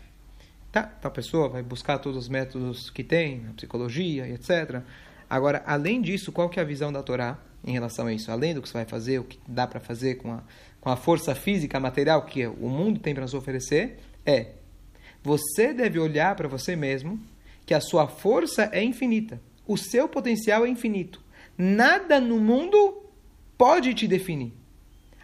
Tá, 0.73 0.83
tal 0.83 1.11
pessoa 1.11 1.49
vai 1.49 1.63
buscar 1.63 1.99
todos 1.99 2.19
os 2.19 2.29
métodos 2.29 2.91
que 2.91 3.05
tem, 3.05 3.47
a 3.49 3.53
psicologia 3.53 4.27
e 4.27 4.33
etc. 4.33 4.83
Agora, 5.29 5.63
além 5.67 6.01
disso, 6.01 6.33
qual 6.33 6.49
que 6.49 6.59
é 6.59 6.63
a 6.63 6.67
visão 6.67 6.91
da 6.91 7.03
Torá 7.03 7.39
em 7.65 7.73
relação 7.73 8.07
a 8.07 8.13
isso? 8.13 8.31
Além 8.31 8.55
do 8.55 8.63
que 8.63 8.69
você 8.69 8.79
vai 8.79 8.87
fazer, 8.87 9.19
o 9.19 9.25
que 9.25 9.39
dá 9.47 9.67
para 9.67 9.79
fazer 9.79 10.17
com 10.17 10.33
a 10.33 10.43
com 10.81 10.91
a 10.91 10.97
força 10.97 11.35
física, 11.35 11.81
material 11.81 12.23
que 12.23 12.47
o 12.47 12.69
mundo 12.69 13.01
tem 13.01 13.15
para 13.15 13.23
nos 13.23 13.35
oferecer, 13.35 13.99
é 14.25 14.53
você 15.23 15.73
deve 15.73 15.99
olhar 15.99 16.35
para 16.37 16.49
você 16.49 16.77
mesmo 16.77 17.21
que 17.67 17.75
a 17.75 17.81
sua 17.81 18.09
força 18.09 18.71
é 18.73 18.83
infinita, 18.83 19.41
o 19.67 19.77
seu 19.77 20.09
potencial 20.09 20.65
é 20.65 20.69
infinito. 20.69 21.21
Nada 21.57 22.21
no 22.21 22.39
mundo 22.39 23.03
pode 23.57 23.93
te 23.93 24.07
definir. 24.07 24.55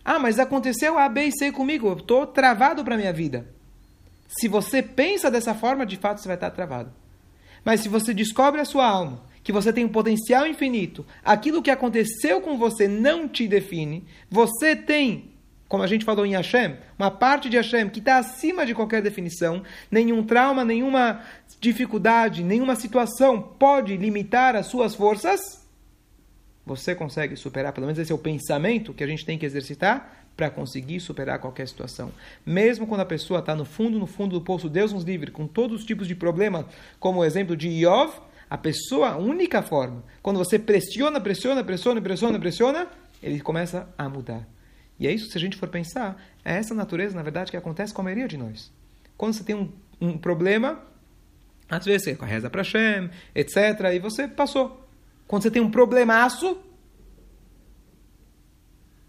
Ah, 0.04 0.18
mas 0.18 0.38
aconteceu 0.38 0.98
A, 0.98 1.08
B 1.08 1.26
e 1.26 1.32
C 1.32 1.50
comigo, 1.50 1.88
eu 1.88 1.96
estou 1.96 2.26
travado 2.26 2.84
para 2.84 2.94
a 2.94 2.98
minha 2.98 3.12
vida. 3.12 3.48
Se 4.28 4.48
você 4.48 4.82
pensa 4.82 5.30
dessa 5.30 5.54
forma, 5.54 5.86
de 5.86 5.96
fato 5.96 6.20
você 6.20 6.28
vai 6.28 6.36
estar 6.36 6.50
travado. 6.50 6.92
Mas 7.64 7.80
se 7.80 7.88
você 7.88 8.12
descobre 8.12 8.60
a 8.60 8.64
sua 8.64 8.86
alma, 8.86 9.22
que 9.42 9.52
você 9.52 9.72
tem 9.72 9.84
um 9.84 9.90
potencial 9.90 10.46
infinito, 10.46 11.06
aquilo 11.24 11.62
que 11.62 11.70
aconteceu 11.70 12.40
com 12.40 12.58
você 12.58 12.88
não 12.88 13.28
te 13.28 13.46
define, 13.46 14.04
você 14.30 14.74
tem, 14.74 15.30
como 15.68 15.82
a 15.82 15.86
gente 15.86 16.04
falou 16.04 16.24
em 16.26 16.32
Hashem, 16.32 16.76
uma 16.98 17.10
parte 17.10 17.48
de 17.48 17.56
Hashem 17.56 17.88
que 17.88 17.98
está 17.98 18.18
acima 18.18 18.64
de 18.66 18.74
qualquer 18.74 19.02
definição, 19.02 19.62
nenhum 19.90 20.22
trauma, 20.22 20.64
nenhuma 20.64 21.22
dificuldade, 21.60 22.44
nenhuma 22.44 22.76
situação 22.76 23.40
pode 23.40 23.96
limitar 23.96 24.54
as 24.54 24.66
suas 24.66 24.94
forças, 24.94 25.64
você 26.66 26.94
consegue 26.94 27.36
superar, 27.36 27.72
pelo 27.72 27.86
menos 27.86 27.98
esse 27.98 28.12
é 28.12 28.14
o 28.14 28.18
pensamento 28.18 28.94
que 28.94 29.04
a 29.04 29.06
gente 29.06 29.24
tem 29.24 29.38
que 29.38 29.44
exercitar 29.44 30.24
para 30.36 30.50
conseguir 30.50 30.98
superar 30.98 31.38
qualquer 31.38 31.68
situação. 31.68 32.10
Mesmo 32.44 32.86
quando 32.86 33.02
a 33.02 33.06
pessoa 33.06 33.40
está 33.40 33.54
no 33.54 33.64
fundo, 33.64 33.98
no 33.98 34.06
fundo 34.06 34.38
do 34.38 34.44
poço, 34.44 34.68
Deus 34.68 34.92
nos 34.92 35.04
livre, 35.04 35.30
com 35.30 35.46
todos 35.46 35.80
os 35.80 35.86
tipos 35.86 36.08
de 36.08 36.14
problemas, 36.14 36.66
como 36.98 37.20
o 37.20 37.24
exemplo 37.24 37.56
de 37.56 37.68
Iov, 37.68 38.14
a 38.48 38.58
pessoa, 38.58 39.10
a 39.10 39.16
única 39.16 39.62
forma, 39.62 40.02
quando 40.22 40.38
você 40.38 40.58
pressiona, 40.58 41.20
pressiona, 41.20 41.62
pressiona, 41.62 42.00
pressiona, 42.00 42.38
pressiona, 42.38 42.86
ele 43.22 43.40
começa 43.40 43.88
a 43.96 44.08
mudar. 44.08 44.53
E 44.98 45.06
é 45.06 45.12
isso, 45.12 45.30
se 45.30 45.36
a 45.36 45.40
gente 45.40 45.56
for 45.56 45.68
pensar, 45.68 46.22
é 46.44 46.56
essa 46.56 46.74
natureza, 46.74 47.16
na 47.16 47.22
verdade, 47.22 47.50
que 47.50 47.56
acontece 47.56 47.92
com 47.92 48.00
a 48.00 48.04
maioria 48.04 48.28
de 48.28 48.36
nós. 48.36 48.72
Quando 49.16 49.34
você 49.34 49.44
tem 49.44 49.54
um, 49.54 49.72
um 50.00 50.16
problema, 50.16 50.80
às 51.68 51.84
vezes 51.84 52.04
você 52.04 52.24
reza 52.24 52.48
para 52.48 52.62
Hashem, 52.62 53.10
etc., 53.34 53.56
e 53.94 53.98
você 53.98 54.28
passou. 54.28 54.88
Quando 55.26 55.42
você 55.42 55.50
tem 55.50 55.62
um 55.62 55.70
problemaço, 55.70 56.58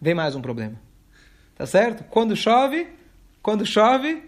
vem 0.02 0.14
mais 0.14 0.36
um 0.36 0.42
problema. 0.42 0.80
Tá 1.56 1.66
certo? 1.66 2.04
Quando 2.06 2.36
chove, 2.36 2.88
quando 3.42 3.66
chove, 3.66 4.24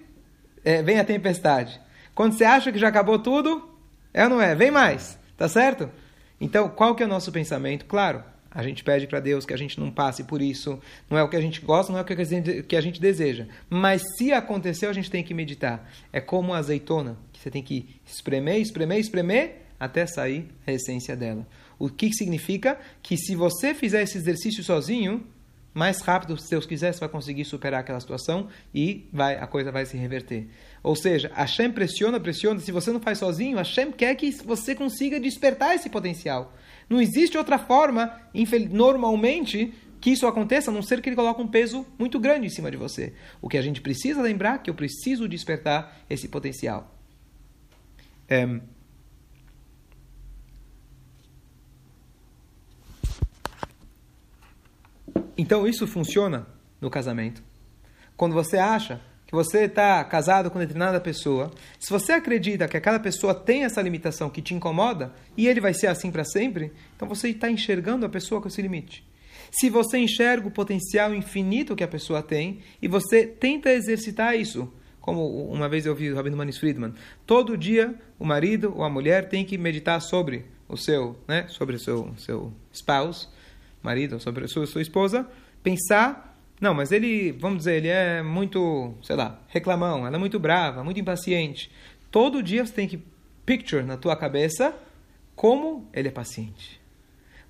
é, 0.63 0.81
vem 0.83 0.99
a 0.99 1.03
tempestade. 1.03 1.79
Quando 2.13 2.33
você 2.33 2.45
acha 2.45 2.71
que 2.71 2.79
já 2.79 2.87
acabou 2.87 3.19
tudo, 3.19 3.77
é 4.13 4.23
ou 4.23 4.29
não 4.29 4.41
é? 4.41 4.55
Vem 4.55 4.71
mais. 4.71 5.17
Tá 5.35 5.47
certo? 5.47 5.89
Então, 6.39 6.69
qual 6.69 6.95
que 6.95 7.03
é 7.03 7.05
o 7.05 7.09
nosso 7.09 7.31
pensamento? 7.31 7.85
Claro, 7.85 8.23
a 8.57 8.63
gente 8.63 8.83
pede 8.83 9.05
para 9.05 9.19
Deus 9.19 9.45
que 9.45 9.53
a 9.53 9.57
gente 9.57 9.79
não 9.79 9.91
passe 9.91 10.23
por 10.23 10.41
isso. 10.41 10.79
Não 11.07 11.15
é 11.15 11.21
o 11.21 11.29
que 11.29 11.35
a 11.35 11.41
gente 11.41 11.61
gosta, 11.61 11.91
não 11.91 11.99
é 11.99 12.01
o 12.01 12.63
que 12.63 12.75
a 12.75 12.81
gente 12.81 12.99
deseja. 12.99 13.45
Mas 13.69 14.01
se 14.17 14.33
aconteceu, 14.33 14.89
a 14.89 14.93
gente 14.93 15.11
tem 15.11 15.23
que 15.23 15.31
meditar. 15.31 15.87
É 16.11 16.19
como 16.19 16.55
a 16.55 16.57
azeitona, 16.57 17.19
que 17.31 17.39
você 17.39 17.51
tem 17.51 17.61
que 17.61 17.87
espremer, 18.03 18.59
espremer, 18.59 18.97
espremer, 18.97 19.61
até 19.79 20.07
sair 20.07 20.47
a 20.65 20.71
essência 20.71 21.15
dela. 21.15 21.45
O 21.77 21.87
que 21.87 22.11
significa? 22.11 22.79
Que 23.03 23.15
se 23.15 23.35
você 23.35 23.75
fizer 23.75 24.01
esse 24.01 24.17
exercício 24.17 24.63
sozinho, 24.63 25.23
mais 25.71 26.01
rápido, 26.01 26.35
se 26.35 26.49
Deus 26.49 26.65
quiser, 26.65 26.91
você 26.91 27.01
vai 27.01 27.09
conseguir 27.09 27.45
superar 27.45 27.81
aquela 27.81 27.99
situação 27.99 28.47
e 28.73 29.07
vai, 29.13 29.37
a 29.37 29.45
coisa 29.45 29.71
vai 29.71 29.85
se 29.85 29.95
reverter. 29.95 30.47
Ou 30.81 30.95
seja, 30.95 31.31
Hashem 31.35 31.71
pressiona, 31.71 32.19
pressiona. 32.19 32.59
Se 32.59 32.71
você 32.71 32.91
não 32.91 32.99
faz 32.99 33.19
sozinho, 33.19 33.57
Hashem 33.57 33.91
quer 33.91 34.15
que 34.15 34.31
você 34.31 34.73
consiga 34.73 35.19
despertar 35.19 35.75
esse 35.75 35.91
potencial. 35.91 36.55
Não 36.89 37.01
existe 37.01 37.37
outra 37.37 37.57
forma, 37.57 38.21
normalmente, 38.69 39.73
que 39.99 40.11
isso 40.11 40.25
aconteça, 40.25 40.71
a 40.71 40.73
não 40.73 40.81
ser 40.81 41.01
que 41.01 41.09
ele 41.09 41.15
coloque 41.15 41.41
um 41.41 41.47
peso 41.47 41.85
muito 41.99 42.19
grande 42.19 42.47
em 42.47 42.49
cima 42.49 42.71
de 42.71 42.77
você. 42.77 43.13
O 43.41 43.49
que 43.49 43.57
a 43.57 43.61
gente 43.61 43.81
precisa 43.81 44.21
lembrar 44.21 44.55
é 44.55 44.57
que 44.59 44.69
eu 44.69 44.75
preciso 44.75 45.27
despertar 45.27 46.01
esse 46.09 46.27
potencial. 46.27 46.95
É, 48.29 48.59
Então 55.37 55.67
isso 55.67 55.85
funciona 55.85 56.47
no 56.81 56.89
casamento. 56.89 57.43
Quando 58.15 58.33
você 58.33 58.57
acha 58.57 58.99
que 59.27 59.35
você 59.35 59.65
está 59.65 60.01
casado 60.05 60.49
com 60.49 60.57
determinada 60.57 61.01
pessoa, 61.01 61.51
se 61.77 61.89
você 61.89 62.13
acredita 62.13 62.67
que 62.67 62.77
aquela 62.77 62.97
pessoa 62.97 63.35
tem 63.35 63.65
essa 63.65 63.81
limitação 63.81 64.29
que 64.29 64.41
te 64.41 64.55
incomoda 64.55 65.13
e 65.35 65.47
ele 65.47 65.59
vai 65.59 65.73
ser 65.73 65.87
assim 65.87 66.09
para 66.09 66.23
sempre, 66.23 66.71
então 66.95 67.07
você 67.07 67.29
está 67.29 67.51
enxergando 67.51 68.05
a 68.05 68.09
pessoa 68.09 68.41
com 68.41 68.47
esse 68.47 68.61
limite. 68.61 69.05
Se 69.51 69.69
você 69.69 69.97
enxerga 69.97 70.47
o 70.47 70.51
potencial 70.51 71.13
infinito 71.13 71.75
que 71.75 71.83
a 71.83 71.87
pessoa 71.87 72.23
tem 72.23 72.59
e 72.81 72.87
você 72.87 73.27
tenta 73.27 73.69
exercitar 73.69 74.35
isso, 74.35 74.71
como 75.01 75.49
uma 75.49 75.69
vez 75.69 75.85
eu 75.85 75.91
ouvi 75.91 76.09
o 76.11 76.15
Rabino 76.15 76.37
Manis 76.37 76.57
Friedman, 76.57 76.93
todo 77.25 77.57
dia 77.57 77.95
o 78.17 78.25
marido 78.25 78.73
ou 78.75 78.83
a 78.83 78.89
mulher 78.89 79.29
tem 79.29 79.45
que 79.45 79.57
meditar 79.57 80.01
sobre 80.01 80.45
o 80.67 80.77
seu, 80.77 81.17
né, 81.27 81.47
sobre 81.49 81.75
o 81.75 81.79
seu, 81.79 82.13
seu 82.17 82.53
spouse, 82.73 83.27
marido, 83.81 84.19
sobre 84.19 84.45
a 84.45 84.47
sua, 84.47 84.65
sua 84.65 84.81
esposa, 84.81 85.27
pensar, 85.63 86.36
não, 86.59 86.73
mas 86.73 86.91
ele, 86.91 87.31
vamos 87.33 87.59
dizer, 87.59 87.75
ele 87.75 87.87
é 87.87 88.23
muito, 88.23 88.95
sei 89.03 89.15
lá, 89.15 89.39
reclamão, 89.47 90.07
ela 90.07 90.15
é 90.15 90.19
muito 90.19 90.39
brava, 90.39 90.83
muito 90.83 90.99
impaciente. 90.99 91.71
Todo 92.09 92.41
dia 92.41 92.65
você 92.65 92.73
tem 92.73 92.87
que 92.87 93.03
picture 93.45 93.83
na 93.83 93.95
tua 93.95 94.15
cabeça 94.15 94.75
como 95.35 95.87
ele 95.93 96.07
é 96.07 96.11
paciente. 96.11 96.81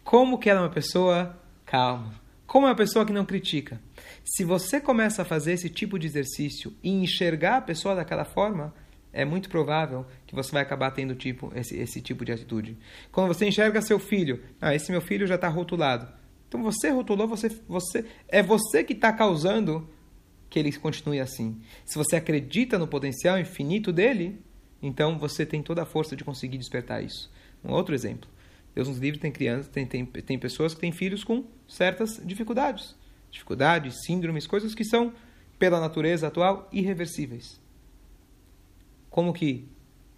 Como 0.04 0.38
que 0.38 0.50
ela 0.50 0.60
é 0.60 0.64
uma 0.64 0.70
pessoa 0.70 1.38
calma. 1.66 2.16
Como 2.46 2.66
é 2.66 2.70
uma 2.70 2.76
pessoa 2.76 3.06
que 3.06 3.14
não 3.14 3.26
critica. 3.26 3.80
Se 4.24 4.44
você 4.44 4.80
começa 4.80 5.22
a 5.22 5.26
fazer 5.26 5.54
esse 5.54 5.70
tipo 5.70 5.98
de 5.98 6.08
exercício 6.08 6.74
e 6.84 6.92
enxergar 6.92 7.58
a 7.58 7.62
pessoa 7.62 7.96
daquela 7.96 8.26
forma, 8.26 8.74
é 9.14 9.24
muito 9.24 9.50
provável 9.50 10.06
que 10.26 10.36
você 10.36 10.52
vai 10.52 10.62
acabar 10.62 10.92
tendo 10.92 11.16
tipo, 11.16 11.52
esse, 11.56 11.78
esse 11.78 12.02
tipo 12.02 12.26
de 12.26 12.32
atitude. 12.32 12.78
Quando 13.12 13.28
você 13.28 13.48
enxerga 13.48 13.82
seu 13.82 14.00
filho, 14.00 14.44
ah, 14.62 14.76
esse 14.76 14.92
meu 14.92 15.02
filho 15.02 15.26
já 15.26 15.36
está 15.36 15.48
rotulado. 15.48 16.08
Então 16.48 16.64
você 16.64 16.90
rotulou, 16.90 17.28
você, 17.28 17.50
você 17.68 18.06
é 18.28 18.42
você 18.42 18.84
que 18.84 18.94
está 18.94 19.12
causando 19.12 19.88
que 20.50 20.58
ele 20.58 20.72
continue 20.74 21.20
assim. 21.20 21.60
Se 21.86 21.98
você 21.98 22.16
acredita 22.16 22.80
no 22.80 22.88
potencial 22.88 23.38
infinito 23.38 23.92
dele, 23.92 24.42
então 24.82 25.18
você 25.18 25.46
tem 25.46 25.62
toda 25.62 25.84
a 25.84 25.86
força 25.86 26.16
de 26.16 26.24
conseguir 26.24 26.58
despertar 26.58 27.04
isso. 27.04 27.30
Um 27.64 27.72
outro 27.72 27.94
exemplo. 27.94 28.30
Deus 28.74 28.88
nos 28.88 28.98
livre 28.98 29.20
tem 29.20 29.32
crianças, 29.32 29.68
tem, 29.68 29.86
tem, 29.86 30.06
tem 30.06 30.40
pessoas 30.40 30.74
que 30.74 30.80
têm 30.80 30.92
filhos 30.92 31.24
com 31.24 31.46
certas 31.68 32.22
dificuldades. 32.24 32.96
Dificuldades, 33.32 34.04
síndromes, 34.06 34.48
coisas 34.48 34.74
que 34.74 34.86
são, 34.86 35.14
pela 35.60 35.80
natureza 35.80 36.28
atual, 36.28 36.70
irreversíveis. 36.72 37.60
Como 39.10 39.34
que 39.34 39.68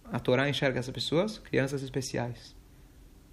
a 0.04 0.20
Torá 0.20 0.48
enxerga 0.48 0.78
essas 0.78 0.92
pessoas? 0.92 1.38
Crianças 1.38 1.82
especiais. 1.82 2.54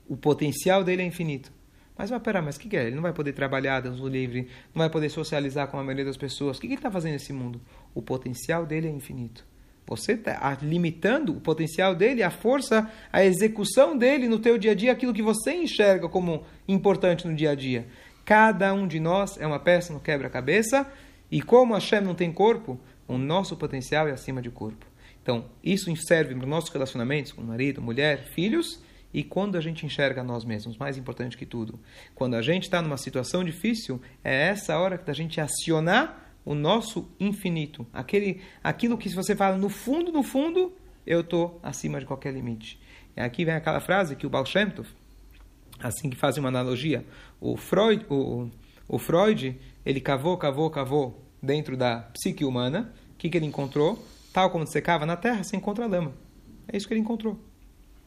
O 0.07 0.15
potencial 0.15 0.83
dele 0.83 1.01
é 1.01 1.05
infinito. 1.05 1.51
Mas 1.97 2.09
vai, 2.09 2.19
pera, 2.19 2.41
mas 2.41 2.55
o 2.55 2.59
que, 2.59 2.69
que, 2.69 2.77
é? 2.77 2.85
Ele 2.87 2.95
não 2.95 3.01
vai 3.01 3.13
poder 3.13 3.33
trabalhar, 3.33 3.81
Deus 3.81 3.99
o 3.99 4.07
livre, 4.07 4.49
não 4.73 4.79
vai 4.79 4.89
poder 4.89 5.09
socializar 5.09 5.67
com 5.67 5.79
a 5.79 5.83
maioria 5.83 6.05
das 6.05 6.17
pessoas. 6.17 6.57
O 6.57 6.61
que, 6.61 6.67
que 6.67 6.73
ele 6.73 6.79
está 6.79 6.91
fazendo 6.91 7.13
nesse 7.13 7.33
mundo? 7.33 7.59
O 7.95 8.01
potencial 8.01 8.65
dele 8.65 8.87
é 8.87 8.91
infinito. 8.91 9.45
Você 9.87 10.11
está 10.13 10.57
limitando 10.61 11.31
o 11.31 11.39
potencial 11.39 11.95
dele, 11.95 12.21
a 12.21 12.29
força, 12.29 12.91
a 13.11 13.23
execução 13.23 13.97
dele 13.97 14.27
no 14.27 14.37
teu 14.37 14.57
dia 14.57 14.71
a 14.71 14.75
dia, 14.75 14.91
aquilo 14.91 15.13
que 15.13 15.21
você 15.21 15.53
enxerga 15.53 16.09
como 16.09 16.43
importante 16.67 17.25
no 17.25 17.33
dia 17.33 17.51
a 17.51 17.55
dia. 17.55 17.87
Cada 18.25 18.73
um 18.73 18.85
de 18.85 18.99
nós 18.99 19.39
é 19.39 19.47
uma 19.47 19.59
peça 19.59 19.93
no 19.93 20.01
quebra-cabeça 20.01 20.85
e 21.31 21.41
como 21.41 21.73
a 21.73 21.77
Hashem 21.77 22.01
não 22.01 22.13
tem 22.13 22.31
corpo, 22.31 22.77
o 23.07 23.17
nosso 23.17 23.55
potencial 23.55 24.07
é 24.09 24.11
acima 24.11 24.41
de 24.41 24.49
corpo. 24.49 24.85
Então, 25.23 25.45
isso 25.63 25.93
serve 25.95 26.35
para 26.35 26.43
os 26.43 26.49
nossos 26.49 26.69
relacionamentos 26.69 27.31
com 27.31 27.41
marido, 27.41 27.81
mulher, 27.81 28.25
filhos 28.33 28.81
e 29.13 29.23
quando 29.23 29.57
a 29.57 29.61
gente 29.61 29.85
enxerga 29.85 30.23
nós 30.23 30.43
mesmos, 30.43 30.77
mais 30.77 30.97
importante 30.97 31.37
que 31.37 31.45
tudo, 31.45 31.79
quando 32.13 32.35
a 32.35 32.41
gente 32.41 32.63
está 32.63 32.81
numa 32.81 32.97
situação 32.97 33.43
difícil, 33.43 34.01
é 34.23 34.49
essa 34.49 34.77
hora 34.77 34.97
da 34.97 35.13
gente 35.13 35.39
acionar 35.39 36.33
o 36.45 36.53
nosso 36.53 37.09
infinito. 37.19 37.85
Aquele, 37.91 38.41
aquilo 38.63 38.97
que 38.97 39.09
se 39.09 39.15
você 39.15 39.35
fala 39.35 39.57
no 39.57 39.69
fundo, 39.69 40.11
no 40.11 40.23
fundo, 40.23 40.73
eu 41.05 41.21
estou 41.21 41.59
acima 41.63 41.99
de 41.99 42.05
qualquer 42.05 42.33
limite. 42.33 42.79
E 43.15 43.21
aqui 43.21 43.43
vem 43.43 43.55
aquela 43.55 43.79
frase 43.79 44.15
que 44.15 44.27
o 44.27 44.29
Baal 44.29 44.45
Shem 44.45 44.69
Tov, 44.69 44.87
assim 45.79 46.09
que 46.09 46.15
faz 46.15 46.37
uma 46.37 46.49
analogia, 46.49 47.05
o 47.39 47.57
Freud, 47.57 48.05
o, 48.09 48.49
o 48.87 48.99
Freud, 48.99 49.57
ele 49.85 50.01
cavou, 50.01 50.37
cavou, 50.37 50.69
cavou 50.69 51.25
dentro 51.41 51.75
da 51.75 52.01
psique 52.13 52.45
humana, 52.45 52.93
o 53.13 53.17
que, 53.17 53.29
que 53.29 53.37
ele 53.37 53.45
encontrou? 53.45 54.03
Tal 54.31 54.51
como 54.51 54.67
você 54.67 54.81
cava 54.81 55.05
na 55.05 55.17
terra, 55.17 55.43
você 55.43 55.55
encontra 55.55 55.87
lama. 55.87 56.13
É 56.67 56.77
isso 56.77 56.87
que 56.87 56.93
ele 56.93 57.01
encontrou. 57.01 57.39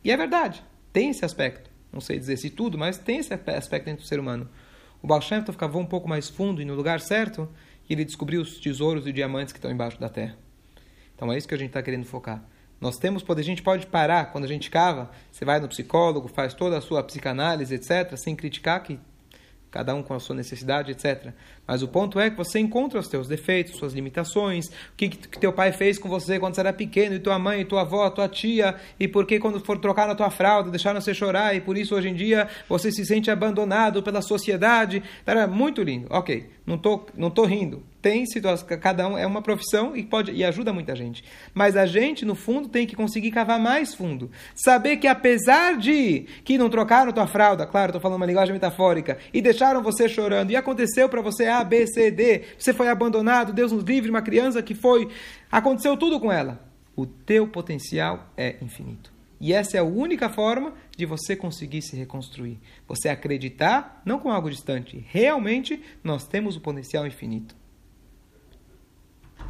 E 0.04 0.10
é 0.10 0.16
verdade. 0.16 0.62
Tem 0.92 1.10
esse 1.10 1.24
aspecto. 1.24 1.70
Não 1.92 2.00
sei 2.00 2.18
dizer 2.18 2.36
se 2.36 2.50
tudo, 2.50 2.78
mas 2.78 2.98
tem 2.98 3.18
esse 3.18 3.32
aspecto 3.32 3.86
dentro 3.86 4.02
do 4.02 4.08
ser 4.08 4.20
humano. 4.20 4.48
O 5.02 5.06
Baal 5.06 5.20
Shem 5.20 5.42
Tov 5.42 5.56
cavou 5.56 5.80
um 5.80 5.86
pouco 5.86 6.08
mais 6.08 6.28
fundo 6.28 6.60
e 6.60 6.64
no 6.64 6.74
lugar 6.74 7.00
certo, 7.00 7.48
e 7.88 7.92
ele 7.92 8.04
descobriu 8.04 8.42
os 8.42 8.58
tesouros 8.58 9.06
e 9.06 9.12
diamantes 9.12 9.52
que 9.52 9.58
estão 9.58 9.70
embaixo 9.70 9.98
da 9.98 10.08
terra. 10.08 10.36
Então 11.14 11.32
é 11.32 11.36
isso 11.36 11.48
que 11.48 11.54
a 11.54 11.58
gente 11.58 11.68
está 11.68 11.82
querendo 11.82 12.04
focar. 12.04 12.44
Nós 12.80 12.98
temos 12.98 13.22
poder, 13.22 13.42
a 13.42 13.44
gente 13.44 13.62
pode 13.62 13.86
parar 13.86 14.32
quando 14.32 14.44
a 14.44 14.48
gente 14.48 14.70
cava, 14.70 15.10
você 15.30 15.44
vai 15.44 15.60
no 15.60 15.68
psicólogo, 15.68 16.28
faz 16.28 16.54
toda 16.54 16.78
a 16.78 16.80
sua 16.80 17.02
psicanálise, 17.02 17.74
etc., 17.74 18.16
sem 18.16 18.34
criticar 18.34 18.82
que 18.82 18.98
cada 19.70 19.94
um 19.94 20.02
com 20.02 20.14
a 20.14 20.20
sua 20.20 20.34
necessidade, 20.34 20.90
etc. 20.90 21.32
Mas 21.70 21.84
o 21.84 21.86
ponto 21.86 22.18
é 22.18 22.28
que 22.28 22.36
você 22.36 22.58
encontra 22.58 22.98
os 22.98 23.06
teus 23.06 23.28
defeitos, 23.28 23.76
suas 23.76 23.92
limitações, 23.92 24.66
o 24.66 24.96
que, 24.96 25.08
que 25.08 25.38
teu 25.38 25.52
pai 25.52 25.70
fez 25.70 26.00
com 26.00 26.08
você 26.08 26.36
quando 26.36 26.56
você 26.56 26.62
era 26.62 26.72
pequeno, 26.72 27.14
e 27.14 27.20
tua 27.20 27.38
mãe, 27.38 27.60
e 27.60 27.64
tua 27.64 27.82
avó, 27.82 28.10
tua 28.10 28.28
tia, 28.28 28.74
e 28.98 29.06
por 29.06 29.24
que 29.24 29.38
quando 29.38 29.60
for 29.60 29.78
trocar 29.78 30.08
na 30.08 30.16
tua 30.16 30.30
fralda, 30.30 30.68
deixaram 30.68 31.00
você 31.00 31.14
chorar, 31.14 31.54
e 31.54 31.60
por 31.60 31.78
isso 31.78 31.94
hoje 31.94 32.08
em 32.08 32.14
dia 32.14 32.48
você 32.68 32.90
se 32.90 33.06
sente 33.06 33.30
abandonado 33.30 34.02
pela 34.02 34.20
sociedade. 34.20 35.00
Era 35.24 35.46
muito 35.46 35.80
lindo. 35.80 36.08
Ok, 36.10 36.48
Não 36.66 36.76
tô, 36.76 37.06
não 37.16 37.30
tô 37.30 37.44
rindo. 37.44 37.84
Tem 38.02 38.24
situações, 38.24 38.78
cada 38.80 39.06
um 39.06 39.18
é 39.18 39.26
uma 39.26 39.42
profissão 39.42 39.94
e 39.94 40.02
pode 40.02 40.32
e 40.32 40.42
ajuda 40.42 40.72
muita 40.72 40.96
gente. 40.96 41.22
Mas 41.52 41.76
a 41.76 41.84
gente, 41.84 42.24
no 42.24 42.34
fundo, 42.34 42.68
tem 42.68 42.86
que 42.86 42.96
conseguir 42.96 43.30
cavar 43.30 43.58
mais 43.58 43.94
fundo. 43.94 44.30
Saber 44.54 44.96
que 44.96 45.06
apesar 45.06 45.76
de 45.76 46.26
que 46.42 46.56
não 46.56 46.70
trocaram 46.70 47.12
tua 47.12 47.26
fralda, 47.26 47.66
claro, 47.66 47.90
estou 47.90 48.00
falando 48.00 48.16
uma 48.16 48.26
linguagem 48.26 48.54
metafórica, 48.54 49.18
e 49.34 49.42
deixaram 49.42 49.82
você 49.82 50.08
chorando, 50.08 50.50
e 50.50 50.56
aconteceu 50.56 51.08
para 51.10 51.20
você 51.20 51.44
A, 51.60 51.64
B, 51.64 51.86
C, 51.86 52.10
D, 52.10 52.42
você 52.58 52.72
foi 52.72 52.88
abandonado, 52.88 53.52
Deus 53.52 53.72
nos 53.72 53.84
livre, 53.84 54.10
uma 54.10 54.22
criança 54.22 54.62
que 54.62 54.74
foi, 54.74 55.08
aconteceu 55.50 55.96
tudo 55.96 56.18
com 56.18 56.30
ela. 56.30 56.64
O 56.96 57.06
teu 57.06 57.46
potencial 57.46 58.30
é 58.36 58.56
infinito. 58.60 59.12
E 59.40 59.54
essa 59.54 59.78
é 59.78 59.80
a 59.80 59.84
única 59.84 60.28
forma 60.28 60.74
de 60.94 61.06
você 61.06 61.34
conseguir 61.34 61.80
se 61.80 61.96
reconstruir. 61.96 62.58
Você 62.86 63.08
acreditar, 63.08 64.02
não 64.04 64.18
com 64.18 64.30
algo 64.30 64.50
distante. 64.50 65.02
Realmente, 65.08 65.82
nós 66.04 66.26
temos 66.26 66.56
o 66.56 66.60
potencial 66.60 67.06
infinito. 67.06 67.56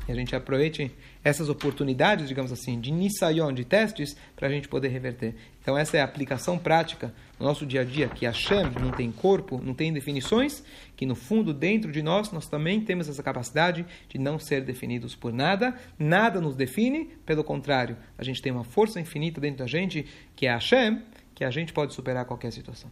E 0.06 0.12
a 0.12 0.14
gente 0.14 0.34
aproveite 0.34 0.90
essas 1.24 1.48
oportunidades, 1.48 2.28
digamos 2.28 2.52
assim, 2.52 2.80
de 2.80 2.92
nisayon, 2.92 3.52
de 3.52 3.64
testes, 3.64 4.16
para 4.36 4.46
a 4.46 4.50
gente 4.50 4.68
poder 4.68 4.88
reverter. 4.88 5.34
Então, 5.60 5.76
essa 5.76 5.96
é 5.96 6.00
a 6.00 6.04
aplicação 6.04 6.56
prática 6.56 7.12
no 7.40 7.46
nosso 7.46 7.64
dia 7.64 7.80
a 7.80 7.84
dia, 7.84 8.06
que 8.06 8.26
a 8.26 8.32
Shem 8.32 8.70
não 8.80 8.90
tem 8.90 9.10
corpo, 9.10 9.60
não 9.64 9.72
tem 9.72 9.90
definições, 9.92 10.62
que 10.94 11.06
no 11.06 11.14
fundo, 11.14 11.54
dentro 11.54 11.90
de 11.90 12.02
nós, 12.02 12.30
nós 12.30 12.46
também 12.46 12.82
temos 12.82 13.08
essa 13.08 13.22
capacidade 13.22 13.86
de 14.08 14.18
não 14.18 14.38
ser 14.38 14.62
definidos 14.62 15.16
por 15.16 15.32
nada, 15.32 15.74
nada 15.98 16.40
nos 16.40 16.54
define, 16.54 17.06
pelo 17.24 17.42
contrário, 17.42 17.96
a 18.18 18.22
gente 18.22 18.42
tem 18.42 18.52
uma 18.52 18.64
força 18.64 19.00
infinita 19.00 19.40
dentro 19.40 19.60
da 19.60 19.66
gente, 19.66 20.06
que 20.36 20.46
é 20.46 20.52
a 20.52 20.60
Shem, 20.60 21.02
que 21.34 21.42
a 21.42 21.50
gente 21.50 21.72
pode 21.72 21.94
superar 21.94 22.26
qualquer 22.26 22.52
situação. 22.52 22.90